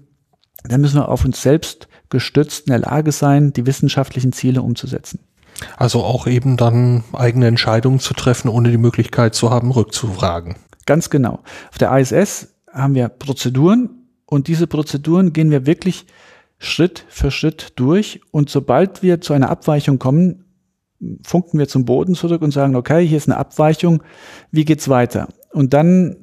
dann 0.64 0.80
müssen 0.80 0.97
wir 0.97 1.09
auf 1.09 1.24
uns 1.24 1.42
selbst 1.42 1.88
gestützt 2.11 2.66
in 2.66 2.70
der 2.70 2.80
Lage 2.80 3.12
sein, 3.12 3.53
die 3.53 3.66
wissenschaftlichen 3.66 4.32
Ziele 4.32 4.62
umzusetzen. 4.62 5.20
Also 5.76 6.03
auch 6.03 6.26
eben 6.26 6.57
dann 6.57 7.05
eigene 7.12 7.47
Entscheidungen 7.47 8.01
zu 8.01 8.14
treffen, 8.14 8.49
ohne 8.49 8.70
die 8.70 8.78
Möglichkeit 8.78 9.34
zu 9.34 9.51
haben, 9.51 9.70
rückzufragen. 9.70 10.57
Ganz 10.86 11.11
genau. 11.11 11.40
Auf 11.70 11.78
der 11.78 11.97
ISS 11.97 12.55
haben 12.72 12.95
wir 12.95 13.09
Prozeduren 13.09 13.90
und 14.26 14.49
diese 14.49 14.66
Prozeduren 14.66 15.32
gehen 15.32 15.51
wir 15.51 15.66
wirklich 15.66 16.07
Schritt 16.64 17.04
für 17.08 17.30
Schritt 17.30 17.72
durch. 17.76 18.20
Und 18.30 18.50
sobald 18.50 19.02
wir 19.02 19.20
zu 19.20 19.32
einer 19.32 19.50
Abweichung 19.50 19.98
kommen, 19.98 20.44
funken 21.22 21.58
wir 21.58 21.68
zum 21.68 21.84
Boden 21.84 22.14
zurück 22.14 22.42
und 22.42 22.50
sagen, 22.50 22.76
okay, 22.76 23.06
hier 23.06 23.18
ist 23.18 23.28
eine 23.28 23.36
Abweichung, 23.36 24.02
wie 24.50 24.64
geht's 24.64 24.88
weiter? 24.88 25.28
Und 25.52 25.74
dann 25.74 26.16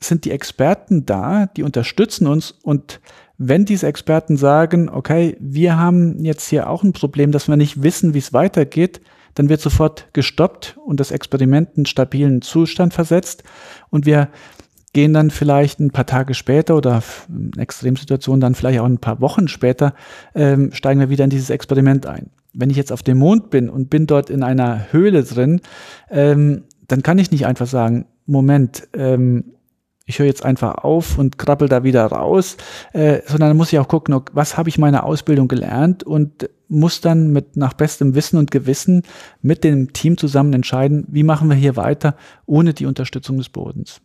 sind 0.00 0.24
die 0.24 0.30
Experten 0.30 1.06
da, 1.06 1.46
die 1.46 1.62
unterstützen 1.62 2.26
uns 2.26 2.52
und 2.62 3.00
wenn 3.36 3.64
diese 3.64 3.86
Experten 3.86 4.36
sagen, 4.36 4.88
okay, 4.88 5.36
wir 5.40 5.78
haben 5.78 6.24
jetzt 6.24 6.48
hier 6.48 6.68
auch 6.68 6.82
ein 6.82 6.92
Problem, 6.92 7.30
dass 7.30 7.48
wir 7.48 7.56
nicht 7.56 7.82
wissen, 7.82 8.12
wie 8.12 8.18
es 8.18 8.32
weitergeht, 8.32 9.00
dann 9.34 9.48
wird 9.48 9.60
sofort 9.60 10.08
gestoppt 10.12 10.76
und 10.84 10.98
das 10.98 11.12
Experiment 11.12 11.70
in 11.76 11.86
stabilen 11.86 12.42
Zustand 12.42 12.94
versetzt 12.94 13.44
und 13.90 14.06
wir 14.06 14.28
gehen 14.92 15.12
dann 15.12 15.30
vielleicht 15.30 15.80
ein 15.80 15.90
paar 15.90 16.06
Tage 16.06 16.34
später 16.34 16.76
oder 16.76 17.02
in 17.28 17.52
Extremsituationen 17.58 18.40
dann 18.40 18.54
vielleicht 18.54 18.80
auch 18.80 18.86
ein 18.86 18.98
paar 18.98 19.20
Wochen 19.20 19.48
später, 19.48 19.94
ähm, 20.34 20.72
steigen 20.72 21.00
wir 21.00 21.10
wieder 21.10 21.24
in 21.24 21.30
dieses 21.30 21.50
Experiment 21.50 22.06
ein. 22.06 22.30
Wenn 22.54 22.70
ich 22.70 22.76
jetzt 22.76 22.92
auf 22.92 23.02
dem 23.02 23.18
Mond 23.18 23.50
bin 23.50 23.68
und 23.68 23.90
bin 23.90 24.06
dort 24.06 24.30
in 24.30 24.42
einer 24.42 24.92
Höhle 24.92 25.22
drin, 25.22 25.60
ähm, 26.10 26.64
dann 26.86 27.02
kann 27.02 27.18
ich 27.18 27.30
nicht 27.30 27.46
einfach 27.46 27.66
sagen, 27.66 28.06
Moment, 28.26 28.88
ähm, 28.94 29.52
ich 30.08 30.18
höre 30.18 30.26
jetzt 30.26 30.44
einfach 30.44 30.76
auf 30.76 31.18
und 31.18 31.36
krabbel 31.36 31.68
da 31.68 31.84
wieder 31.84 32.06
raus, 32.06 32.56
äh, 32.94 33.20
sondern 33.26 33.56
muss 33.56 33.72
ich 33.72 33.78
auch 33.78 33.88
gucken, 33.88 34.18
was 34.32 34.56
habe 34.56 34.70
ich 34.70 34.78
meiner 34.78 35.04
Ausbildung 35.04 35.48
gelernt 35.48 36.02
und 36.02 36.48
muss 36.68 37.02
dann 37.02 37.30
mit 37.30 37.56
nach 37.56 37.74
bestem 37.74 38.14
Wissen 38.14 38.38
und 38.38 38.50
Gewissen 38.50 39.02
mit 39.42 39.64
dem 39.64 39.92
Team 39.92 40.16
zusammen 40.16 40.54
entscheiden, 40.54 41.06
wie 41.08 41.22
machen 41.22 41.48
wir 41.50 41.56
hier 41.56 41.76
weiter 41.76 42.16
ohne 42.46 42.72
die 42.72 42.86
Unterstützung 42.86 43.36
des 43.36 43.50
Bodens. 43.50 44.00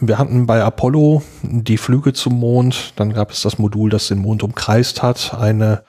Wir 0.00 0.18
hatten 0.18 0.46
bei 0.46 0.62
Apollo 0.62 1.22
die 1.42 1.76
Flüge 1.76 2.12
zum 2.12 2.40
Mond, 2.40 2.92
dann 2.96 3.12
gab 3.12 3.30
es 3.30 3.42
das 3.42 3.58
Modul, 3.58 3.88
das 3.88 4.08
den 4.08 4.18
Mond 4.18 4.42
umkreist 4.42 5.00
hat. 5.00 5.34
Eine 5.34 5.84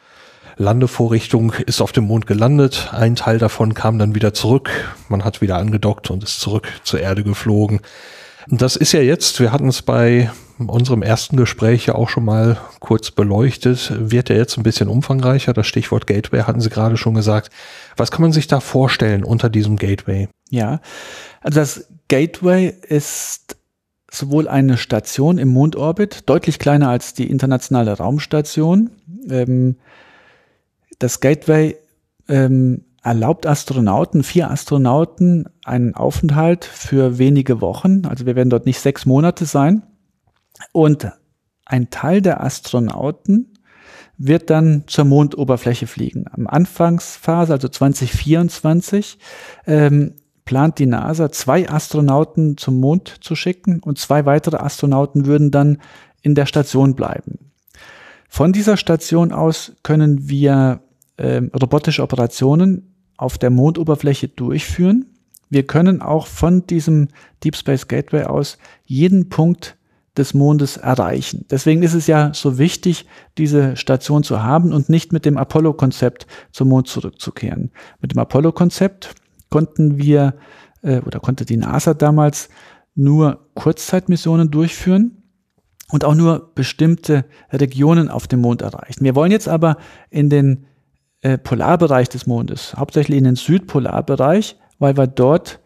Landevorrichtung 0.58 1.54
ist 1.54 1.82
auf 1.82 1.93
dem 1.93 2.04
Mond 2.04 2.28
gelandet, 2.28 2.89
ein 2.91 3.16
Teil 3.16 3.39
davon 3.39 3.74
kam 3.74 3.97
dann 3.97 4.14
wieder 4.14 4.34
zurück, 4.34 4.70
man 5.10 5.24
hat 5.24 5.41
wieder 5.41 5.58
angedockt 5.58 6.12
und 6.12 6.24
ist 6.24 6.39
zurück 6.39 6.68
zur 6.84 6.99
Erde 6.99 7.24
geflogen. 7.24 7.80
Das 8.47 8.76
ist 8.76 8.91
ja 8.91 8.99
jetzt, 8.99 9.39
wir 9.39 9.51
hatten 9.51 9.70
es 9.70 9.82
bei 9.82 10.30
unserem 10.60 11.01
ersten 11.01 11.38
Gespräch 11.38 11.88
ja 11.88 11.95
auch 11.95 12.10
schon 12.10 12.26
mal 12.26 12.58
kurz 12.82 13.10
beleuchtet, 13.10 13.93
wird 13.97 14.30
ja 14.30 14.36
jetzt 14.36 14.58
ein 14.58 14.64
bisschen 14.64 14.89
umfangreicher. 14.89 15.54
Das 15.54 15.66
Stichwort 15.66 16.06
Gateway 16.06 16.41
hatten 16.43 16.62
Sie 16.62 16.70
gerade 16.70 16.97
schon 16.97 17.16
gesagt. 17.16 17.49
Was 17.97 18.12
kann 18.12 18.22
man 18.22 18.34
sich 18.34 18.47
da 18.47 18.60
vorstellen 18.60 19.24
unter 19.24 19.49
diesem 19.49 19.78
Gateway? 19.78 20.28
Ja, 20.49 20.82
also 21.41 21.60
das 21.62 21.88
Gateway 22.10 22.76
ist 22.88 23.56
sowohl 24.14 24.47
eine 24.47 24.78
Station 24.78 25.38
im 25.38 25.49
Mondorbit, 25.49 26.30
deutlich 26.30 26.59
kleiner 26.59 26.89
als 26.89 27.14
die 27.14 27.30
internationale 27.30 27.97
Raumstation. 27.97 28.91
Ähm, 29.30 29.78
das 30.99 31.20
Gateway 31.20 31.76
ähm, 32.28 32.86
erlaubt 33.01 33.45
Astronauten, 33.45 34.24
vier 34.24 34.51
Astronauten, 34.51 35.49
einen 35.66 35.95
Aufenthalt 35.95 36.64
für 36.64 37.18
wenige 37.18 37.59
Wochen. 37.59 38.05
Also 38.05 38.26
wir 38.26 38.36
werden 38.36 38.49
dort 38.49 38.66
nicht 38.66 38.80
sechs 38.80 39.05
Monate 39.05 39.45
sein. 39.45 39.84
Und 40.72 41.11
ein 41.66 41.89
Teil 41.89 42.22
der 42.22 42.43
Astronauten 42.43 43.57
wird 44.18 44.49
dann 44.51 44.84
zur 44.86 45.05
Mondoberfläche 45.05 45.88
fliegen. 45.88 46.26
Am 46.32 46.45
Anfangsphase, 46.45 47.51
also 47.51 47.68
2024, 47.68 49.18
ähm, 49.66 50.14
plant 50.46 50.80
die 50.80 50.86
NASA, 50.86 51.32
zwei 51.32 51.70
Astronauten 51.70 52.58
zum 52.58 52.80
Mond 52.80 53.18
zu 53.22 53.36
schicken 53.36 53.80
und 53.80 53.98
zwei 53.98 54.26
weitere 54.26 54.58
Astronauten 54.58 55.26
würden 55.26 55.52
dann 55.52 55.78
in 56.22 56.36
der 56.36 56.46
Station 56.46 56.96
bleiben. 56.96 57.52
Von 58.30 58.52
dieser 58.52 58.78
Station 58.78 59.32
aus 59.32 59.74
können 59.84 60.28
wir 60.28 60.82
äh, 61.18 61.41
robotische 61.54 62.02
Operationen 62.02 62.96
auf 63.18 63.38
der 63.38 63.52
Mondoberfläche 63.52 64.28
durchführen. 64.28 65.06
Wir 65.50 65.68
können 65.68 66.02
auch 66.02 66.26
von 66.26 66.66
diesem 66.66 67.10
Deep 67.44 67.56
Space 67.56 67.88
Gateway 67.88 68.24
aus 68.24 68.58
jeden 68.86 69.30
Punkt 69.30 69.78
des 70.18 70.34
Mondes 70.34 70.78
erreichen. 70.78 71.46
Deswegen 71.50 71.82
ist 71.84 71.94
es 71.94 72.08
ja 72.08 72.34
so 72.34 72.58
wichtig, 72.58 73.06
diese 73.38 73.76
Station 73.76 74.24
zu 74.24 74.44
haben 74.44 74.72
und 74.72 74.89
nicht 74.89 75.12
mit 75.12 75.26
dem 75.26 75.38
Apollo-Konzept 75.38 76.28
zum 76.52 76.70
Mond 76.70 76.88
zurückzukehren. 76.88 77.72
Mit 78.00 78.12
dem 78.12 78.20
Apollo-Konzept 78.20 79.16
konnten 79.54 79.99
wir 79.99 80.34
äh, 80.82 81.01
oder 81.01 81.20
konnte 81.20 81.45
die 81.45 81.58
NASA 81.58 81.93
damals 81.93 82.49
nur 82.95 83.51
Kurzzeitmissionen 83.54 84.49
durchführen. 84.49 85.20
und 85.91 86.06
auch 86.06 86.16
nur 86.16 86.51
bestimmte 86.56 87.26
Regionen 87.51 88.10
auf 88.10 88.28
dem 88.28 88.41
Mond 88.41 88.64
erreichen. 88.64 89.04
Wir 89.04 89.14
wollen 89.14 89.32
jetzt 89.32 89.47
aber 89.47 89.78
in 90.10 90.32
den 90.32 90.66
äh, 91.22 91.38
Polarbereich 91.38 92.10
des 92.10 92.26
Mondes, 92.26 92.74
hauptsächlich 92.76 93.20
in 93.20 93.26
den 93.26 93.36
Südpolarbereich, 93.36 94.58
weil 94.80 94.97
wir 94.97 95.06
dort 95.06 95.60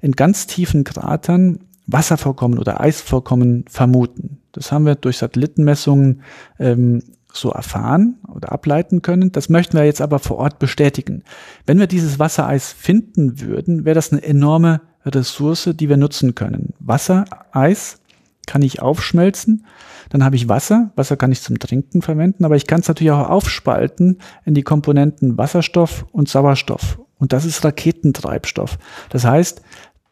in 0.00 0.12
ganz 0.12 0.48
tiefen 0.48 0.82
Kratern 0.82 1.60
Wasservorkommen 1.86 2.58
oder 2.58 2.80
Eisvorkommen 2.80 3.66
vermuten. 3.68 4.42
Das 4.50 4.72
haben 4.72 4.84
wir 4.84 4.96
durch 4.96 5.18
Satellitenmessungen 5.18 6.22
ähm, 6.58 7.02
so 7.32 7.50
erfahren 7.50 8.18
oder 8.34 8.52
ableiten 8.52 9.02
können. 9.02 9.32
Das 9.32 9.48
möchten 9.48 9.76
wir 9.76 9.84
jetzt 9.84 10.00
aber 10.00 10.18
vor 10.18 10.38
Ort 10.38 10.58
bestätigen. 10.58 11.22
Wenn 11.66 11.78
wir 11.78 11.86
dieses 11.86 12.18
Wassereis 12.18 12.72
finden 12.72 13.40
würden, 13.40 13.84
wäre 13.84 13.94
das 13.94 14.12
eine 14.12 14.22
enorme 14.22 14.80
Ressource, 15.04 15.70
die 15.74 15.88
wir 15.88 15.96
nutzen 15.96 16.34
können. 16.34 16.74
Wassereis 16.80 18.00
kann 18.46 18.62
ich 18.62 18.80
aufschmelzen, 18.80 19.66
dann 20.08 20.24
habe 20.24 20.36
ich 20.36 20.48
Wasser. 20.48 20.90
Wasser 20.96 21.16
kann 21.16 21.32
ich 21.32 21.42
zum 21.42 21.58
Trinken 21.58 22.00
verwenden, 22.00 22.44
aber 22.44 22.56
ich 22.56 22.66
kann 22.66 22.80
es 22.80 22.88
natürlich 22.88 23.12
auch 23.12 23.28
aufspalten 23.28 24.18
in 24.44 24.54
die 24.54 24.62
Komponenten 24.62 25.36
Wasserstoff 25.36 26.06
und 26.12 26.28
Sauerstoff. 26.28 26.98
Und 27.18 27.32
das 27.32 27.44
ist 27.44 27.64
Raketentreibstoff. 27.64 28.78
Das 29.10 29.24
heißt, 29.24 29.60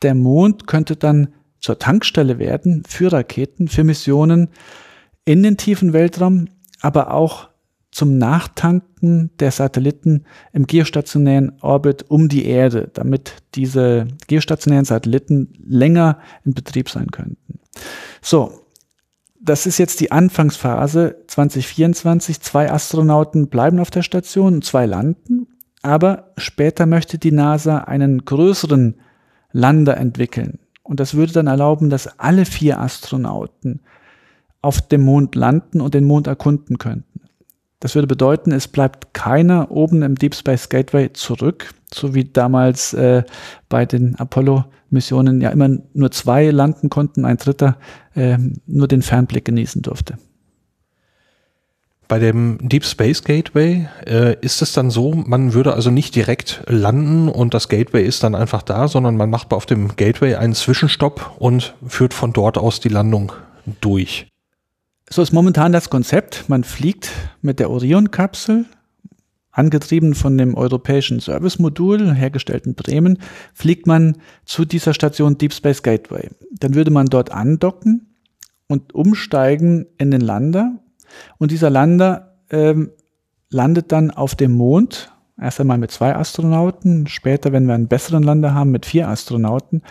der 0.03 0.15
Mond 0.15 0.67
könnte 0.67 0.97
dann 0.97 1.29
zur 1.61 1.79
Tankstelle 1.79 2.39
werden 2.39 2.83
für 2.87 3.13
Raketen, 3.13 3.69
für 3.69 3.85
Missionen 3.85 4.49
in 5.25 5.43
den 5.43 5.57
tiefen 5.57 5.93
Weltraum, 5.93 6.47
aber 6.81 7.13
auch 7.13 7.49
zum 7.91 8.19
Nachtanken 8.19 9.31
der 9.39 9.51
Satelliten 9.51 10.25
im 10.53 10.67
geostationären 10.67 11.53
Orbit 11.63 12.05
um 12.11 12.29
die 12.29 12.45
Erde, 12.45 12.91
damit 12.93 13.37
diese 13.55 14.09
geostationären 14.27 14.85
Satelliten 14.85 15.55
länger 15.67 16.19
in 16.45 16.53
Betrieb 16.53 16.91
sein 16.91 17.11
könnten. 17.11 17.61
So, 18.21 18.67
das 19.41 19.67
ist 19.67 19.79
jetzt 19.79 20.01
die 20.01 20.13
Anfangsphase 20.13 21.23
2024. 21.29 22.41
Zwei 22.41 22.71
Astronauten 22.71 23.49
bleiben 23.49 23.79
auf 23.79 23.91
der 23.91 24.03
Station 24.03 24.61
zwei 24.61 24.87
landen. 24.87 25.47
Aber 25.83 26.33
später 26.37 26.85
möchte 26.85 27.17
die 27.17 27.33
NASA 27.33 27.79
einen 27.79 28.25
größeren 28.25 28.97
Lander 29.53 29.97
entwickeln. 29.97 30.59
Und 30.83 31.01
das 31.01 31.15
würde 31.15 31.33
dann 31.33 31.47
erlauben, 31.47 31.91
dass 31.91 32.19
alle 32.19 32.45
vier 32.45 32.81
Astronauten 32.81 33.81
auf 34.63 34.81
dem 34.81 35.03
Mond 35.03 35.35
landen 35.35 35.81
und 35.81 35.95
den 35.95 36.05
Mond 36.05 36.27
erkunden 36.27 36.79
könnten. 36.79 37.21
Das 37.81 37.95
würde 37.95 38.07
bedeuten, 38.07 38.53
es 38.53 38.69
bleibt 38.69 39.13
keiner 39.13 39.71
oben 39.71 40.03
im 40.03 40.15
Deep 40.15 40.35
Space 40.35 40.69
Gateway 40.69 41.13
zurück, 41.13 41.75
so 41.93 42.15
wie 42.15 42.25
damals 42.25 42.95
äh, 42.95 43.23
bei 43.69 43.85
den 43.85 44.17
Apollo-Missionen 44.17 45.41
ja 45.41 45.51
immer 45.51 45.69
nur 45.93 46.11
zwei 46.11 46.51
landen 46.51 46.89
konnten, 46.89 47.25
ein 47.25 47.37
dritter 47.37 47.77
äh, 48.15 48.39
nur 48.67 48.89
den 48.89 49.03
Fernblick 49.03 49.45
genießen 49.45 49.83
durfte. 49.83 50.19
Bei 52.09 52.19
dem 52.21 52.59
Deep 52.63 52.85
Space 52.85 53.25
Gateway 53.25 53.89
äh, 54.07 54.37
ist 54.41 54.63
es 54.63 54.73
dann 54.73 54.91
so, 54.91 55.13
man 55.13 55.55
würde 55.55 55.75
also 55.75 55.91
nicht 55.91 56.15
direkt 56.15 56.63
landen 56.67 57.29
und 57.29 57.53
das 57.53 57.69
Gateway 57.69 58.05
ist 58.07 58.23
dann 58.23 58.37
einfach 58.37 58.63
da, 58.63 58.87
sondern 58.87 59.17
man 59.17 59.29
macht 59.29 59.53
auf 59.53 59.67
dem 59.67 59.97
Gateway 59.97 60.37
einen 60.37 60.55
Zwischenstopp 60.55 61.33
und 61.39 61.75
führt 61.87 62.15
von 62.15 62.33
dort 62.33 62.59
aus 62.59 62.79
die 62.79 62.89
Landung 62.89 63.33
durch. 63.81 64.29
So 65.09 65.23
ist 65.23 65.33
momentan 65.33 65.73
das 65.73 65.89
Konzept. 65.89 66.49
Man 66.49 66.65
fliegt 66.65 67.11
mit 67.41 67.61
der 67.61 67.71
Orion-Kapsel, 67.71 68.65
angetrieben 69.53 70.15
von 70.15 70.37
dem 70.37 70.55
europäischen 70.55 71.21
Service-Modul, 71.21 72.15
hergestellt 72.15 72.65
Bremen, 72.77 73.19
fliegt 73.55 73.87
man 73.87 74.17
zu 74.45 74.65
dieser 74.65 74.93
Station 74.93 75.39
Deep 75.39 75.53
Space 75.53 75.83
Gateway. 75.83 76.29
Dann 76.51 76.75
würde 76.75 76.91
man 76.91 77.07
dort 77.07 77.31
andocken 77.31 78.15
und 78.67 78.95
umsteigen 78.95 79.87
in 79.97 80.11
den 80.11 80.21
Lander 80.21 80.79
und 81.39 81.53
dieser 81.53 81.71
Lander 81.71 82.37
ähm, 82.51 82.91
landet 83.49 83.93
dann 83.93 84.11
auf 84.11 84.35
dem 84.35 84.53
Mond, 84.53 85.13
erst 85.41 85.61
einmal 85.61 85.79
mit 85.79 85.91
zwei 85.91 86.15
Astronauten, 86.15 87.07
später, 87.07 87.53
wenn 87.53 87.67
wir 87.67 87.75
einen 87.75 87.89
besseren 87.89 88.23
Lander 88.23 88.55
haben, 88.55 88.71
mit 88.71 88.87
vier 88.87 89.09
Astronauten. 89.09 89.83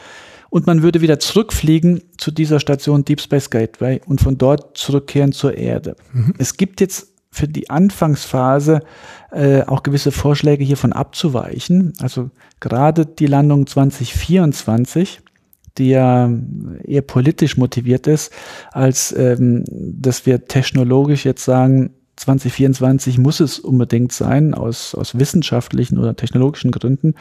Und 0.55 0.67
man 0.67 0.83
würde 0.83 1.01
wieder 1.01 1.19
zurückfliegen 1.19 2.01
zu 2.17 2.31
dieser 2.31 2.61
Station 2.61 3.03
Deep 3.03 3.19
Space 3.19 3.49
Gateway 3.49 3.99
und 4.05 4.21
von 4.21 4.37
dort 4.37 4.77
zurückkehren 4.77 5.33
zur 5.33 5.57
Erde. 5.57 5.97
Mhm. 6.13 6.33
Es 6.37 6.55
gibt 6.55 6.79
jetzt 6.79 7.09
für 7.29 7.49
die 7.49 7.69
Anfangsphase 7.69 8.79
äh, 9.33 9.63
auch 9.63 9.83
gewisse 9.83 10.13
Vorschläge 10.13 10.63
hiervon 10.63 10.93
abzuweichen. 10.93 11.91
Also 11.99 12.29
gerade 12.61 13.05
die 13.05 13.25
Landung 13.25 13.67
2024 13.67 15.19
die 15.77 15.89
ja 15.89 16.31
eher 16.85 17.01
politisch 17.01 17.57
motiviert 17.57 18.07
ist, 18.07 18.31
als 18.71 19.11
ähm, 19.11 19.65
dass 19.67 20.25
wir 20.25 20.45
technologisch 20.45 21.25
jetzt 21.25 21.43
sagen, 21.43 21.89
2024 22.15 23.17
muss 23.17 23.41
es 23.41 23.59
unbedingt 23.59 24.13
sein, 24.13 24.53
aus, 24.53 24.95
aus 24.95 25.19
wissenschaftlichen 25.19 25.97
oder 25.97 26.15
technologischen 26.15 26.71
Gründen. 26.71 27.15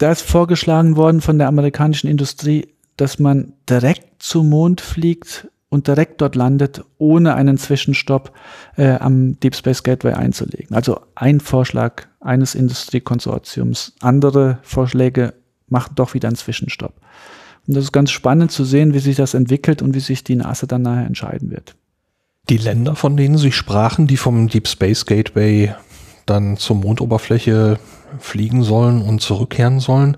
Da 0.00 0.10
ist 0.10 0.22
vorgeschlagen 0.22 0.96
worden 0.96 1.20
von 1.20 1.36
der 1.36 1.46
amerikanischen 1.46 2.08
Industrie, 2.08 2.68
dass 2.96 3.18
man 3.18 3.52
direkt 3.68 4.22
zum 4.22 4.48
Mond 4.48 4.80
fliegt 4.80 5.48
und 5.68 5.88
direkt 5.88 6.22
dort 6.22 6.36
landet, 6.36 6.82
ohne 6.96 7.34
einen 7.34 7.58
Zwischenstopp 7.58 8.32
äh, 8.78 8.92
am 8.92 9.38
Deep 9.40 9.54
Space 9.54 9.82
Gateway 9.82 10.14
einzulegen. 10.14 10.74
Also 10.74 11.02
ein 11.16 11.38
Vorschlag 11.40 12.04
eines 12.18 12.54
Industriekonsortiums. 12.54 13.92
Andere 14.00 14.58
Vorschläge 14.62 15.34
machen 15.68 15.92
doch 15.96 16.14
wieder 16.14 16.28
einen 16.28 16.36
Zwischenstopp. 16.36 16.94
Und 17.66 17.76
das 17.76 17.84
ist 17.84 17.92
ganz 17.92 18.10
spannend 18.10 18.52
zu 18.52 18.64
sehen, 18.64 18.94
wie 18.94 19.00
sich 19.00 19.16
das 19.16 19.34
entwickelt 19.34 19.82
und 19.82 19.94
wie 19.94 20.00
sich 20.00 20.24
die 20.24 20.36
NASA 20.36 20.66
dann 20.66 20.80
nachher 20.80 21.06
entscheiden 21.06 21.50
wird. 21.50 21.76
Die 22.48 22.56
Länder, 22.56 22.96
von 22.96 23.18
denen 23.18 23.36
Sie 23.36 23.52
sprachen, 23.52 24.06
die 24.06 24.16
vom 24.16 24.48
Deep 24.48 24.66
Space 24.66 25.04
Gateway 25.04 25.74
dann 26.24 26.56
zur 26.56 26.76
Mondoberfläche 26.76 27.78
fliegen 28.18 28.62
sollen 28.62 29.02
und 29.02 29.20
zurückkehren 29.20 29.80
sollen, 29.80 30.16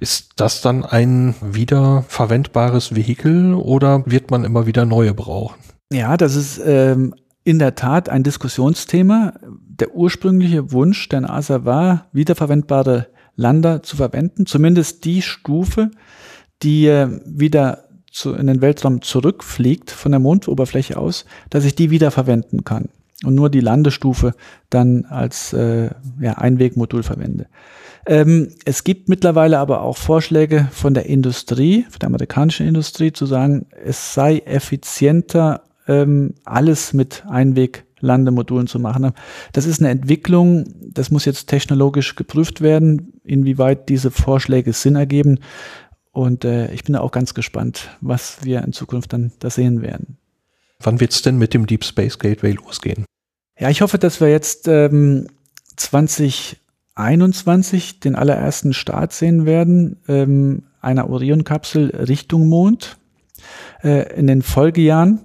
ist 0.00 0.30
das 0.36 0.62
dann 0.62 0.84
ein 0.84 1.34
wiederverwendbares 1.42 2.94
Vehikel 2.94 3.54
oder 3.54 4.02
wird 4.06 4.30
man 4.30 4.44
immer 4.44 4.66
wieder 4.66 4.86
neue 4.86 5.12
brauchen? 5.12 5.56
Ja, 5.92 6.16
das 6.16 6.36
ist 6.36 6.60
ähm, 6.64 7.14
in 7.44 7.58
der 7.58 7.74
Tat 7.74 8.08
ein 8.08 8.22
Diskussionsthema. 8.22 9.34
Der 9.42 9.94
ursprüngliche 9.94 10.72
Wunsch 10.72 11.08
der 11.08 11.22
NASA 11.22 11.64
war, 11.64 12.06
wiederverwendbare 12.12 13.08
Lander 13.36 13.82
zu 13.82 13.96
verwenden, 13.96 14.46
zumindest 14.46 15.04
die 15.04 15.20
Stufe, 15.20 15.90
die 16.62 16.86
äh, 16.86 17.20
wieder 17.26 17.84
zu, 18.10 18.34
in 18.34 18.46
den 18.46 18.62
Weltraum 18.62 19.02
zurückfliegt 19.02 19.90
von 19.90 20.12
der 20.12 20.18
Mondoberfläche 20.18 20.96
aus, 20.96 21.26
dass 21.50 21.64
ich 21.64 21.74
die 21.74 21.90
wieder 21.90 22.10
verwenden 22.10 22.64
kann 22.64 22.88
und 23.24 23.34
nur 23.34 23.50
die 23.50 23.60
Landestufe 23.60 24.34
dann 24.70 25.04
als 25.04 25.52
äh, 25.52 25.90
ja, 26.20 26.32
Einwegmodul 26.34 27.02
verwende. 27.02 27.46
Ähm, 28.06 28.48
es 28.64 28.84
gibt 28.84 29.08
mittlerweile 29.08 29.58
aber 29.58 29.82
auch 29.82 29.96
Vorschläge 29.96 30.68
von 30.72 30.94
der 30.94 31.06
Industrie, 31.06 31.84
von 31.90 31.98
der 32.00 32.08
amerikanischen 32.08 32.66
Industrie, 32.66 33.12
zu 33.12 33.26
sagen, 33.26 33.66
es 33.84 34.14
sei 34.14 34.38
effizienter, 34.38 35.62
ähm, 35.86 36.34
alles 36.44 36.92
mit 36.92 37.24
Einweglandemodulen 37.28 38.66
zu 38.66 38.78
machen. 38.78 39.12
Das 39.52 39.66
ist 39.66 39.80
eine 39.80 39.90
Entwicklung, 39.90 40.64
das 40.80 41.10
muss 41.10 41.24
jetzt 41.24 41.48
technologisch 41.48 42.16
geprüft 42.16 42.62
werden, 42.62 43.12
inwieweit 43.24 43.88
diese 43.88 44.10
Vorschläge 44.10 44.72
Sinn 44.72 44.96
ergeben. 44.96 45.38
Und 46.12 46.44
äh, 46.44 46.72
ich 46.72 46.84
bin 46.84 46.94
da 46.94 47.00
auch 47.00 47.12
ganz 47.12 47.34
gespannt, 47.34 47.90
was 48.00 48.38
wir 48.42 48.62
in 48.62 48.72
Zukunft 48.72 49.12
dann 49.12 49.32
da 49.40 49.50
sehen 49.50 49.82
werden. 49.82 50.19
Wann 50.82 51.00
wird 51.00 51.12
es 51.12 51.22
denn 51.22 51.38
mit 51.38 51.54
dem 51.54 51.66
Deep 51.66 51.84
Space 51.84 52.18
Gateway 52.18 52.52
losgehen? 52.52 53.06
Ja, 53.58 53.68
ich 53.68 53.82
hoffe, 53.82 53.98
dass 53.98 54.20
wir 54.20 54.30
jetzt 54.30 54.68
ähm, 54.68 55.26
2021 55.76 58.00
den 58.00 58.14
allerersten 58.14 58.72
Start 58.72 59.12
sehen 59.12 59.44
werden, 59.44 59.98
ähm, 60.08 60.62
einer 60.80 61.10
Orion-Kapsel 61.10 61.90
Richtung 62.08 62.48
Mond. 62.48 62.96
Äh, 63.82 64.14
in 64.14 64.26
den 64.26 64.40
Folgejahren 64.42 65.20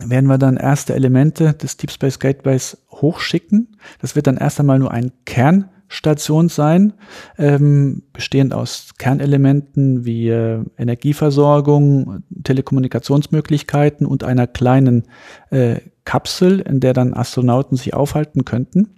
werden 0.00 0.26
wir 0.26 0.38
dann 0.38 0.56
erste 0.56 0.94
Elemente 0.94 1.54
des 1.54 1.76
Deep 1.76 1.90
Space 1.90 2.20
Gateways 2.20 2.78
hochschicken. 2.90 3.76
Das 4.00 4.14
wird 4.14 4.28
dann 4.28 4.36
erst 4.36 4.60
einmal 4.60 4.78
nur 4.78 4.92
ein 4.92 5.10
Kern 5.24 5.68
Station 5.88 6.48
sein, 6.48 6.92
ähm, 7.38 8.02
bestehend 8.12 8.52
aus 8.52 8.90
Kernelementen 8.98 10.04
wie 10.04 10.28
äh, 10.28 10.60
Energieversorgung, 10.76 12.22
Telekommunikationsmöglichkeiten 12.44 14.06
und 14.06 14.22
einer 14.22 14.46
kleinen 14.46 15.04
äh, 15.50 15.76
Kapsel, 16.04 16.60
in 16.60 16.80
der 16.80 16.92
dann 16.92 17.14
Astronauten 17.14 17.76
sich 17.76 17.94
aufhalten 17.94 18.44
könnten. 18.44 18.88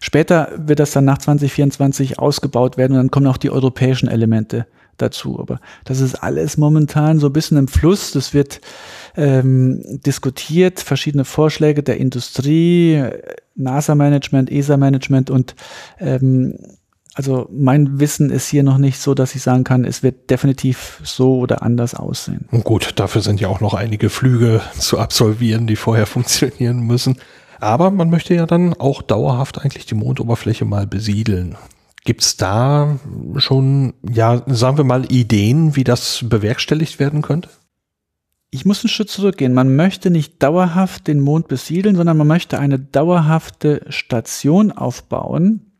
Später 0.00 0.50
wird 0.56 0.80
das 0.80 0.92
dann 0.92 1.04
nach 1.04 1.18
2024 1.18 2.18
ausgebaut 2.18 2.76
werden 2.76 2.92
und 2.92 2.98
dann 2.98 3.10
kommen 3.10 3.26
auch 3.26 3.36
die 3.36 3.50
europäischen 3.50 4.08
Elemente 4.08 4.66
dazu. 5.02 5.38
Aber 5.40 5.60
das 5.84 6.00
ist 6.00 6.16
alles 6.16 6.56
momentan 6.56 7.18
so 7.18 7.26
ein 7.28 7.32
bisschen 7.32 7.56
im 7.56 7.68
Fluss. 7.68 8.12
Das 8.12 8.34
wird 8.34 8.60
ähm, 9.16 9.82
diskutiert, 10.06 10.80
verschiedene 10.80 11.24
Vorschläge 11.24 11.82
der 11.82 11.98
Industrie, 11.98 13.02
NASA-Management, 13.56 14.50
ESA-Management 14.50 15.30
und 15.30 15.54
ähm, 15.98 16.56
Also 17.14 17.48
mein 17.52 17.98
Wissen 17.98 18.30
ist 18.30 18.46
hier 18.48 18.62
noch 18.62 18.78
nicht 18.78 18.98
so, 18.98 19.14
dass 19.14 19.34
ich 19.34 19.42
sagen 19.42 19.64
kann, 19.64 19.84
es 19.84 20.02
wird 20.02 20.30
definitiv 20.30 21.00
so 21.02 21.38
oder 21.38 21.62
anders 21.62 21.94
aussehen. 21.94 22.46
Gut, 22.64 22.92
dafür 22.96 23.20
sind 23.20 23.40
ja 23.40 23.48
auch 23.48 23.60
noch 23.60 23.74
einige 23.74 24.10
Flüge 24.10 24.60
zu 24.78 24.98
absolvieren, 24.98 25.66
die 25.66 25.76
vorher 25.76 26.06
funktionieren 26.16 26.80
müssen. 26.80 27.16
Aber 27.60 27.90
man 27.90 28.08
möchte 28.08 28.34
ja 28.34 28.46
dann 28.46 28.72
auch 28.74 29.02
dauerhaft 29.02 29.60
eigentlich 29.60 29.84
die 29.86 29.94
Mondoberfläche 29.94 30.64
mal 30.64 30.86
besiedeln. 30.86 31.56
Gibt 32.04 32.22
es 32.22 32.36
da 32.36 32.98
schon, 33.36 33.94
ja, 34.08 34.42
sagen 34.46 34.78
wir 34.78 34.84
mal, 34.84 35.10
Ideen, 35.12 35.76
wie 35.76 35.84
das 35.84 36.24
bewerkstelligt 36.26 36.98
werden 36.98 37.20
könnte? 37.20 37.50
Ich 38.50 38.64
muss 38.64 38.82
einen 38.82 38.88
Schritt 38.88 39.10
zurückgehen. 39.10 39.54
Man 39.54 39.76
möchte 39.76 40.10
nicht 40.10 40.42
dauerhaft 40.42 41.06
den 41.06 41.20
Mond 41.20 41.46
besiedeln, 41.46 41.94
sondern 41.96 42.16
man 42.16 42.26
möchte 42.26 42.58
eine 42.58 42.78
dauerhafte 42.78 43.84
Station 43.88 44.72
aufbauen, 44.72 45.72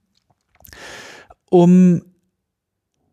um 1.49 2.03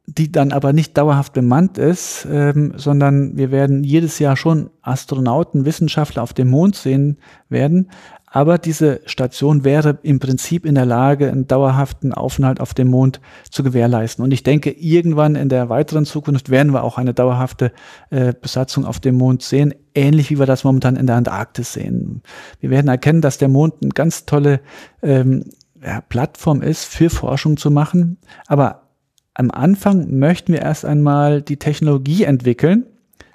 die 0.06 0.32
dann 0.32 0.54
aber 0.54 0.72
nicht 0.74 0.98
dauerhaft 0.98 1.34
bemannt 1.34 1.78
ist, 1.78 2.26
ähm, 2.32 2.74
sondern 2.78 3.36
wir 3.36 3.52
werden 3.52 3.84
jedes 3.84 4.20
Jahr 4.20 4.38
schon 4.38 4.70
Astronauten, 4.82 5.66
Wissenschaftler 5.66 6.24
auf 6.24 6.34
dem 6.34 6.50
Mond 6.50 6.76
sehen 6.76 7.18
werden. 7.50 7.92
Aber 8.30 8.58
diese 8.58 9.00
Station 9.06 9.64
wäre 9.64 10.00
im 10.04 10.20
Prinzip 10.20 10.66
in 10.66 10.76
der 10.76 10.86
Lage, 10.86 11.32
einen 11.32 11.48
dauerhaften 11.48 12.14
Aufenthalt 12.14 12.60
auf 12.60 12.74
dem 12.74 12.90
Mond 12.90 13.22
zu 13.50 13.64
gewährleisten. 13.64 14.24
Und 14.24 14.32
ich 14.32 14.44
denke, 14.44 14.70
irgendwann 14.70 15.36
in 15.36 15.48
der 15.48 15.70
weiteren 15.70 16.06
Zukunft 16.06 16.50
werden 16.50 16.74
wir 16.74 16.84
auch 16.84 16.98
eine 16.98 17.14
dauerhafte 17.14 17.72
äh, 18.10 18.34
Besatzung 18.40 18.86
auf 18.86 19.00
dem 19.00 19.16
Mond 19.16 19.44
sehen, 19.44 19.74
ähnlich 19.96 20.30
wie 20.30 20.40
wir 20.40 20.46
das 20.46 20.66
momentan 20.66 20.98
in 20.98 21.08
der 21.08 21.16
Antarktis 21.16 21.72
sehen. 21.72 22.22
Wir 22.60 22.70
werden 22.70 22.90
erkennen, 22.90 23.22
dass 23.22 23.38
der 23.38 23.48
Mond 23.48 23.76
eine 23.82 23.92
ganz 23.92 24.26
tolle 24.26 24.60
ähm, 25.02 25.46
ja, 25.82 26.02
Plattform 26.02 26.62
ist, 26.62 26.84
für 26.84 27.10
Forschung 27.10 27.56
zu 27.56 27.72
machen. 27.72 28.18
Aber 28.48 28.88
am 29.36 29.52
Anfang 29.52 30.20
möchten 30.20 30.52
wir 30.52 30.62
erst 30.62 30.84
einmal 30.84 31.42
die 31.42 31.58
Technologie 31.58 32.24
entwickeln 32.24 32.88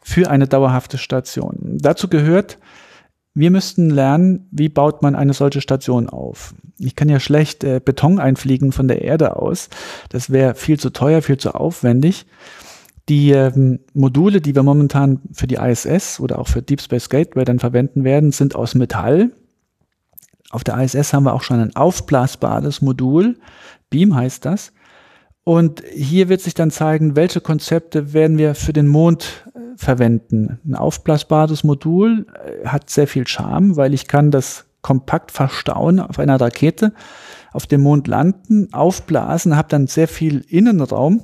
für 0.03 0.29
eine 0.29 0.49
dauerhafte 0.49 0.99
Station. 0.99 1.79
Dazu 1.81 2.09
gehört, 2.09 2.59
wir 3.35 3.51
müssten 3.51 3.89
lernen, 3.89 4.47
wie 4.51 4.69
baut 4.69 5.03
man 5.03 5.15
eine 5.15 5.33
solche 5.33 5.61
Station 5.61 6.09
auf. 6.09 6.55
Ich 6.79 6.97
kann 6.97 7.09
ja 7.09 7.19
schlecht 7.19 7.65
äh, 7.65 7.81
Beton 7.83 8.19
einfliegen 8.19 8.73
von 8.73 8.89
der 8.89 9.03
Erde 9.03 9.37
aus. 9.37 9.71
Das 10.11 10.31
wäre 10.31 10.55
viel 10.55 10.79
zu 10.79 10.91
teuer, 10.91 11.23
viel 11.23 11.39
zu 11.39 11.55
aufwendig. 11.55 12.27
Die 13.09 13.31
ähm, 13.31 13.81
Module, 13.95 14.41
die 14.41 14.55
wir 14.55 14.63
momentan 14.63 15.21
für 15.33 15.47
die 15.47 15.57
ISS 15.57 16.21
oder 16.21 16.39
auch 16.39 16.49
für 16.49 16.63
Deep 16.63 16.81
Space 16.81 17.09
Gateway 17.09 17.45
dann 17.45 17.59
verwenden 17.59 18.05
werden, 18.05 18.33
sind 18.33 18.55
aus 18.55 18.75
Metall. 18.75 19.31
Auf 20.51 20.63
der 20.63 20.79
ISS 20.79 21.13
haben 21.13 21.25
wir 21.25 21.33
auch 21.33 21.43
schon 21.43 21.61
ein 21.61 21.75
aufblasbares 21.75 22.83
Modul. 22.83 23.39
Beam 23.89 24.15
heißt 24.15 24.45
das. 24.45 24.73
Und 25.45 25.83
hier 25.93 26.29
wird 26.29 26.41
sich 26.41 26.55
dann 26.55 26.71
zeigen, 26.71 27.17
welche 27.17 27.41
Konzepte 27.41 28.13
werden 28.13 28.39
wir 28.39 28.55
für 28.55 28.73
den 28.73 28.87
Mond 28.87 29.49
verwenden. 29.77 30.61
Ein 30.65 30.75
aufblasbares 30.75 31.65
Modul 31.65 32.27
äh, 32.35 32.67
hat 32.67 32.91
sehr 32.91 33.07
viel 33.07 33.27
Charme, 33.27 33.77
weil 33.77 33.95
ich 33.95 34.09
kann 34.09 34.31
das 34.31 34.67
kompakt 34.83 35.31
verstauen 35.31 36.01
auf 36.01 36.19
einer 36.19 36.41
Rakete, 36.41 36.93
auf 37.53 37.67
dem 37.67 37.83
Mond 37.83 38.09
landen, 38.09 38.73
aufblasen, 38.73 39.57
habe 39.57 39.69
dann 39.69 39.87
sehr 39.87 40.09
viel 40.09 40.45
Innenraum, 40.49 41.23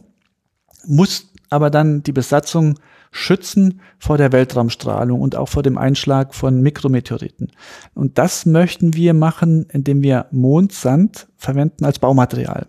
muss 0.87 1.33
aber 1.51 1.71
dann 1.71 2.03
die 2.03 2.13
Besatzung 2.13 2.79
schützen 3.11 3.81
vor 3.99 4.19
der 4.19 4.33
Weltraumstrahlung 4.33 5.21
und 5.21 5.35
auch 5.35 5.49
vor 5.49 5.63
dem 5.63 5.79
Einschlag 5.79 6.35
von 6.35 6.61
Mikrometeoriten. 6.61 7.51
Und 7.95 8.19
das 8.19 8.47
möchten 8.47 8.95
wir 8.95 9.15
machen, 9.15 9.67
indem 9.73 10.03
wir 10.03 10.27
Mondsand 10.31 11.27
verwenden 11.37 11.85
als 11.85 11.99
Baumaterial. 11.99 12.67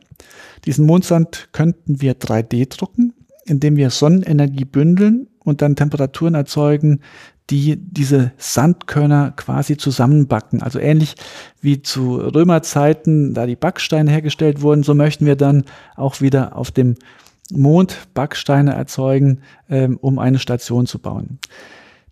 Diesen 0.65 0.86
Mondsand 0.86 1.49
könnten 1.51 2.01
wir 2.01 2.15
3D 2.15 2.69
drucken, 2.69 3.13
indem 3.45 3.75
wir 3.75 3.89
Sonnenenergie 3.89 4.65
bündeln 4.65 5.27
und 5.44 5.62
dann 5.62 5.76
Temperaturen 5.76 6.36
erzeugen, 6.36 7.02
die 7.50 7.78
diese 7.78 8.32
Sandkörner 8.38 9.34
quasi 9.36 9.78
zusammenbacken. 9.78 10.62
Also 10.62 10.80
ähnlich 10.80 11.16
wie 11.62 11.82
zu 11.82 12.18
Römerzeiten, 12.18 13.34
da 13.34 13.46
die 13.46 13.56
Backsteine 13.56 14.12
hergestellt 14.12 14.62
wurden, 14.62 14.84
so 14.84 14.94
möchten 14.94 15.26
wir 15.26 15.36
dann 15.36 15.64
auch 15.96 16.22
wieder 16.22 16.56
auf 16.56 16.72
dem 16.72 16.96
Mond 17.52 18.08
Backsteine 18.14 18.74
erzeugen, 18.74 19.42
ähm, 19.70 19.98
um 20.00 20.20
eine 20.20 20.38
Station 20.38 20.86
zu 20.86 21.00
bauen. 21.00 21.40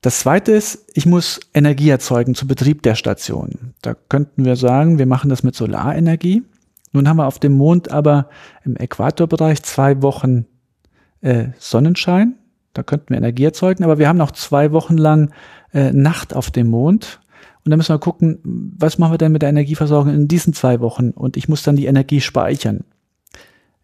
Das 0.02 0.20
zweite 0.20 0.52
ist, 0.52 0.90
ich 0.94 1.06
muss 1.06 1.40
Energie 1.54 1.90
erzeugen 1.90 2.36
zum 2.36 2.48
Betrieb 2.48 2.84
der 2.84 2.96
Station. 2.96 3.74
Da 3.82 3.94
könnten 3.94 4.46
wir 4.46 4.56
sagen, 4.56 5.00
wir 5.00 5.06
machen 5.06 5.30
das 5.30 5.44
mit 5.44 5.56
Solarenergie. 5.56 6.44
Nun 6.94 7.08
haben 7.08 7.18
wir 7.18 7.28
auf 7.28 7.40
dem 7.40 7.54
Mond 7.54 7.92
aber 7.92 8.30
im 8.64 8.76
Äquatorbereich 8.76 9.62
zwei 9.64 10.02
Wochen 10.02 10.46
äh, 11.22 11.50
Sonnenschein. 11.60 12.36
Da 12.78 12.84
könnten 12.84 13.10
wir 13.10 13.18
Energie 13.18 13.44
erzeugen, 13.44 13.84
aber 13.84 13.98
wir 13.98 14.08
haben 14.08 14.18
noch 14.18 14.32
zwei 14.32 14.72
Wochen 14.72 14.98
lang 14.98 15.32
äh, 15.74 15.92
Nacht 15.92 16.36
auf 16.36 16.52
dem 16.52 16.68
Mond. 16.68 17.20
Und 17.66 17.72
da 17.72 17.76
müssen 17.76 17.94
wir 17.94 18.00
gucken, 18.00 18.40
was 18.78 19.00
machen 19.00 19.14
wir 19.14 19.18
denn 19.18 19.32
mit 19.32 19.42
der 19.42 19.50
Energieversorgung 19.50 20.14
in 20.14 20.28
diesen 20.28 20.54
zwei 20.54 20.80
Wochen? 20.80 21.10
Und 21.10 21.38
ich 21.38 21.50
muss 21.50 21.64
dann 21.64 21.76
die 21.76 21.88
Energie 21.88 22.22
speichern. 22.22 22.84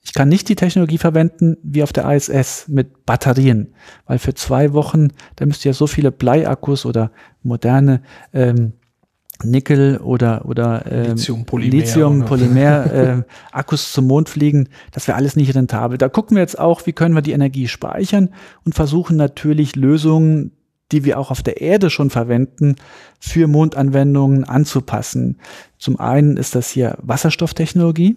Ich 0.04 0.14
kann 0.14 0.30
nicht 0.30 0.48
die 0.48 0.56
Technologie 0.56 1.00
verwenden 1.00 1.58
wie 1.64 1.82
auf 1.82 1.91
der 1.91 2.08
ISS 2.12 2.68
mit 2.68 3.06
Batterien, 3.08 3.74
weil 4.06 4.20
für 4.20 4.36
zwei 4.36 4.74
Wochen, 4.74 5.08
da 5.38 5.48
müsst 5.48 5.66
ihr 5.66 5.72
ja 5.72 5.74
so 5.74 5.88
viele 5.88 6.12
Bleiakkus 6.12 6.86
oder 6.86 7.12
moderne 7.41 8.04
ähm, 8.32 8.74
Nickel 9.43 9.97
oder 9.97 10.45
oder 10.45 10.86
ähm, 10.91 11.15
Lithium-Polymer 11.15 11.71
Lithium, 11.71 12.25
Polymer, 12.25 12.93
äh, 12.93 13.23
Akkus 13.51 13.91
zum 13.91 14.07
Mond 14.07 14.29
fliegen, 14.29 14.69
das 14.91 15.07
wäre 15.07 15.17
alles 15.17 15.36
nicht 15.36 15.55
rentabel. 15.55 15.97
Da 15.97 16.09
gucken 16.09 16.36
wir 16.36 16.41
jetzt 16.41 16.59
auch, 16.59 16.86
wie 16.86 16.93
können 16.93 17.15
wir 17.15 17.21
die 17.21 17.31
Energie 17.31 17.67
speichern 17.67 18.29
und 18.65 18.75
versuchen 18.75 19.17
natürlich 19.17 19.75
Lösungen, 19.75 20.51
die 20.91 21.03
wir 21.03 21.19
auch 21.19 21.31
auf 21.31 21.41
der 21.41 21.61
Erde 21.61 21.89
schon 21.89 22.09
verwenden, 22.09 22.75
für 23.19 23.47
Mondanwendungen 23.47 24.43
anzupassen. 24.43 25.39
Zum 25.77 25.99
einen 25.99 26.38
ist 26.38 26.55
das 26.55 26.69
hier 26.69 26.97
Wasserstofftechnologie, 27.01 28.15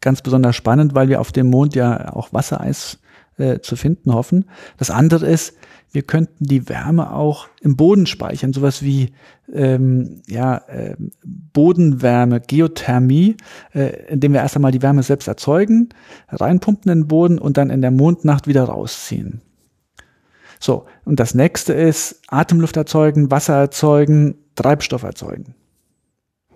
ganz 0.00 0.22
besonders 0.22 0.56
spannend, 0.56 0.94
weil 0.94 1.08
wir 1.08 1.20
auf 1.20 1.32
dem 1.32 1.48
Mond 1.48 1.74
ja 1.74 2.12
auch 2.12 2.32
Wassereis 2.32 2.98
äh, 3.40 3.60
zu 3.60 3.76
finden 3.76 4.12
hoffen. 4.12 4.46
Das 4.76 4.90
andere 4.90 5.26
ist, 5.26 5.54
wir 5.92 6.02
könnten 6.02 6.44
die 6.44 6.68
Wärme 6.68 7.12
auch 7.12 7.48
im 7.60 7.76
Boden 7.76 8.06
speichern, 8.06 8.52
sowas 8.52 8.82
wie 8.82 9.12
ähm, 9.52 10.22
ja, 10.28 10.58
äh, 10.68 10.94
Bodenwärme, 11.24 12.40
Geothermie, 12.40 13.36
äh, 13.74 14.06
indem 14.06 14.32
wir 14.32 14.40
erst 14.40 14.56
einmal 14.56 14.70
die 14.70 14.82
Wärme 14.82 15.02
selbst 15.02 15.26
erzeugen, 15.26 15.88
reinpumpen 16.28 16.92
in 16.92 17.00
den 17.00 17.08
Boden 17.08 17.38
und 17.38 17.56
dann 17.56 17.70
in 17.70 17.82
der 17.82 17.90
Mondnacht 17.90 18.46
wieder 18.46 18.64
rausziehen. 18.64 19.40
So, 20.60 20.84
und 21.04 21.18
das 21.18 21.34
nächste 21.34 21.72
ist 21.72 22.20
Atemluft 22.28 22.76
erzeugen, 22.76 23.30
Wasser 23.30 23.54
erzeugen, 23.54 24.36
Treibstoff 24.54 25.02
erzeugen. 25.02 25.54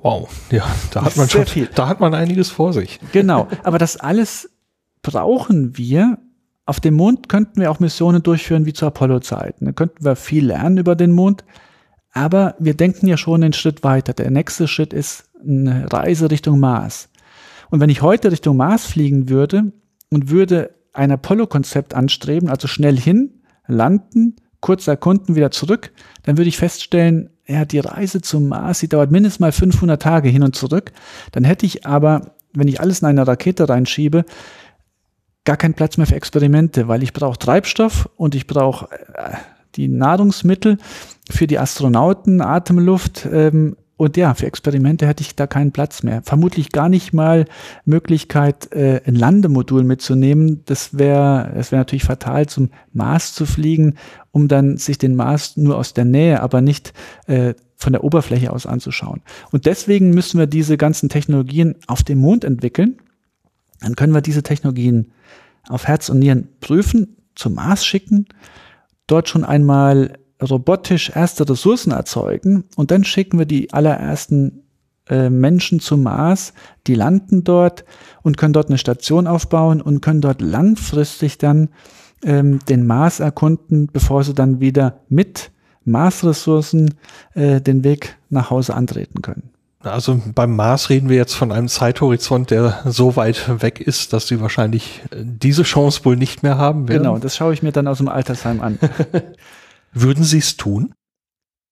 Wow, 0.03 0.29
ja, 0.51 0.67
da 0.91 1.03
hat 1.03 1.17
man 1.17 1.29
schon, 1.31 1.47
viel. 1.47 1.69
da 1.75 1.89
hat 1.89 1.99
man 1.99 2.13
einiges 2.15 2.51
vor 2.51 2.75
sich. 2.75 3.01
Genau, 3.13 3.49
aber 3.63 3.79
das 3.79 3.97
alles 3.97 4.51
brauchen 5.01 5.79
wir, 5.79 6.19
auf 6.67 6.81
dem 6.81 6.95
Mond 6.95 7.29
könnten 7.29 7.61
wir 7.61 7.71
auch 7.71 7.81
Missionen 7.81 8.23
durchführen 8.23 8.67
wie 8.67 8.73
zu 8.73 8.87
Apollo-Zeiten. 8.87 9.67
Da 9.67 9.73
könnten 9.73 10.05
wir 10.05 10.17
viel 10.17 10.47
lernen 10.47 10.79
über 10.79 10.97
den 10.97 11.13
Mond. 11.13 11.45
Aber 12.13 12.55
wir 12.59 12.75
denken 12.75 13.07
ja 13.07 13.17
schon 13.17 13.43
einen 13.43 13.53
Schritt 13.53 13.83
weiter. 13.83 14.13
Der 14.13 14.31
nächste 14.31 14.69
Schritt 14.69 14.93
ist 14.93 15.29
eine 15.43 15.93
Reise 15.93 16.31
Richtung 16.31 16.61
Mars. 16.61 17.11
Und 17.71 17.81
wenn 17.81 17.91
ich 17.91 18.03
heute 18.03 18.31
Richtung 18.31 18.57
Mars 18.57 18.87
fliegen 18.87 19.29
würde 19.29 19.73
und 20.11 20.31
würde 20.31 20.75
ein 20.93 21.11
Apollo-Konzept 21.11 21.93
anstreben, 21.93 22.49
also 22.49 22.69
schnell 22.69 22.97
hin, 22.97 23.43
landen, 23.67 24.37
kurz 24.61 24.87
erkunden, 24.87 25.35
wieder 25.35 25.51
zurück, 25.51 25.93
dann 26.23 26.39
würde 26.39 26.49
ich 26.49 26.57
feststellen, 26.57 27.31
ja, 27.47 27.65
die 27.65 27.81
Reise 27.81 28.23
zum 28.23 28.49
Mars, 28.49 28.79
die 28.79 28.89
dauert 28.89 29.11
mindestens 29.11 29.41
mal 29.41 29.53
500 29.53 30.01
Tage 30.01 30.29
hin 30.31 30.43
und 30.43 30.57
zurück. 30.57 30.93
Dann 31.33 31.45
hätte 31.45 31.67
ich 31.67 31.85
aber, 31.85 32.37
wenn 32.55 32.69
ich 32.69 32.81
alles 32.81 33.01
in 33.01 33.09
eine 33.09 33.27
Rakete 33.27 33.69
reinschiebe, 33.69 34.25
gar 35.45 35.57
keinen 35.57 35.75
Platz 35.75 35.97
mehr 35.97 36.07
für 36.07 36.17
Experimente, 36.17 36.89
weil 36.89 37.03
ich 37.03 37.13
brauche 37.13 37.39
Treibstoff 37.39 38.09
und 38.17 38.35
ich 38.35 38.47
brauche 38.47 38.91
äh, 39.15 39.37
die 39.77 39.89
Nahrungsmittel 39.89 40.79
für 41.31 41.47
die 41.47 41.59
Astronauten, 41.59 42.41
Atemluft 42.41 43.27
ähm, 43.31 43.77
und 43.97 44.17
ja, 44.17 44.35
für 44.35 44.47
Experimente 44.47 45.07
hätte 45.07 45.23
ich 45.23 45.37
da 45.37 45.47
keinen 45.47 45.71
Platz 45.71 46.03
mehr. 46.03 46.23
Vermutlich 46.23 46.73
gar 46.73 46.89
nicht 46.89 47.13
mal 47.13 47.45
Möglichkeit, 47.85 48.73
äh, 48.73 49.01
ein 49.07 49.15
Landemodul 49.15 49.85
mitzunehmen. 49.85 50.63
Das 50.67 50.99
wäre 50.99 51.53
das 51.55 51.71
wäre 51.71 51.81
natürlich 51.81 52.05
fatal, 52.05 52.47
zum 52.47 52.71
Mars 52.93 53.35
zu 53.35 53.47
fliegen, 53.47 53.95
um 54.33 54.49
dann 54.49 54.79
sich 54.79 54.99
den 54.99 55.15
Mars 55.15 55.57
nur 55.57 55.79
aus 55.79 55.95
der 55.95 56.05
Nähe, 56.05 56.43
aber 56.43 56.61
nicht 56.61 56.93
äh, 57.27 57.55
von 57.77 57.93
der 57.93 58.03
Oberfläche 58.03 58.53
aus 58.53 58.67
anzuschauen. 58.67 59.23
Und 59.53 59.67
deswegen 59.67 60.11
müssen 60.11 60.41
wir 60.41 60.47
diese 60.47 60.77
ganzen 60.77 61.09
Technologien 61.09 61.77
auf 61.87 62.03
dem 62.03 62.19
Mond 62.19 62.45
entwickeln. 62.45 62.99
Dann 63.85 63.97
können 63.97 64.15
wir 64.15 64.23
diese 64.23 64.43
Technologien 64.43 65.13
auf 65.69 65.87
Herz 65.87 66.09
und 66.09 66.19
Nieren 66.19 66.49
prüfen, 66.61 67.17
zum 67.35 67.55
Mars 67.55 67.85
schicken, 67.85 68.27
dort 69.07 69.29
schon 69.29 69.45
einmal 69.45 70.19
robotisch 70.43 71.11
erste 71.11 71.49
Ressourcen 71.49 71.93
erzeugen 71.93 72.65
und 72.77 72.91
dann 72.91 73.05
schicken 73.05 73.39
wir 73.39 73.47
die 73.47 73.73
allerersten 73.73 74.63
äh, 75.09 75.29
Menschen 75.29 75.81
zum 75.81 76.03
Mars, 76.03 76.55
die 76.87 76.95
landen 76.95 77.45
dort 77.45 77.85
und 78.23 78.39
können 78.39 78.55
dort 78.55 78.69
eine 78.69 78.79
Station 78.79 79.27
aufbauen 79.27 79.83
und 79.83 80.01
können 80.01 80.23
dort 80.23 80.41
langfristig 80.41 81.37
dann 81.39 81.69
ähm, 82.25 82.61
den 82.69 82.87
Mars 82.87 83.21
erkunden, 83.21 83.89
bevor 83.93 84.25
sie 84.25 84.35
dann 84.35 84.61
wieder 84.61 85.01
mit 85.09 85.51
Marsressourcen 85.85 86.95
äh, 87.35 87.61
den 87.61 87.85
Weg 87.85 88.17
nach 88.31 88.49
Hause 88.49 88.75
antreten 88.75 89.21
können. 89.21 89.51
Also 89.85 90.21
beim 90.35 90.57
Mars 90.57 90.91
reden 90.91 91.09
wir 91.09 91.17
jetzt 91.17 91.35
von 91.35 91.53
einem 91.53 91.69
Zeithorizont, 91.69 92.51
der 92.51 92.83
so 92.87 93.17
weit 93.17 93.63
weg 93.63 93.81
ist, 93.81 94.13
dass 94.13 94.29
sie 94.29 94.41
wahrscheinlich 94.41 95.03
äh, 95.11 95.23
diese 95.23 95.63
Chance 95.63 96.05
wohl 96.05 96.17
nicht 96.17 96.43
mehr 96.43 96.59
haben 96.59 96.89
werden. 96.89 97.03
Genau, 97.03 97.19
das 97.19 97.37
schaue 97.37 97.53
ich 97.53 97.63
mir 97.63 97.73
dann 97.73 97.87
aus 97.87 97.99
dem 97.99 98.09
Altersheim 98.09 98.61
an. 98.61 98.79
Würden 99.93 100.25
Sie 100.25 100.39
es 100.39 100.57
tun? 100.57 100.93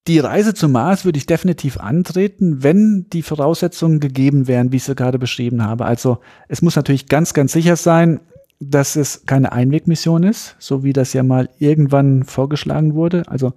Die 0.09 0.19
Reise 0.19 0.55
zum 0.55 0.73
Mars 0.73 1.05
würde 1.05 1.19
ich 1.19 1.27
definitiv 1.27 1.79
antreten, 1.79 2.65
wenn 2.65 3.07
die 3.13 3.23
Voraussetzungen 3.23 4.01
gegeben 4.01 4.49
wären, 4.49 4.73
wie 4.73 4.77
ich 4.77 4.85
sie 4.85 4.97
gerade 4.97 5.19
beschrieben 5.19 5.65
habe. 5.65 5.85
Also 5.85 6.19
es 6.49 6.61
muss 6.61 6.75
natürlich 6.75 7.07
ganz, 7.07 7.35
ganz 7.35 7.53
sicher 7.53 7.77
sein, 7.77 8.21
dass 8.59 8.97
es 8.97 9.27
keine 9.27 9.53
Einwegmission 9.53 10.25
ist, 10.25 10.57
so 10.59 10.83
wie 10.83 10.93
das 10.93 11.13
ja 11.13 11.23
mal 11.23 11.49
irgendwann 11.59 12.25
vorgeschlagen 12.25 12.95
wurde. 12.95 13.25
Also 13.29 13.53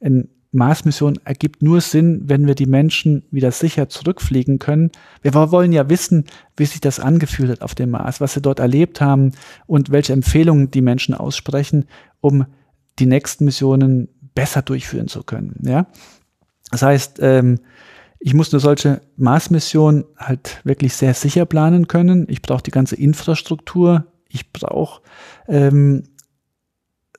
eine 0.00 0.26
Mars-Mission 0.52 1.18
ergibt 1.24 1.62
nur 1.62 1.80
Sinn, 1.80 2.22
wenn 2.24 2.46
wir 2.46 2.54
die 2.54 2.66
Menschen 2.66 3.24
wieder 3.30 3.52
sicher 3.52 3.88
zurückfliegen 3.88 4.58
können. 4.58 4.90
Wir 5.22 5.34
wollen 5.34 5.72
ja 5.72 5.88
wissen, 5.88 6.24
wie 6.56 6.66
sich 6.66 6.80
das 6.80 6.98
angefühlt 6.98 7.50
hat 7.50 7.62
auf 7.62 7.74
dem 7.74 7.90
Mars, 7.90 8.20
was 8.20 8.34
sie 8.34 8.42
dort 8.42 8.58
erlebt 8.58 9.00
haben 9.00 9.32
und 9.66 9.90
welche 9.90 10.12
Empfehlungen 10.12 10.70
die 10.70 10.82
Menschen 10.82 11.14
aussprechen, 11.14 11.86
um 12.20 12.46
die 12.98 13.06
nächsten 13.06 13.44
Missionen 13.44 14.08
besser 14.34 14.62
durchführen 14.62 15.08
zu 15.08 15.22
können. 15.22 15.56
Ja? 15.62 15.86
Das 16.70 16.82
heißt, 16.82 17.18
ähm, 17.22 17.60
ich 18.18 18.34
muss 18.34 18.52
eine 18.52 18.60
solche 18.60 19.00
Mars-Mission 19.16 20.04
halt 20.16 20.60
wirklich 20.64 20.94
sehr 20.94 21.14
sicher 21.14 21.46
planen 21.46 21.88
können. 21.88 22.26
Ich 22.28 22.42
brauche 22.42 22.62
die 22.62 22.70
ganze 22.70 22.96
Infrastruktur. 22.96 24.04
Ich 24.28 24.52
brauche 24.52 25.00
ähm, 25.48 26.04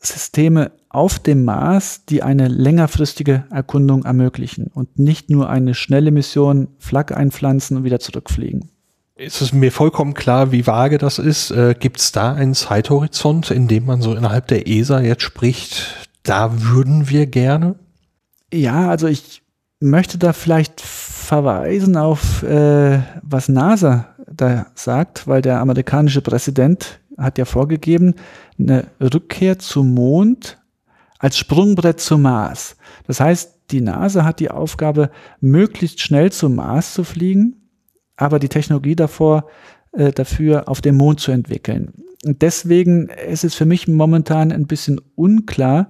Systeme 0.02 0.72
auf 0.90 1.20
dem 1.20 1.46
Mars, 1.46 2.06
die 2.06 2.24
eine 2.24 2.48
längerfristige 2.48 3.46
Erkundung 3.52 4.04
ermöglichen 4.04 4.68
und 4.74 5.00
nicht 5.00 5.30
nur 5.30 5.50
eine 5.50 5.74
schnelle 5.74 6.12
Mission, 6.12 6.68
Flagge 6.80 7.16
einpflanzen 7.16 7.78
und 7.78 7.84
wieder 7.84 8.00
zurückfliegen. 8.00 8.70
Ist 9.16 9.42
es 9.42 9.54
mir 9.54 9.72
vollkommen 9.72 10.16
klar, 10.16 10.52
wie 10.52 10.66
vage 10.66 10.98
das 10.98 11.20
ist? 11.20 11.52
Äh, 11.52 11.76
Gibt 11.80 12.00
es 12.00 12.12
da 12.12 12.34
einen 12.34 12.56
Zeithorizont, 12.56 13.52
in 13.52 13.68
dem 13.68 13.86
man 13.86 14.02
so 14.02 14.16
innerhalb 14.16 14.48
der 14.48 14.68
ESA 14.68 15.02
jetzt 15.02 15.22
spricht, 15.22 16.10
da 16.24 16.64
würden 16.64 17.10
wir 17.10 17.28
gerne? 17.28 17.76
Ja, 18.52 18.90
also 18.90 19.08
ich 19.08 19.44
möchte 19.80 20.18
da 20.18 20.34
vielleicht 20.34 20.82
verweisen 20.82 21.98
auf, 21.98 22.42
äh, 22.44 23.00
was 23.22 23.48
NASA 23.48 24.08
da 24.32 24.68
sagt, 24.74 25.28
weil 25.28 25.42
der 25.42 25.60
amerikanische 25.60 26.22
Präsident 26.22 27.01
hat 27.18 27.38
ja 27.38 27.46
vorgegeben, 27.46 28.16
eine 28.60 28.88
Rückkehr 29.00 29.60
zum 29.60 29.94
Mond 29.94 30.60
als 31.20 31.38
Sprungbrett 31.38 32.00
zum 32.00 32.24
Mars. 32.24 32.78
Das 33.08 33.20
heißt, 33.20 33.60
die 33.72 33.82
NASA 33.82 34.26
hat 34.26 34.40
die 34.40 34.52
Aufgabe, 34.52 35.12
möglichst 35.40 36.02
schnell 36.02 36.32
zum 36.32 36.56
Mars 36.56 36.94
zu 36.94 37.04
fliegen, 37.04 37.70
aber 38.18 38.40
die 38.40 38.50
Technologie 38.50 38.96
davor, 38.96 39.48
äh, 39.94 40.12
dafür 40.12 40.68
auf 40.68 40.82
dem 40.82 40.98
Mond 40.98 41.20
zu 41.20 41.32
entwickeln. 41.32 41.94
Und 42.26 42.42
deswegen 42.42 43.10
ist 43.30 43.44
es 43.44 43.56
für 43.56 43.66
mich 43.66 43.88
momentan 43.88 44.52
ein 44.52 44.68
bisschen 44.68 45.00
unklar, 45.16 45.90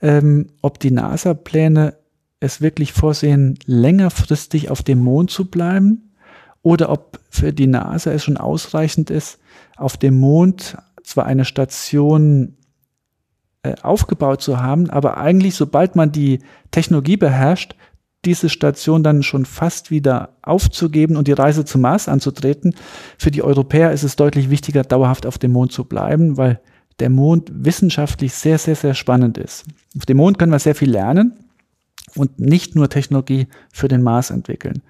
ähm, 0.00 0.48
ob 0.62 0.78
die 0.78 0.90
NASA-Pläne 0.90 1.96
es 2.40 2.60
wirklich 2.60 2.92
vorsehen, 2.92 3.58
längerfristig 3.66 4.70
auf 4.70 4.82
dem 4.82 5.00
Mond 5.00 5.30
zu 5.30 5.50
bleiben 5.50 6.07
oder 6.68 6.90
ob 6.90 7.18
für 7.30 7.54
die 7.54 7.66
NASA 7.66 8.12
es 8.12 8.24
schon 8.24 8.36
ausreichend 8.36 9.08
ist, 9.08 9.38
auf 9.78 9.96
dem 9.96 10.18
Mond 10.20 10.76
zwar 11.02 11.24
eine 11.24 11.46
Station 11.46 12.58
äh, 13.62 13.74
aufgebaut 13.80 14.42
zu 14.42 14.60
haben, 14.60 14.90
aber 14.90 15.16
eigentlich, 15.16 15.54
sobald 15.54 15.96
man 15.96 16.12
die 16.12 16.40
Technologie 16.70 17.16
beherrscht, 17.16 17.74
diese 18.26 18.50
Station 18.50 19.02
dann 19.02 19.22
schon 19.22 19.46
fast 19.46 19.90
wieder 19.90 20.36
aufzugeben 20.42 21.16
und 21.16 21.26
die 21.26 21.32
Reise 21.32 21.64
zum 21.64 21.80
Mars 21.80 22.06
anzutreten. 22.06 22.74
Für 23.16 23.30
die 23.30 23.42
Europäer 23.42 23.92
ist 23.92 24.02
es 24.02 24.16
deutlich 24.16 24.50
wichtiger, 24.50 24.82
dauerhaft 24.82 25.24
auf 25.24 25.38
dem 25.38 25.52
Mond 25.52 25.72
zu 25.72 25.84
bleiben, 25.84 26.36
weil 26.36 26.60
der 27.00 27.08
Mond 27.08 27.50
wissenschaftlich 27.54 28.34
sehr, 28.34 28.58
sehr, 28.58 28.74
sehr 28.74 28.92
spannend 28.92 29.38
ist. 29.38 29.64
Auf 29.96 30.04
dem 30.04 30.18
Mond 30.18 30.38
können 30.38 30.52
wir 30.52 30.58
sehr 30.58 30.74
viel 30.74 30.90
lernen 30.90 31.32
und 32.14 32.40
nicht 32.40 32.74
nur 32.74 32.88
Technologie 32.88 33.46
für 33.72 33.88
den 33.88 34.02
Mars 34.02 34.30
entwickeln. 34.30 34.82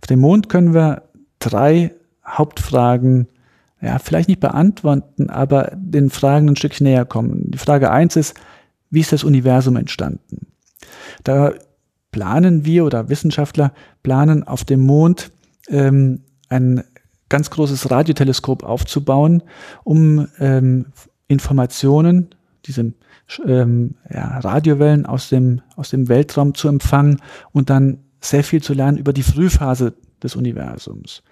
Auf 0.00 0.06
dem 0.06 0.20
Mond 0.20 0.48
können 0.48 0.74
wir 0.74 1.02
drei 1.38 1.94
Hauptfragen, 2.26 3.28
ja, 3.80 3.98
vielleicht 3.98 4.28
nicht 4.28 4.40
beantworten, 4.40 5.30
aber 5.30 5.72
den 5.76 6.10
Fragen 6.10 6.48
ein 6.48 6.56
Stückchen 6.56 6.86
näher 6.86 7.04
kommen. 7.04 7.50
Die 7.50 7.58
Frage 7.58 7.90
eins 7.90 8.16
ist, 8.16 8.34
wie 8.90 9.00
ist 9.00 9.12
das 9.12 9.24
Universum 9.24 9.76
entstanden? 9.76 10.46
Da 11.24 11.52
planen 12.10 12.64
wir 12.64 12.84
oder 12.84 13.08
Wissenschaftler 13.08 13.72
planen 14.02 14.42
auf 14.42 14.64
dem 14.64 14.80
Mond 14.80 15.30
ähm, 15.68 16.22
ein 16.48 16.82
ganz 17.28 17.50
großes 17.50 17.90
Radioteleskop 17.90 18.62
aufzubauen, 18.62 19.42
um 19.84 20.28
ähm, 20.38 20.86
Informationen, 21.28 22.28
diese 22.64 22.92
ähm, 23.44 23.96
ja, 24.08 24.38
Radiowellen 24.38 25.06
aus 25.06 25.28
dem, 25.28 25.60
aus 25.74 25.90
dem 25.90 26.08
Weltraum 26.08 26.54
zu 26.54 26.68
empfangen 26.68 27.20
und 27.52 27.70
dann 27.70 27.98
sehr 28.20 28.44
viel 28.44 28.62
zu 28.62 28.74
lernen 28.74 28.98
über 28.98 29.12
die 29.12 29.22
Frühphase 29.22 29.94
des 30.22 30.36
Universums. 30.36 31.22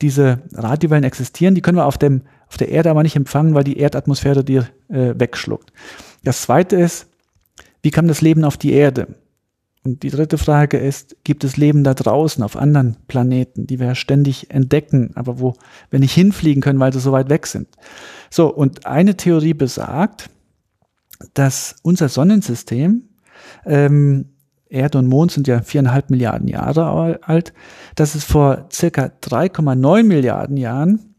Diese 0.00 0.42
Radiowellen 0.52 1.04
existieren, 1.04 1.54
die 1.54 1.60
können 1.60 1.78
wir 1.78 1.86
auf, 1.86 1.98
dem, 1.98 2.22
auf 2.48 2.56
der 2.56 2.68
Erde 2.68 2.90
aber 2.90 3.02
nicht 3.02 3.16
empfangen, 3.16 3.54
weil 3.54 3.64
die 3.64 3.78
Erdatmosphäre 3.78 4.44
die 4.44 4.62
äh, 4.88 5.14
wegschluckt. 5.18 5.72
Das 6.24 6.42
zweite 6.42 6.76
ist, 6.76 7.08
wie 7.82 7.90
kam 7.90 8.06
das 8.08 8.20
Leben 8.20 8.44
auf 8.44 8.56
die 8.56 8.72
Erde? 8.72 9.08
Und 9.84 10.02
die 10.02 10.10
dritte 10.10 10.38
Frage 10.38 10.76
ist, 10.76 11.16
gibt 11.24 11.44
es 11.44 11.56
Leben 11.56 11.84
da 11.84 11.94
draußen 11.94 12.42
auf 12.42 12.56
anderen 12.56 12.96
Planeten, 13.06 13.66
die 13.66 13.80
wir 13.80 13.94
ständig 13.94 14.50
entdecken, 14.50 15.12
aber 15.14 15.40
wo 15.40 15.54
wir 15.90 15.98
nicht 15.98 16.12
hinfliegen 16.12 16.62
können, 16.62 16.80
weil 16.80 16.92
sie 16.92 17.00
so 17.00 17.12
weit 17.12 17.30
weg 17.30 17.46
sind? 17.46 17.68
So, 18.30 18.52
und 18.52 18.86
eine 18.86 19.16
Theorie 19.16 19.54
besagt, 19.54 20.30
dass 21.34 21.76
unser 21.82 22.08
Sonnensystem, 22.08 23.04
ähm, 23.64 24.26
Erde 24.68 24.98
und 24.98 25.06
Mond 25.06 25.32
sind 25.32 25.46
ja 25.48 25.62
viereinhalb 25.62 26.10
Milliarden 26.10 26.48
Jahre 26.48 27.20
alt, 27.22 27.52
dass 27.94 28.14
es 28.14 28.24
vor 28.24 28.66
circa 28.70 29.10
3,9 29.22 30.02
Milliarden 30.02 30.56
Jahren 30.56 31.14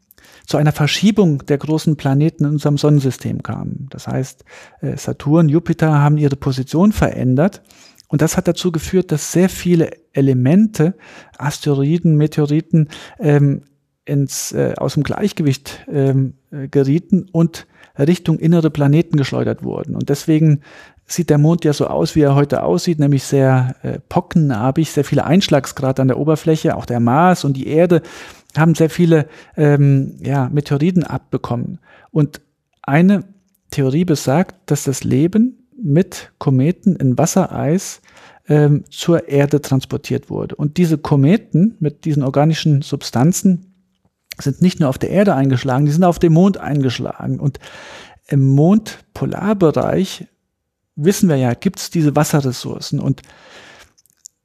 zu 0.46 0.58
einer 0.58 0.72
Verschiebung 0.72 1.46
der 1.46 1.58
großen 1.58 1.96
Planeten 1.96 2.46
in 2.46 2.52
unserem 2.52 2.78
Sonnensystem 2.78 3.44
kam. 3.44 3.88
Das 3.90 4.08
heißt, 4.08 4.44
äh, 4.82 4.98
Saturn, 4.98 5.50
Jupiter 5.50 6.00
haben 6.00 6.18
ihre 6.18 6.36
Position 6.36 6.92
verändert 6.92 7.62
und 8.08 8.22
das 8.24 8.36
hat 8.36 8.48
dazu 8.48 8.72
geführt, 8.72 9.12
dass 9.12 9.32
sehr 9.32 9.50
viele 9.50 9.92
Elemente, 10.14 10.96
Asteroiden, 11.38 12.18
Meteoriten, 12.18 12.90
ähm, 13.20 13.62
ins, 14.06 14.52
äh, 14.52 14.74
aus 14.76 14.96
dem 14.96 15.04
Gleichgewicht 15.04 15.86
ähm, 15.88 16.34
äh, 16.52 16.68
gerieten 16.68 17.28
und 17.32 17.68
Richtung 17.98 18.40
innere 18.40 18.72
Planeten 18.72 19.18
geschleudert 19.18 19.64
wurden. 19.64 19.96
Und 19.96 20.10
deswegen 20.10 20.62
sieht 21.12 21.30
der 21.30 21.38
Mond 21.38 21.66
ja 21.66 21.74
so 21.74 21.88
aus, 21.88 22.16
wie 22.16 22.22
er 22.22 22.36
heute 22.36 22.64
aussieht, 22.64 23.00
nämlich 23.00 23.24
sehr 23.24 23.76
äh, 23.82 24.00
pockennarbig, 24.10 24.92
sehr 24.92 25.04
viele 25.04 25.26
Einschlagsgrad 25.26 26.00
an 26.00 26.08
der 26.08 26.20
Oberfläche, 26.20 26.76
auch 26.76 26.86
der 26.86 27.00
Mars 27.00 27.44
und 27.44 27.58
die 27.58 27.68
Erde 27.68 28.02
haben 28.58 28.76
sehr 28.76 28.90
viele 28.90 29.28
ähm, 29.58 30.18
ja, 30.22 30.50
Meteoriten 30.50 31.04
abbekommen. 31.04 31.80
Und 32.12 32.42
eine 32.82 33.24
Theorie 33.72 34.06
besagt, 34.06 34.72
dass 34.72 34.84
das 34.84 35.04
Leben 35.04 35.68
mit 35.82 36.32
Kometen 36.40 36.96
in 36.96 37.18
Wassereis 37.18 38.02
ähm, 38.48 38.84
zur 38.90 39.30
Erde 39.30 39.62
transportiert 39.62 40.30
wurde. 40.30 40.56
Und 40.56 40.78
diese 40.78 40.98
Kometen 40.98 41.76
mit 41.80 42.06
diesen 42.06 42.24
organischen 42.24 42.82
Substanzen 42.82 43.74
sind 44.40 44.62
nicht 44.62 44.80
nur 44.80 44.90
auf 44.90 44.98
der 44.98 45.12
Erde 45.12 45.36
eingeschlagen, 45.36 45.86
die 45.86 45.92
sind 45.92 46.04
auf 46.04 46.20
dem 46.20 46.34
Mond 46.34 46.58
eingeschlagen. 46.58 47.40
Und 47.40 47.60
im 48.28 48.48
Mondpolarbereich 48.48 50.26
wissen 51.04 51.30
wir 51.30 51.38
ja, 51.38 51.54
gibt 51.54 51.80
es 51.80 51.90
diese 51.90 52.16
Wasserressourcen. 52.16 53.00
Und 53.00 53.22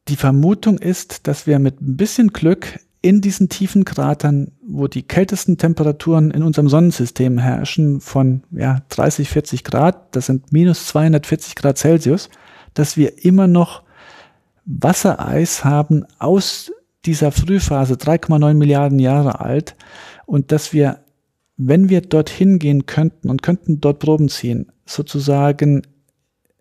die 0.09 0.17
Vermutung 0.17 0.79
ist, 0.79 1.27
dass 1.27 1.47
wir 1.47 1.59
mit 1.59 1.81
ein 1.81 1.97
bisschen 1.97 2.29
Glück 2.29 2.79
in 3.01 3.21
diesen 3.21 3.51
tiefen 3.51 3.85
Kratern, 3.85 4.53
wo 4.67 4.89
die 4.89 5.03
kältesten 5.03 5.59
Temperaturen 5.59 6.31
in 6.31 6.43
unserem 6.43 6.69
Sonnensystem 6.69 7.39
herrschen, 7.39 8.01
von 8.01 8.45
ja, 8.51 8.81
30, 8.89 9.29
40 9.29 9.65
Grad, 9.65 10.17
das 10.17 10.27
sind 10.27 10.53
minus 10.53 10.87
240 10.87 11.55
Grad 11.55 11.77
Celsius, 11.77 12.31
dass 12.73 12.97
wir 12.97 13.25
immer 13.25 13.47
noch 13.47 13.83
Wassereis 14.65 15.65
haben 15.65 16.07
aus 16.19 16.73
dieser 17.05 17.31
Frühphase, 17.31 17.95
3,9 17.95 18.55
Milliarden 18.55 18.99
Jahre 18.99 19.41
alt, 19.41 19.77
und 20.25 20.51
dass 20.51 20.73
wir, 20.73 21.01
wenn 21.59 21.91
wir 21.91 22.01
dorthin 22.01 22.59
gehen 22.59 22.87
könnten 22.87 23.29
und 23.29 23.43
könnten 23.43 23.83
dort 23.83 23.99
Proben 23.99 24.31
ziehen, 24.31 24.73
sozusagen 24.87 25.83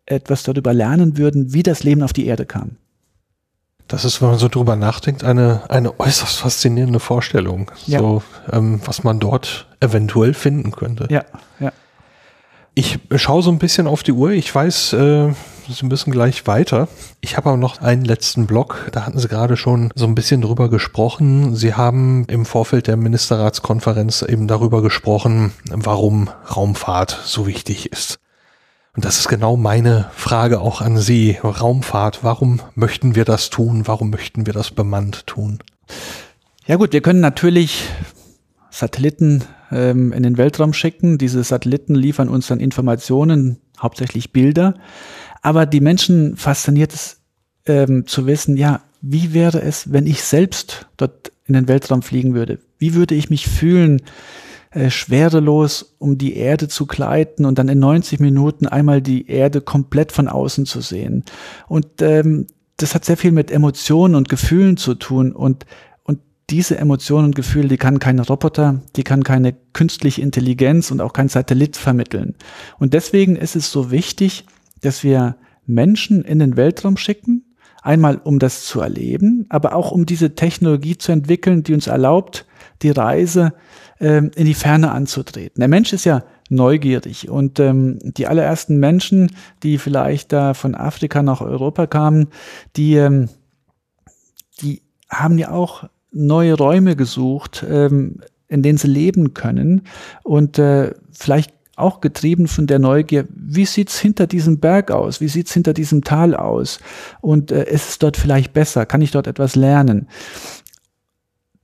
etwas 0.05 0.43
darüber 0.43 0.73
lernen 0.73 1.17
würden, 1.17 1.53
wie 1.53 1.63
das 1.63 1.83
Leben 1.83 2.03
auf 2.03 2.13
die 2.13 2.25
Erde 2.25 2.45
kam. 2.45 2.77
Das 3.87 4.05
ist, 4.05 4.21
wenn 4.21 4.29
man 4.29 4.39
so 4.39 4.47
drüber 4.47 4.75
nachdenkt, 4.75 5.23
eine, 5.23 5.69
eine 5.69 5.99
äußerst 5.99 6.37
faszinierende 6.37 6.99
Vorstellung. 6.99 7.69
Ja. 7.85 7.99
So, 7.99 8.23
ähm, 8.51 8.81
was 8.85 9.03
man 9.03 9.19
dort 9.19 9.67
eventuell 9.81 10.33
finden 10.33 10.71
könnte. 10.71 11.07
Ja, 11.09 11.25
ja. 11.59 11.71
Ich 12.75 12.97
schaue 13.17 13.43
so 13.43 13.51
ein 13.51 13.59
bisschen 13.59 13.85
auf 13.85 14.01
die 14.01 14.13
Uhr. 14.13 14.31
Ich 14.31 14.53
weiß, 14.53 14.93
äh, 14.93 15.33
Sie 15.69 15.85
müssen 15.85 16.11
gleich 16.11 16.47
weiter. 16.47 16.87
Ich 17.21 17.37
habe 17.37 17.49
aber 17.49 17.57
noch 17.57 17.81
einen 17.81 18.03
letzten 18.03 18.47
Block. 18.47 18.89
Da 18.91 19.05
hatten 19.05 19.19
Sie 19.19 19.27
gerade 19.27 19.57
schon 19.57 19.91
so 19.95 20.05
ein 20.05 20.15
bisschen 20.15 20.41
drüber 20.41 20.69
gesprochen. 20.69 21.55
Sie 21.55 21.75
haben 21.75 22.25
im 22.27 22.45
Vorfeld 22.45 22.87
der 22.87 22.97
Ministerratskonferenz 22.97 24.23
eben 24.23 24.47
darüber 24.47 24.81
gesprochen, 24.81 25.53
warum 25.69 26.29
Raumfahrt 26.53 27.21
so 27.23 27.45
wichtig 27.45 27.91
ist. 27.91 28.19
Und 28.95 29.05
das 29.05 29.17
ist 29.17 29.27
genau 29.27 29.57
meine 29.57 30.09
Frage 30.15 30.61
auch 30.61 30.79
an 30.79 30.97
Sie. 30.97 31.37
Raumfahrt, 31.43 32.19
warum 32.23 32.61
möchten 32.75 33.15
wir 33.15 33.25
das 33.25 33.49
tun? 33.49 33.87
Warum 33.87 34.11
möchten 34.11 34.45
wir 34.45 34.53
das 34.53 34.69
bemannt 34.69 35.25
tun? 35.25 35.59
Ja 36.67 36.75
gut, 36.75 36.93
wir 36.93 37.01
können 37.01 37.19
natürlich 37.19 37.89
Satelliten 38.69 39.43
ähm, 39.71 40.13
in 40.13 40.21
den 40.21 40.37
Weltraum 40.37 40.73
schicken. 40.73 41.17
Diese 41.17 41.43
Satelliten 41.43 41.95
liefern 41.95 42.29
uns 42.29 42.47
dann 42.47 42.59
Informationen, 42.59 43.57
hauptsächlich 43.81 44.31
Bilder. 44.31 44.75
Aber 45.41 45.65
die 45.65 45.81
Menschen 45.81 46.37
fasziniert 46.37 46.93
es 46.93 47.19
ähm, 47.65 48.05
zu 48.05 48.27
wissen, 48.27 48.57
ja, 48.57 48.81
wie 49.01 49.33
wäre 49.33 49.61
es, 49.61 49.91
wenn 49.91 50.05
ich 50.05 50.21
selbst 50.21 50.87
dort 50.97 51.31
in 51.45 51.55
den 51.55 51.67
Weltraum 51.67 52.03
fliegen 52.03 52.35
würde? 52.35 52.59
Wie 52.77 52.93
würde 52.93 53.15
ich 53.15 53.31
mich 53.31 53.47
fühlen? 53.47 54.03
Äh, 54.73 54.89
schwerelos 54.89 55.95
um 55.99 56.17
die 56.17 56.35
Erde 56.35 56.67
zu 56.67 56.85
gleiten 56.87 57.45
und 57.45 57.59
dann 57.59 57.69
in 57.69 57.79
90 57.79 58.19
Minuten 58.19 58.67
einmal 58.67 59.01
die 59.01 59.27
Erde 59.27 59.61
komplett 59.61 60.11
von 60.11 60.27
außen 60.27 60.65
zu 60.65 60.81
sehen. 60.81 61.23
Und 61.67 62.01
ähm, 62.01 62.47
das 62.77 62.95
hat 62.95 63.05
sehr 63.05 63.17
viel 63.17 63.31
mit 63.31 63.51
Emotionen 63.51 64.15
und 64.15 64.29
Gefühlen 64.29 64.77
zu 64.77 64.95
tun 64.95 65.31
und 65.31 65.65
und 66.03 66.19
diese 66.49 66.77
Emotionen 66.77 67.25
und 67.25 67.35
Gefühle, 67.35 67.67
die 67.67 67.77
kann 67.77 67.99
kein 67.99 68.19
Roboter, 68.19 68.81
die 68.95 69.03
kann 69.03 69.23
keine 69.23 69.53
künstliche 69.73 70.21
Intelligenz 70.21 70.91
und 70.91 71.01
auch 71.01 71.13
kein 71.13 71.29
Satellit 71.29 71.77
vermitteln. 71.77 72.35
Und 72.79 72.93
deswegen 72.93 73.35
ist 73.35 73.55
es 73.55 73.71
so 73.71 73.91
wichtig, 73.91 74.45
dass 74.81 75.03
wir 75.03 75.37
Menschen 75.65 76.23
in 76.23 76.39
den 76.39 76.57
Weltraum 76.57 76.97
schicken, 76.97 77.55
einmal 77.83 78.17
um 78.17 78.39
das 78.39 78.65
zu 78.65 78.81
erleben, 78.81 79.45
aber 79.49 79.75
auch 79.75 79.91
um 79.91 80.05
diese 80.05 80.35
Technologie 80.35 80.97
zu 80.97 81.11
entwickeln, 81.11 81.63
die 81.63 81.73
uns 81.73 81.87
erlaubt, 81.87 82.45
die 82.81 82.91
Reise 82.91 83.53
ähm, 84.03 84.31
in 84.35 84.45
die 84.45 84.53
Ferne 84.53 84.91
anzutreten. 84.91 85.61
Der 85.61 85.69
Mensch 85.69 85.93
ist 85.93 86.03
ja 86.03 86.23
neugierig 86.49 87.29
und 87.29 87.59
ähm, 87.59 87.99
die 88.01 88.27
allerersten 88.27 88.77
Menschen, 88.77 89.31
die 89.63 89.77
vielleicht 89.77 90.33
da 90.33 90.53
von 90.53 90.75
Afrika 90.75 91.23
nach 91.23 91.39
Europa 91.39 91.87
kamen, 91.87 92.27
die, 92.75 92.95
ähm, 92.95 93.29
die 94.61 94.81
haben 95.09 95.37
ja 95.37 95.51
auch 95.51 95.85
neue 96.11 96.55
Räume 96.55 96.95
gesucht, 96.97 97.65
ähm, 97.67 98.19
in 98.49 98.61
denen 98.61 98.77
sie 98.77 98.89
leben 98.89 99.33
können 99.33 99.83
und 100.23 100.59
äh, 100.59 100.93
vielleicht 101.11 101.53
auch 101.75 102.01
getrieben 102.01 102.47
von 102.47 102.67
der 102.67 102.79
Neugier, 102.79 103.25
wie 103.33 103.65
sieht's 103.65 103.97
hinter 103.97 104.27
diesem 104.27 104.59
Berg 104.59 104.91
aus, 104.91 105.21
wie 105.21 105.29
sieht's 105.29 105.53
hinter 105.53 105.73
diesem 105.73 106.03
Tal 106.03 106.35
aus 106.35 106.79
und 107.21 107.51
äh, 107.51 107.63
ist 107.71 107.89
es 107.89 107.99
dort 107.99 108.17
vielleicht 108.17 108.53
besser, 108.53 108.85
kann 108.85 109.01
ich 109.01 109.11
dort 109.11 109.27
etwas 109.27 109.55
lernen? 109.55 110.07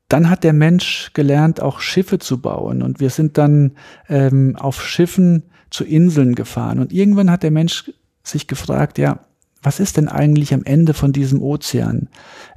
Dann 0.09 0.29
hat 0.29 0.43
der 0.43 0.53
Mensch 0.53 1.11
gelernt, 1.13 1.61
auch 1.61 1.79
Schiffe 1.79 2.19
zu 2.19 2.41
bauen. 2.41 2.81
Und 2.81 2.99
wir 2.99 3.09
sind 3.11 3.37
dann 3.37 3.73
ähm, 4.09 4.55
auf 4.55 4.83
Schiffen 4.83 5.43
zu 5.69 5.83
Inseln 5.83 6.35
gefahren. 6.35 6.79
Und 6.79 6.91
irgendwann 6.91 7.31
hat 7.31 7.43
der 7.43 7.51
Mensch 7.51 7.91
sich 8.23 8.47
gefragt, 8.47 8.97
ja, 8.97 9.19
was 9.61 9.79
ist 9.79 9.97
denn 9.97 10.07
eigentlich 10.07 10.53
am 10.53 10.63
Ende 10.63 10.93
von 10.93 11.11
diesem 11.11 11.41
Ozean? 11.41 12.07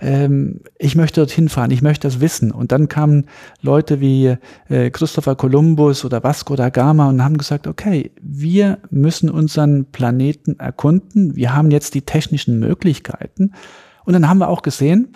Ähm, 0.00 0.60
ich 0.78 0.94
möchte 0.94 1.20
dorthin 1.20 1.48
fahren, 1.48 1.72
ich 1.72 1.82
möchte 1.82 2.06
das 2.06 2.20
wissen. 2.20 2.52
Und 2.52 2.70
dann 2.72 2.88
kamen 2.88 3.26
Leute 3.60 4.00
wie 4.00 4.36
äh, 4.68 4.90
Christopher 4.90 5.34
Columbus 5.34 6.04
oder 6.04 6.22
Vasco 6.22 6.54
da 6.54 6.70
Gama 6.70 7.08
und 7.08 7.24
haben 7.24 7.38
gesagt, 7.38 7.66
okay, 7.66 8.12
wir 8.20 8.78
müssen 8.90 9.30
unseren 9.30 9.86
Planeten 9.86 10.58
erkunden, 10.60 11.34
wir 11.34 11.54
haben 11.54 11.70
jetzt 11.70 11.94
die 11.94 12.02
technischen 12.02 12.60
Möglichkeiten. 12.60 13.52
Und 14.04 14.12
dann 14.12 14.28
haben 14.28 14.38
wir 14.38 14.48
auch 14.48 14.62
gesehen, 14.62 15.08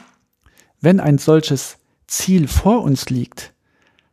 wenn 0.81 1.01
ein 1.01 1.19
solches 1.19 1.79
Ziel 2.07 2.49
vor 2.49 2.83
uns 2.83 3.11
liegt, 3.11 3.53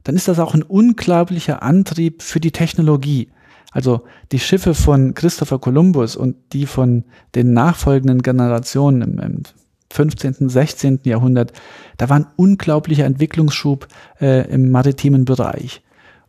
dann 0.03 0.15
ist 0.15 0.27
das 0.27 0.39
auch 0.39 0.53
ein 0.53 0.63
unglaublicher 0.63 1.63
Antrieb 1.63 2.21
für 2.21 2.39
die 2.39 2.51
Technologie. 2.51 3.29
Also 3.71 4.03
die 4.31 4.39
Schiffe 4.39 4.75
von 4.75 5.13
Christopher 5.13 5.59
Columbus 5.59 6.15
und 6.15 6.35
die 6.53 6.65
von 6.65 7.05
den 7.35 7.53
nachfolgenden 7.53 8.21
Generationen 8.21 9.01
im, 9.01 9.19
im 9.19 9.43
15., 9.91 10.49
16. 10.49 11.01
Jahrhundert, 11.03 11.53
da 11.97 12.09
war 12.09 12.17
ein 12.17 12.27
unglaublicher 12.35 13.05
Entwicklungsschub 13.05 13.87
äh, 14.19 14.49
im 14.51 14.71
maritimen 14.71 15.25
Bereich. 15.25 15.81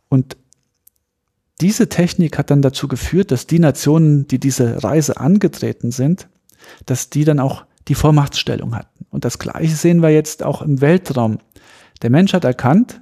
Und 0.07 0.37
diese 1.61 1.89
Technik 1.89 2.37
hat 2.37 2.51
dann 2.51 2.61
dazu 2.61 2.87
geführt, 2.87 3.31
dass 3.31 3.47
die 3.47 3.59
Nationen, 3.59 4.27
die 4.27 4.39
diese 4.39 4.83
Reise 4.83 5.17
angetreten 5.17 5.91
sind, 5.91 6.27
dass 6.85 7.09
die 7.09 7.25
dann 7.25 7.39
auch 7.39 7.65
die 7.87 7.95
Vormachtstellung 7.95 8.75
hatten. 8.75 8.94
Und 9.15 9.23
das 9.23 9.39
Gleiche 9.39 9.77
sehen 9.77 10.01
wir 10.01 10.09
jetzt 10.09 10.43
auch 10.43 10.61
im 10.61 10.81
Weltraum. 10.81 11.37
Der 12.01 12.09
Mensch 12.09 12.33
hat 12.33 12.43
erkannt, 12.43 12.99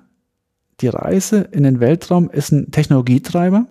die 0.80 0.88
Reise 0.88 1.40
in 1.52 1.64
den 1.64 1.80
Weltraum 1.80 2.30
ist 2.30 2.52
ein 2.52 2.70
Technologietreiber. 2.70 3.66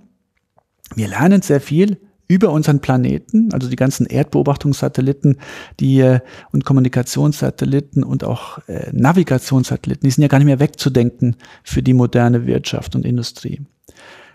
Wir 0.97 1.07
lernen 1.07 1.41
sehr 1.43 1.61
viel 1.61 1.99
über 2.27 2.51
unseren 2.51 2.81
Planeten, 2.81 3.53
also 3.53 3.69
die 3.69 3.77
ganzen 3.77 4.07
Erdbeobachtungssatelliten, 4.07 5.39
die 5.79 6.01
äh, 6.01 6.19
und 6.51 6.65
Kommunikationssatelliten 6.65 8.03
und 8.03 8.25
auch 8.25 8.59
äh, 8.67 8.91
Navigationssatelliten, 8.93 10.03
die 10.03 10.11
sind 10.11 10.23
ja 10.23 10.29
gar 10.29 10.39
nicht 10.39 10.47
mehr 10.47 10.59
wegzudenken 10.59 11.37
für 11.63 11.85
die 11.85 11.95
moderne 11.95 12.45
Wirtschaft 12.45 12.97
und 12.97 13.07
Industrie. 13.07 13.61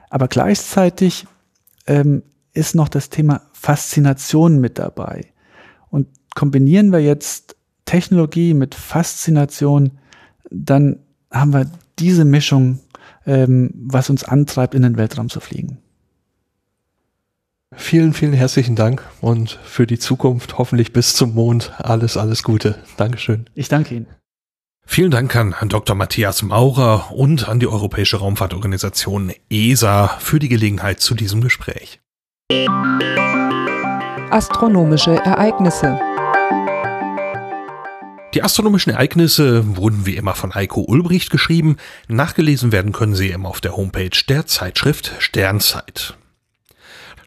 Aber 0.09 0.29
gleichzeitig 0.29 1.27
ähm, 1.87 2.23
ist 2.53 2.73
noch 2.73 2.87
das 2.87 3.09
Thema 3.09 3.41
Faszination 3.51 4.61
mit 4.61 4.79
dabei. 4.79 5.25
Und 5.89 6.07
kombinieren 6.35 6.93
wir 6.93 6.99
jetzt 6.99 7.56
Technologie 7.87 8.53
mit 8.53 8.75
Faszination, 8.75 9.97
dann 10.51 10.99
haben 11.31 11.53
wir 11.53 11.71
diese 11.97 12.25
Mischung, 12.25 12.79
ähm, 13.25 13.71
was 13.73 14.11
uns 14.11 14.23
antreibt, 14.23 14.75
in 14.75 14.83
den 14.83 14.97
Weltraum 14.97 15.29
zu 15.29 15.39
fliegen. 15.39 15.79
Vielen, 17.75 18.13
vielen 18.13 18.33
herzlichen 18.33 18.75
Dank 18.75 19.03
und 19.19 19.59
für 19.63 19.87
die 19.87 19.99
Zukunft 19.99 20.57
hoffentlich 20.57 20.93
bis 20.93 21.15
zum 21.15 21.33
Mond 21.33 21.73
alles, 21.77 22.15
alles 22.15 22.43
Gute. 22.43 22.77
Dankeschön. 22.95 23.49
Ich 23.55 23.67
danke 23.67 23.95
Ihnen. 23.95 24.07
Vielen 24.85 25.11
Dank 25.11 25.35
an 25.35 25.53
Dr. 25.67 25.95
Matthias 25.95 26.43
Maurer 26.43 27.11
und 27.13 27.49
an 27.49 27.59
die 27.59 27.67
Europäische 27.67 28.17
Raumfahrtorganisation 28.17 29.33
ESA 29.49 30.07
für 30.19 30.39
die 30.39 30.47
Gelegenheit 30.47 31.01
zu 31.01 31.13
diesem 31.13 31.41
Gespräch. 31.41 31.99
Astronomische 34.31 35.15
Ereignisse 35.15 35.99
die 38.33 38.43
astronomischen 38.43 38.93
Ereignisse 38.93 39.77
wurden 39.77 40.05
wie 40.05 40.17
immer 40.17 40.35
von 40.35 40.53
Eiko 40.53 40.81
Ulbricht 40.81 41.29
geschrieben. 41.29 41.77
Nachgelesen 42.07 42.71
werden 42.71 42.91
können 42.91 43.15
sie 43.15 43.29
immer 43.29 43.49
auf 43.49 43.61
der 43.61 43.77
Homepage 43.77 44.09
der 44.27 44.45
Zeitschrift 44.45 45.13
Sternzeit. 45.19 46.17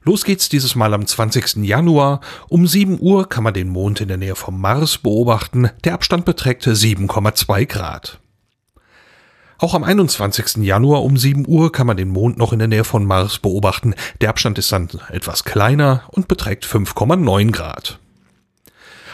Los 0.03 0.25
geht's 0.25 0.49
dieses 0.49 0.75
Mal 0.75 0.95
am 0.95 1.07
20. 1.07 1.57
Januar. 1.65 2.21
Um 2.49 2.67
7 2.67 2.99
Uhr 3.01 3.29
kann 3.29 3.45
man 3.45 3.55
den 3.55 3.69
Mond 3.69 4.01
in 4.01 4.09
der 4.09 4.17
Nähe 4.17 4.35
vom 4.35 4.61
Mars 4.61 4.99
beobachten. 4.99 5.71
Der 5.85 5.95
Abstand 5.95 6.25
beträgt 6.25 6.67
7,2 6.67 7.67
Grad. 7.67 8.19
Auch 9.59 9.75
am 9.75 9.85
21. 9.85 10.65
Januar 10.65 11.03
um 11.03 11.19
7 11.19 11.47
Uhr 11.47 11.71
kann 11.71 11.87
man 11.87 11.99
den 11.99 12.09
Mond 12.09 12.39
noch 12.39 12.55
in 12.55 12.59
der 12.59 12.69
Nähe 12.69 12.85
von 12.85 13.05
Mars 13.05 13.39
beobachten. 13.39 13.95
Der 14.23 14.31
Abstand 14.31 14.59
ist 14.59 14.73
dann 14.73 14.89
etwas 15.11 15.45
kleiner 15.45 16.05
und 16.09 16.29
beträgt 16.29 16.65
5,9 16.65 17.51
Grad. 17.51 17.99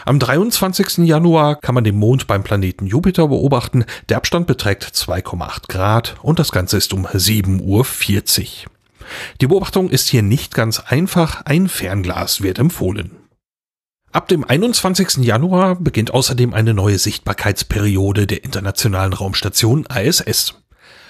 Am 0.07 0.19
23. 0.19 0.99
Januar 0.99 1.57
kann 1.57 1.75
man 1.75 1.83
den 1.83 1.97
Mond 1.97 2.27
beim 2.27 2.41
Planeten 2.41 2.87
Jupiter 2.87 3.27
beobachten. 3.27 3.83
Der 4.07 4.15
Abstand 4.15 4.47
beträgt 4.47 4.85
2,8 4.85 5.67
Grad 5.67 6.15
und 6.21 6.39
das 6.39 6.53
Ganze 6.53 6.77
ist 6.77 6.93
um 6.93 7.05
7.40 7.05 7.59
Uhr. 7.59 8.71
Die 9.41 9.47
Beobachtung 9.47 9.89
ist 9.89 10.07
hier 10.07 10.23
nicht 10.23 10.53
ganz 10.53 10.79
einfach. 10.79 11.41
Ein 11.41 11.67
Fernglas 11.67 12.41
wird 12.41 12.57
empfohlen. 12.57 13.17
Ab 14.13 14.29
dem 14.29 14.45
21. 14.45 15.25
Januar 15.25 15.75
beginnt 15.75 16.13
außerdem 16.13 16.53
eine 16.53 16.73
neue 16.73 16.99
Sichtbarkeitsperiode 16.99 18.27
der 18.27 18.45
Internationalen 18.45 19.11
Raumstation 19.11 19.85
ISS. 19.93 20.53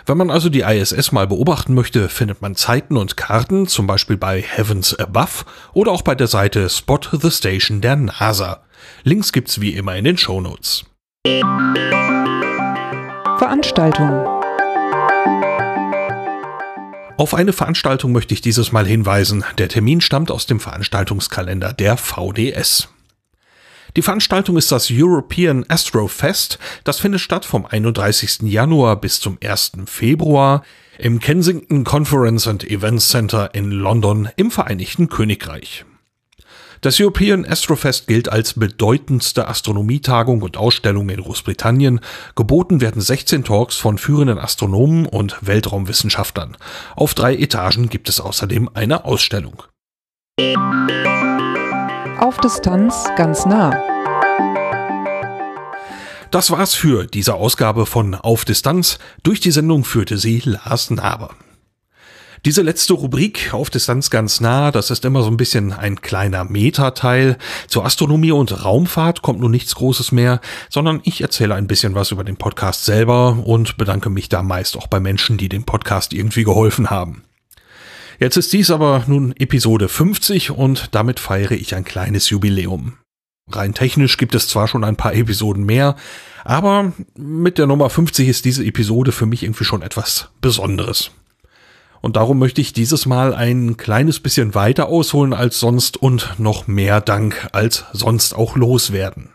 Wenn 0.08 0.18
man 0.18 0.32
also 0.32 0.50
die 0.50 0.62
ISS 0.62 1.12
mal 1.12 1.28
beobachten 1.28 1.76
möchte, 1.76 2.10
findet 2.10 2.42
man 2.42 2.56
Zeiten 2.56 2.98
und 2.98 3.16
Karten, 3.16 3.68
zum 3.68 3.86
Beispiel 3.86 4.18
bei 4.18 4.42
Heavens 4.42 4.98
Above 4.98 5.46
oder 5.74 5.92
auch 5.92 6.02
bei 6.02 6.16
der 6.16 6.28
Seite 6.28 6.68
Spot 6.68 7.02
the 7.12 7.30
Station 7.30 7.80
der 7.82 7.98
NASA. 7.98 8.64
Links 9.04 9.32
gibt's 9.32 9.62
wie 9.62 9.74
immer 9.74 9.96
in 9.96 10.06
den 10.06 10.18
Shownotes. 10.18 10.86
Veranstaltung. 13.38 14.38
Auf 17.18 17.34
eine 17.34 17.52
Veranstaltung 17.52 18.12
möchte 18.12 18.34
ich 18.34 18.42
dieses 18.42 18.72
Mal 18.72 18.86
hinweisen. 18.86 19.44
Der 19.58 19.70
Termin 19.70 20.02
stammt 20.02 20.30
aus 20.30 20.46
dem 20.46 20.60
Veranstaltungskalender 20.60 21.74
der 21.74 21.98
VDS. 21.98 22.90
Die 23.96 24.04
Veranstaltung 24.04 24.58
ist 24.58 24.72
das 24.72 24.90
European 24.92 25.66
Astro 25.68 26.08
Fest. 26.08 26.60
Das 26.84 27.00
findet 27.00 27.22
statt 27.22 27.46
vom 27.46 27.66
31. 27.66 28.42
Januar 28.44 29.02
bis 29.02 29.20
zum 29.20 29.40
1. 29.44 29.72
Februar 29.88 30.64
im 31.00 31.20
Kensington 31.20 31.84
Conference 31.84 32.48
and 32.48 32.64
Events 32.64 33.10
Center 33.10 33.56
in 33.56 33.72
London 33.72 34.30
im 34.36 34.52
Vereinigten 34.52 35.10
Königreich. 35.10 35.86
Das 36.82 37.00
European 37.00 37.46
Astrofest 37.46 38.08
gilt 38.08 38.30
als 38.30 38.54
bedeutendste 38.54 39.48
Astronomietagung 39.48 40.42
und 40.42 40.58
Ausstellung 40.58 41.10
in 41.10 41.22
Großbritannien. 41.22 42.00
Geboten 42.36 42.82
werden 42.82 43.02
16 43.02 43.44
Talks 43.44 43.78
von 43.78 43.98
führenden 43.98 44.38
Astronomen 44.38 45.06
und 45.06 45.38
Weltraumwissenschaftlern. 45.42 46.58
Auf 46.96 47.14
drei 47.14 47.36
Etagen 47.36 47.90
gibt 47.90 48.10
es 48.10 48.20
außerdem 48.20 48.70
eine 48.74 49.06
Ausstellung. 49.06 49.64
Auf 52.20 52.38
Distanz 52.40 53.06
ganz 53.16 53.46
nah. 53.46 53.72
Das 56.32 56.52
war's 56.52 56.74
für 56.74 57.06
diese 57.06 57.36
Ausgabe 57.36 57.86
von 57.86 58.14
Auf 58.14 58.44
Distanz. 58.44 59.00
Durch 59.24 59.40
die 59.40 59.52
Sendung 59.52 59.84
führte 59.84 60.18
sie 60.18 60.42
Lars 60.44 60.92
Naber. 60.92 61.36
Diese 62.48 62.62
letzte 62.62 62.94
Rubrik 62.94 63.54
auf 63.54 63.70
Distanz 63.70 64.10
ganz 64.10 64.40
nah, 64.40 64.72
das 64.72 64.90
ist 64.90 65.04
immer 65.04 65.22
so 65.22 65.28
ein 65.28 65.36
bisschen 65.36 65.74
ein 65.74 66.00
kleiner 66.00 66.46
Metateil. 66.46 67.38
Zur 67.68 67.84
Astronomie 67.84 68.32
und 68.32 68.64
Raumfahrt 68.64 69.22
kommt 69.22 69.42
nun 69.42 69.52
nichts 69.52 69.76
Großes 69.76 70.14
mehr, 70.14 70.40
sondern 70.70 71.02
ich 71.04 71.20
erzähle 71.20 71.56
ein 71.56 71.68
bisschen 71.68 71.94
was 71.94 72.12
über 72.12 72.24
den 72.24 72.38
Podcast 72.38 72.86
selber 72.86 73.44
und 73.46 73.76
bedanke 73.76 74.10
mich 74.10 74.30
da 74.30 74.44
meist 74.44 74.78
auch 74.78 74.88
bei 74.88 75.02
Menschen, 75.02 75.38
die 75.38 75.50
dem 75.50 75.66
Podcast 75.66 76.14
irgendwie 76.14 76.46
geholfen 76.46 76.90
haben. 76.90 77.26
Jetzt 78.18 78.38
ist 78.38 78.54
dies 78.54 78.72
aber 78.72 79.04
nun 79.08 79.36
Episode 79.36 79.90
50 79.90 80.52
und 80.52 80.96
damit 80.96 81.20
feiere 81.20 81.52
ich 81.52 81.76
ein 81.76 81.84
kleines 81.84 82.30
Jubiläum. 82.30 82.94
Rein 83.52 83.74
technisch 83.74 84.16
gibt 84.16 84.36
es 84.36 84.48
zwar 84.48 84.70
schon 84.70 84.86
ein 84.86 84.96
paar 84.96 85.14
Episoden 85.14 85.66
mehr, 85.66 85.98
aber 86.46 86.94
mit 87.18 87.58
der 87.58 87.68
Nummer 87.68 87.90
50 87.90 88.26
ist 88.30 88.46
diese 88.46 88.64
Episode 88.64 89.12
für 89.12 89.26
mich 89.26 89.44
irgendwie 89.44 89.66
schon 89.66 89.82
etwas 89.82 90.30
Besonderes. 90.40 91.12
Und 92.08 92.16
darum 92.16 92.40
möchte 92.40 92.62
ich 92.62 92.72
dieses 92.72 93.06
Mal 93.06 93.36
ein 93.36 93.76
kleines 93.76 94.22
bisschen 94.22 94.56
weiter 94.56 94.88
ausholen 94.88 95.34
als 95.34 95.60
sonst 95.60 95.98
und 95.98 96.36
noch 96.38 96.66
mehr 96.66 97.02
Dank 97.02 97.50
als 97.52 97.84
sonst 97.92 98.34
auch 98.34 98.56
loswerden. 98.56 99.28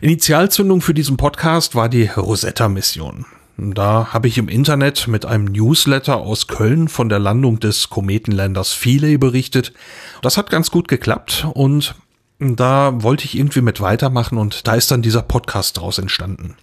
Initialzündung 0.00 0.80
für 0.80 0.94
diesen 0.94 1.18
Podcast 1.18 1.74
war 1.74 1.90
die 1.90 2.06
Rosetta-Mission. 2.06 3.26
Da 3.58 4.14
habe 4.14 4.28
ich 4.28 4.38
im 4.38 4.48
Internet 4.48 5.06
mit 5.06 5.26
einem 5.26 5.44
Newsletter 5.44 6.16
aus 6.16 6.46
Köln 6.46 6.88
von 6.88 7.10
der 7.10 7.18
Landung 7.18 7.60
des 7.60 7.90
Kometenländers 7.90 8.72
Philae 8.72 9.18
berichtet. 9.18 9.74
Das 10.22 10.38
hat 10.38 10.48
ganz 10.48 10.70
gut 10.70 10.88
geklappt 10.88 11.46
und 11.52 11.96
da 12.38 13.02
wollte 13.02 13.26
ich 13.26 13.36
irgendwie 13.36 13.60
mit 13.60 13.82
weitermachen 13.82 14.38
und 14.38 14.66
da 14.66 14.74
ist 14.74 14.90
dann 14.90 15.02
dieser 15.02 15.20
Podcast 15.20 15.76
draus 15.76 15.98
entstanden. 15.98 16.56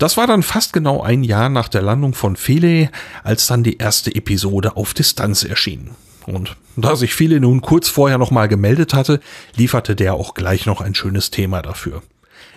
Das 0.00 0.16
war 0.16 0.26
dann 0.26 0.42
fast 0.42 0.72
genau 0.72 1.02
ein 1.02 1.22
Jahr 1.22 1.50
nach 1.50 1.68
der 1.68 1.82
Landung 1.82 2.14
von 2.14 2.34
Philae, 2.34 2.88
als 3.22 3.46
dann 3.46 3.62
die 3.62 3.76
erste 3.76 4.14
Episode 4.14 4.78
auf 4.78 4.94
Distanz 4.94 5.44
erschien. 5.44 5.90
Und 6.26 6.56
da 6.74 6.96
sich 6.96 7.14
Philae 7.14 7.38
nun 7.38 7.60
kurz 7.60 7.90
vorher 7.90 8.16
nochmal 8.16 8.48
gemeldet 8.48 8.94
hatte, 8.94 9.20
lieferte 9.56 9.94
der 9.94 10.14
auch 10.14 10.32
gleich 10.32 10.64
noch 10.64 10.80
ein 10.80 10.94
schönes 10.94 11.30
Thema 11.30 11.60
dafür. 11.60 12.02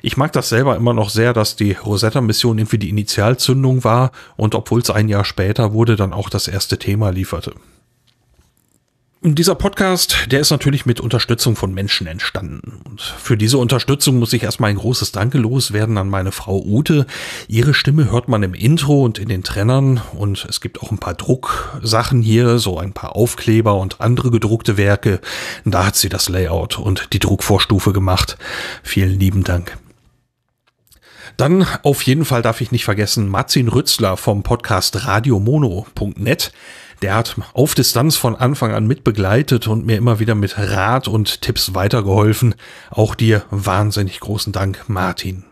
Ich 0.01 0.15
mag 0.15 0.31
das 0.31 0.47
selber 0.47 0.77
immer 0.77 0.93
noch 0.93 1.09
sehr, 1.09 1.33
dass 1.33 1.57
die 1.57 1.73
Rosetta-Mission 1.73 2.59
irgendwie 2.59 2.77
die 2.77 2.89
Initialzündung 2.89 3.83
war 3.83 4.13
und 4.37 4.55
obwohl 4.55 4.79
es 4.79 4.89
ein 4.89 5.09
Jahr 5.09 5.25
später 5.25 5.73
wurde, 5.73 5.97
dann 5.97 6.13
auch 6.13 6.29
das 6.29 6.47
erste 6.47 6.79
Thema 6.79 7.09
lieferte. 7.09 7.55
Dieser 9.25 9.55
Podcast, 9.55 10.27
der 10.31 10.41
ist 10.41 10.51
natürlich 10.51 10.85
mit 10.85 10.99
Unterstützung 10.99 11.55
von 11.55 11.73
Menschen 11.73 12.07
entstanden. 12.07 12.81
Und 12.83 13.01
für 13.01 13.37
diese 13.37 13.57
Unterstützung 13.57 14.19
muss 14.19 14.33
ich 14.33 14.43
erstmal 14.43 14.71
ein 14.71 14.75
großes 14.75 15.13
Danke 15.13 15.37
loswerden 15.37 15.97
an 15.97 16.09
meine 16.09 16.33
Frau 16.33 16.61
Ute. 16.61 17.05
Ihre 17.47 17.73
Stimme 17.73 18.11
hört 18.11 18.27
man 18.27 18.43
im 18.43 18.53
Intro 18.53 19.01
und 19.01 19.19
in 19.19 19.29
den 19.29 19.41
Trennern 19.41 20.01
und 20.11 20.45
es 20.49 20.59
gibt 20.59 20.81
auch 20.81 20.91
ein 20.91 20.97
paar 20.97 21.13
Drucksachen 21.13 22.21
hier, 22.21 22.57
so 22.59 22.77
ein 22.77 22.91
paar 22.91 23.15
Aufkleber 23.15 23.77
und 23.77 24.01
andere 24.01 24.29
gedruckte 24.29 24.75
Werke. 24.75 25.21
Da 25.63 25.85
hat 25.85 25.95
sie 25.95 26.09
das 26.09 26.27
Layout 26.27 26.77
und 26.77 27.13
die 27.13 27.19
Druckvorstufe 27.19 27.93
gemacht. 27.93 28.37
Vielen 28.83 29.17
lieben 29.17 29.45
Dank. 29.45 29.77
Dann 31.37 31.65
auf 31.83 32.01
jeden 32.01 32.25
Fall 32.25 32.41
darf 32.41 32.59
ich 32.59 32.73
nicht 32.73 32.83
vergessen 32.83 33.29
Martin 33.29 33.69
Rützler 33.69 34.17
vom 34.17 34.43
Podcast 34.43 35.07
radiomono.net. 35.07 36.51
Der 37.03 37.15
hat 37.15 37.35
auf 37.51 37.75
Distanz 37.75 38.15
von 38.15 38.37
Anfang 38.37 38.73
an 38.73 38.87
mitbegleitet 38.87 39.67
und 39.67 39.85
mir 39.85 39.97
immer 39.97 40.19
wieder 40.19 40.35
mit 40.35 40.57
Rat 40.57 41.09
und 41.09 41.41
Tipps 41.41 41.73
weitergeholfen. 41.75 42.55
Auch 42.91 43.13
dir 43.13 43.43
wahnsinnig 43.51 44.21
großen 44.21 44.53
Dank, 44.53 44.85
Martin. 44.87 45.43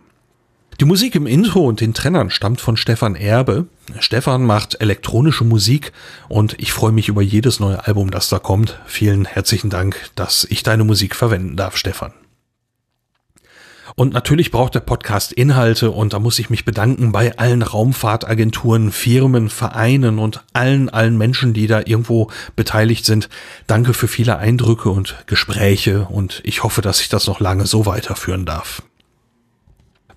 Die 0.80 0.86
Musik 0.86 1.14
im 1.14 1.28
Intro 1.28 1.68
und 1.68 1.82
den 1.82 1.94
Trennern 1.94 2.30
stammt 2.30 2.62
von 2.62 2.78
Stefan 2.78 3.16
Erbe. 3.16 3.66
Stefan 4.00 4.46
macht 4.46 4.80
elektronische 4.80 5.44
Musik 5.44 5.92
und 6.30 6.56
ich 6.58 6.72
freue 6.72 6.94
mich 6.94 7.10
über 7.10 7.22
jedes 7.22 7.60
neue 7.60 7.86
Album, 7.86 8.12
das 8.12 8.30
da 8.30 8.40
kommt. 8.40 8.80
Vielen 8.86 9.26
herzlichen 9.26 9.70
Dank, 9.70 10.10
dass 10.16 10.48
ich 10.50 10.64
deine 10.64 10.86
Musik 10.86 11.18
verwenden 11.18 11.58
darf, 11.58 11.76
Stefan. 11.76 12.14
Und 13.96 14.14
natürlich 14.14 14.52
braucht 14.52 14.76
der 14.76 14.80
Podcast 14.82 15.32
Inhalte 15.32 15.92
und 15.92 16.14
da 16.14 16.20
muss 16.20 16.40
ich 16.40 16.50
mich 16.50 16.66
bedanken 16.66 17.12
bei 17.12 17.38
allen 17.38 17.62
Raumfahrtagenturen, 17.62 18.92
Firmen, 18.92 19.50
Vereinen 19.50 20.20
und 20.20 20.44
allen, 20.54 20.90
allen 20.90 21.18
Menschen, 21.18 21.54
die 21.54 21.68
da 21.68 21.80
irgendwo 21.80 22.30
beteiligt 22.56 23.06
sind. 23.06 23.30
Danke 23.68 23.94
für 23.94 24.08
viele 24.08 24.38
Eindrücke 24.38 24.90
und 24.90 25.24
Gespräche 25.28 26.06
und 26.10 26.42
ich 26.44 26.64
hoffe, 26.64 26.82
dass 26.82 27.02
ich 27.02 27.10
das 27.10 27.28
noch 27.28 27.40
lange 27.40 27.66
so 27.66 27.86
weiterführen 27.86 28.46
darf. 28.46 28.82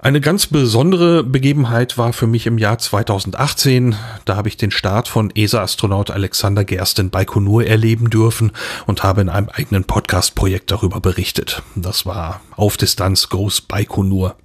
Eine 0.05 0.20
ganz 0.20 0.46
besondere 0.46 1.24
Begebenheit 1.24 1.96
war 1.96 2.12
für 2.12 2.26
mich 2.26 2.46
im 2.46 2.59
Jahr 2.59 2.76
2018. 2.76 3.96
Da 4.26 4.36
habe 4.36 4.48
ich 4.48 4.59
den 4.59 4.70
Start 4.70 5.09
von 5.09 5.30
ESA-Astronaut 5.34 6.11
Alexander 6.11 6.62
Gerst 6.62 6.98
in 6.98 7.09
Baikonur 7.09 7.64
erleben 7.64 8.11
dürfen 8.11 8.52
und 8.86 9.02
habe 9.02 9.22
in 9.22 9.30
einem 9.30 9.48
eigenen 9.48 9.84
Podcast-Projekt 9.84 10.70
darüber 10.70 11.00
berichtet. 11.00 11.62
Das 11.74 12.05
war 12.05 12.42
Auf 12.55 12.76
Distanz 12.76 13.30
Goes 13.30 13.62
Baikonur. 13.62 14.36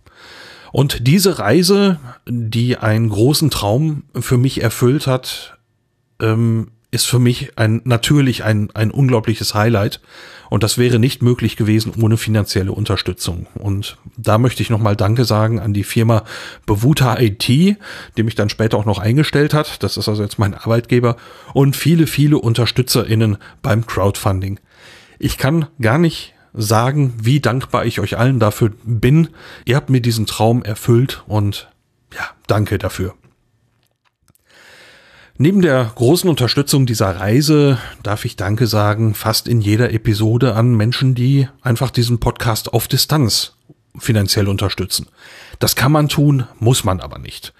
Und 0.72 1.05
diese 1.07 1.39
Reise, 1.39 1.99
die 2.26 2.78
einen 2.78 3.10
großen 3.10 3.49
Traum 3.49 4.03
für 4.18 4.38
mich 4.38 4.64
erfüllt 4.64 5.07
hat, 5.07 5.57
ähm, 6.22 6.72
ist 6.92 7.06
für 7.06 7.20
mich 7.20 7.58
ein, 7.58 7.82
natürlich 7.84 8.44
ein, 8.44 8.70
ein 8.74 8.92
unglaubliches 8.92 9.54
Highlight. 9.54 10.02
Und 10.50 10.64
das 10.64 10.80
wäre 10.80 10.98
nicht 10.98 11.22
möglich 11.22 11.56
gewesen 11.56 11.94
ohne 12.02 12.18
finanzielle 12.18 12.72
Unterstützung. 12.72 13.46
Und 13.54 13.98
da 14.18 14.40
möchte 14.40 14.64
ich 14.64 14.72
nochmal 14.72 14.96
Danke 14.96 15.26
sagen 15.26 15.60
an 15.60 15.74
die 15.74 15.84
Firma 15.84 16.24
Bewuta 16.66 17.20
IT, 17.20 17.48
die 17.48 18.24
mich 18.24 18.34
dann 18.34 18.50
später 18.50 18.78
auch 18.78 18.86
noch 18.86 18.98
eingestellt 18.98 19.54
hat. 19.54 19.84
Das 19.84 19.98
ist 19.98 20.10
also 20.10 20.24
jetzt 20.24 20.40
mein 20.40 20.56
Arbeitgeber. 20.56 21.18
Und 21.54 21.76
viele, 21.76 22.08
viele 22.08 22.40
UnterstützerInnen 22.40 23.38
beim 23.62 23.86
Crowdfunding. 23.86 24.60
Ich 25.20 25.38
kann 25.38 25.68
gar 25.80 26.00
nicht 26.00 26.34
sagen, 26.54 27.14
wie 27.22 27.40
dankbar 27.40 27.86
ich 27.86 28.00
euch 28.00 28.18
allen 28.18 28.40
dafür 28.40 28.72
bin. 28.84 29.30
Ihr 29.66 29.76
habt 29.76 29.92
mir 29.92 30.02
diesen 30.02 30.26
Traum 30.26 30.64
erfüllt 30.64 31.24
und 31.28 31.70
ja, 32.16 32.24
danke 32.48 32.80
dafür. 32.80 33.14
Neben 35.42 35.62
der 35.62 35.90
großen 35.96 36.30
Unterstützung 36.30 36.86
dieser 36.86 37.18
Reise 37.18 37.78
darf 38.04 38.26
ich 38.26 38.36
Danke 38.36 38.68
sagen 38.68 39.14
fast 39.14 39.48
in 39.48 39.62
jeder 39.62 39.94
Episode 39.94 40.54
an 40.54 40.76
Menschen, 40.76 41.16
die 41.16 41.48
einfach 41.62 41.92
diesen 41.92 42.20
Podcast 42.20 42.74
auf 42.74 42.90
Distanz 42.90 43.54
finanziell 43.98 44.50
unterstützen. 44.50 45.08
Das 45.60 45.78
kann 45.78 45.94
man 45.94 46.10
tun, 46.10 46.44
muss 46.60 46.84
man 46.84 47.00
aber 47.00 47.20
nicht. 47.20 47.54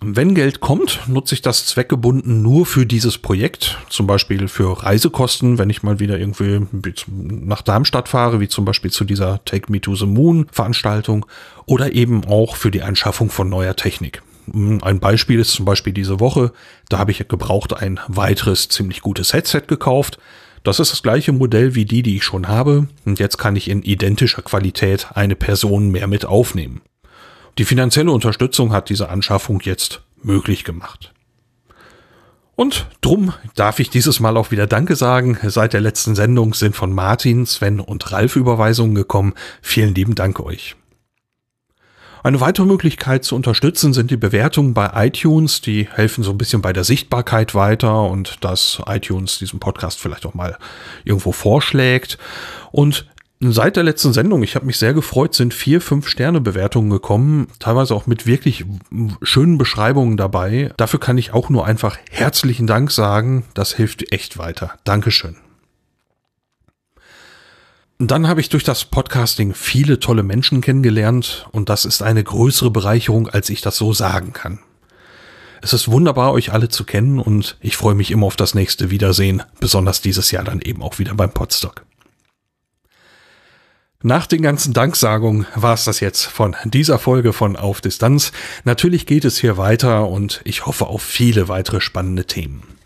Wenn 0.00 0.34
Geld 0.34 0.60
kommt, 0.60 1.00
nutze 1.08 1.34
ich 1.34 1.42
das 1.42 1.66
zweckgebunden 1.66 2.40
nur 2.40 2.64
für 2.64 2.86
dieses 2.86 3.18
Projekt, 3.18 3.76
zum 3.90 4.06
Beispiel 4.06 4.48
für 4.48 4.82
Reisekosten, 4.82 5.58
wenn 5.58 5.68
ich 5.68 5.82
mal 5.82 6.00
wieder 6.00 6.18
irgendwie 6.18 6.66
nach 7.18 7.60
Darmstadt 7.60 8.08
fahre, 8.08 8.40
wie 8.40 8.48
zum 8.48 8.64
Beispiel 8.64 8.90
zu 8.90 9.04
dieser 9.04 9.44
Take 9.44 9.70
Me 9.70 9.82
to 9.82 9.94
the 9.94 10.06
Moon 10.06 10.46
Veranstaltung, 10.52 11.26
oder 11.66 11.92
eben 11.92 12.24
auch 12.24 12.56
für 12.56 12.70
die 12.70 12.80
Anschaffung 12.80 13.28
von 13.28 13.50
neuer 13.50 13.76
Technik. 13.76 14.22
Ein 14.52 15.00
Beispiel 15.00 15.38
ist 15.38 15.52
zum 15.52 15.64
Beispiel 15.64 15.92
diese 15.92 16.20
Woche, 16.20 16.52
da 16.88 16.98
habe 16.98 17.10
ich 17.10 17.26
gebraucht 17.28 17.74
ein 17.74 18.00
weiteres 18.08 18.68
ziemlich 18.68 19.00
gutes 19.00 19.32
Headset 19.32 19.62
gekauft. 19.66 20.18
Das 20.62 20.80
ist 20.80 20.92
das 20.92 21.02
gleiche 21.02 21.32
Modell 21.32 21.74
wie 21.74 21.84
die, 21.84 22.02
die 22.02 22.16
ich 22.16 22.24
schon 22.24 22.48
habe, 22.48 22.88
und 23.04 23.18
jetzt 23.18 23.38
kann 23.38 23.56
ich 23.56 23.68
in 23.68 23.82
identischer 23.82 24.42
Qualität 24.42 25.08
eine 25.14 25.36
Person 25.36 25.90
mehr 25.90 26.06
mit 26.06 26.26
aufnehmen. 26.26 26.82
Die 27.58 27.64
finanzielle 27.64 28.12
Unterstützung 28.12 28.72
hat 28.72 28.90
diese 28.90 29.08
Anschaffung 29.08 29.60
jetzt 29.62 30.02
möglich 30.22 30.64
gemacht. 30.64 31.12
Und 32.56 32.88
drum 33.00 33.32
darf 33.54 33.78
ich 33.80 33.88
dieses 33.88 34.20
Mal 34.20 34.36
auch 34.36 34.50
wieder 34.50 34.66
Danke 34.66 34.94
sagen. 34.94 35.38
Seit 35.42 35.72
der 35.72 35.80
letzten 35.80 36.14
Sendung 36.14 36.52
sind 36.52 36.76
von 36.76 36.92
Martin, 36.92 37.46
Sven 37.46 37.80
und 37.80 38.12
Ralf 38.12 38.36
Überweisungen 38.36 38.94
gekommen. 38.94 39.32
Vielen 39.62 39.94
lieben 39.94 40.14
Dank 40.14 40.40
euch. 40.40 40.76
Eine 42.22 42.40
weitere 42.40 42.66
Möglichkeit 42.66 43.24
zu 43.24 43.34
unterstützen 43.34 43.92
sind 43.92 44.10
die 44.10 44.16
Bewertungen 44.16 44.74
bei 44.74 44.90
iTunes. 45.06 45.60
Die 45.60 45.88
helfen 45.90 46.22
so 46.24 46.30
ein 46.30 46.38
bisschen 46.38 46.62
bei 46.62 46.72
der 46.72 46.84
Sichtbarkeit 46.84 47.54
weiter 47.54 48.02
und 48.02 48.44
dass 48.44 48.82
iTunes 48.86 49.38
diesen 49.38 49.60
Podcast 49.60 49.98
vielleicht 49.98 50.26
auch 50.26 50.34
mal 50.34 50.56
irgendwo 51.04 51.32
vorschlägt. 51.32 52.18
Und 52.72 53.06
Seit 53.42 53.76
der 53.76 53.84
letzten 53.84 54.12
Sendung, 54.12 54.42
ich 54.42 54.54
habe 54.54 54.66
mich 54.66 54.76
sehr 54.76 54.92
gefreut, 54.92 55.34
sind 55.34 55.54
vier, 55.54 55.80
fünf 55.80 56.06
Sterne 56.06 56.42
Bewertungen 56.42 56.90
gekommen, 56.90 57.46
teilweise 57.58 57.94
auch 57.94 58.06
mit 58.06 58.26
wirklich 58.26 58.66
schönen 59.22 59.56
Beschreibungen 59.56 60.18
dabei. 60.18 60.74
Dafür 60.76 61.00
kann 61.00 61.16
ich 61.16 61.32
auch 61.32 61.48
nur 61.48 61.64
einfach 61.64 61.96
herzlichen 62.10 62.66
Dank 62.66 62.90
sagen. 62.90 63.44
Das 63.54 63.72
hilft 63.72 64.12
echt 64.12 64.36
weiter. 64.36 64.74
Dankeschön. 64.84 65.36
Dann 68.02 68.26
habe 68.26 68.40
ich 68.40 68.48
durch 68.48 68.64
das 68.64 68.86
Podcasting 68.86 69.52
viele 69.52 70.00
tolle 70.00 70.22
Menschen 70.22 70.62
kennengelernt 70.62 71.46
und 71.52 71.68
das 71.68 71.84
ist 71.84 72.00
eine 72.00 72.24
größere 72.24 72.70
Bereicherung, 72.70 73.28
als 73.28 73.50
ich 73.50 73.60
das 73.60 73.76
so 73.76 73.92
sagen 73.92 74.32
kann. 74.32 74.58
Es 75.60 75.74
ist 75.74 75.86
wunderbar, 75.86 76.32
euch 76.32 76.50
alle 76.50 76.70
zu 76.70 76.84
kennen 76.84 77.18
und 77.18 77.58
ich 77.60 77.76
freue 77.76 77.94
mich 77.94 78.10
immer 78.10 78.24
auf 78.24 78.36
das 78.36 78.54
nächste 78.54 78.90
Wiedersehen, 78.90 79.42
besonders 79.60 80.00
dieses 80.00 80.30
Jahr 80.30 80.44
dann 80.44 80.62
eben 80.62 80.82
auch 80.82 80.98
wieder 80.98 81.12
beim 81.12 81.30
Podstock. 81.30 81.84
Nach 84.02 84.26
den 84.26 84.40
ganzen 84.40 84.72
Danksagungen 84.72 85.46
war 85.54 85.74
es 85.74 85.84
das 85.84 86.00
jetzt 86.00 86.24
von 86.24 86.56
dieser 86.64 86.98
Folge 86.98 87.34
von 87.34 87.54
Auf 87.56 87.82
Distanz. 87.82 88.32
Natürlich 88.64 89.04
geht 89.04 89.26
es 89.26 89.36
hier 89.36 89.58
weiter 89.58 90.08
und 90.08 90.40
ich 90.44 90.64
hoffe 90.64 90.86
auf 90.86 91.02
viele 91.02 91.48
weitere 91.48 91.82
spannende 91.82 92.24
Themen. 92.24 92.79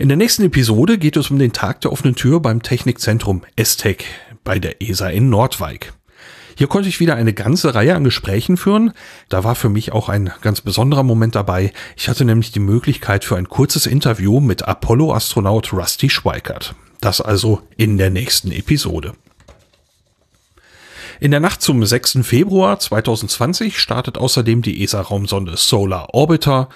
In 0.00 0.06
der 0.06 0.16
nächsten 0.16 0.44
Episode 0.44 0.96
geht 0.96 1.16
es 1.16 1.28
um 1.28 1.40
den 1.40 1.52
Tag 1.52 1.80
der 1.80 1.90
offenen 1.90 2.14
Tür 2.14 2.38
beim 2.38 2.62
Technikzentrum 2.62 3.42
ESTEC 3.56 4.04
bei 4.44 4.60
der 4.60 4.80
ESA 4.80 5.08
in 5.08 5.28
Nordwijk. 5.28 5.92
Hier 6.56 6.68
konnte 6.68 6.88
ich 6.88 7.00
wieder 7.00 7.16
eine 7.16 7.32
ganze 7.32 7.74
Reihe 7.74 7.96
an 7.96 8.04
Gesprächen 8.04 8.56
führen. 8.56 8.92
Da 9.28 9.42
war 9.42 9.56
für 9.56 9.68
mich 9.68 9.90
auch 9.90 10.08
ein 10.08 10.30
ganz 10.40 10.60
besonderer 10.60 11.02
Moment 11.02 11.34
dabei. 11.34 11.72
Ich 11.96 12.08
hatte 12.08 12.24
nämlich 12.24 12.52
die 12.52 12.60
Möglichkeit 12.60 13.24
für 13.24 13.36
ein 13.36 13.48
kurzes 13.48 13.86
Interview 13.86 14.38
mit 14.38 14.68
Apollo-Astronaut 14.68 15.72
Rusty 15.72 16.08
Schweikert. 16.10 16.76
Das 17.00 17.20
also 17.20 17.62
in 17.76 17.98
der 17.98 18.10
nächsten 18.10 18.52
Episode. 18.52 19.14
In 21.18 21.32
der 21.32 21.40
Nacht 21.40 21.60
zum 21.60 21.84
6. 21.84 22.20
Februar 22.22 22.78
2020 22.78 23.80
startet 23.80 24.16
außerdem 24.16 24.62
die 24.62 24.80
ESA-Raumsonde 24.84 25.56
Solar 25.56 26.14
Orbiter. 26.14 26.68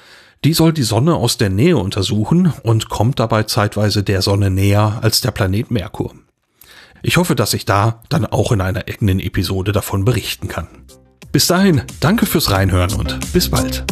Die 0.44 0.55
soll 0.55 0.73
die 0.73 0.82
Sonne 0.82 1.14
aus 1.14 1.36
der 1.39 1.51
Nähe 1.51 1.77
untersuchen 1.77 2.52
und 2.64 2.89
kommt 2.89 3.20
dabei 3.20 3.44
zeitweise 3.44 4.02
der 4.02 4.23
Sonne 4.23 4.51
näher 4.51 4.98
als 5.01 5.20
der 5.20 5.31
Planet 5.31 5.70
Merkur. 5.70 6.14
Ich 7.01 7.16
hoffe, 7.16 7.36
dass 7.36 7.55
ich 7.55 7.64
da 7.64 8.02
dann 8.09 8.27
auch 8.27 8.51
in 8.51 8.60
einer 8.60 8.89
eigenen 8.89 9.20
Episode 9.20 9.70
davon 9.70 10.05
berichten 10.05 10.48
kann. 10.48 10.66
Bis 11.31 11.47
dahin, 11.47 11.82
danke 12.01 12.27
fürs 12.27 12.51
Reinhören 12.51 12.93
und 12.94 13.32
bis 13.32 13.51
bald. 13.51 13.85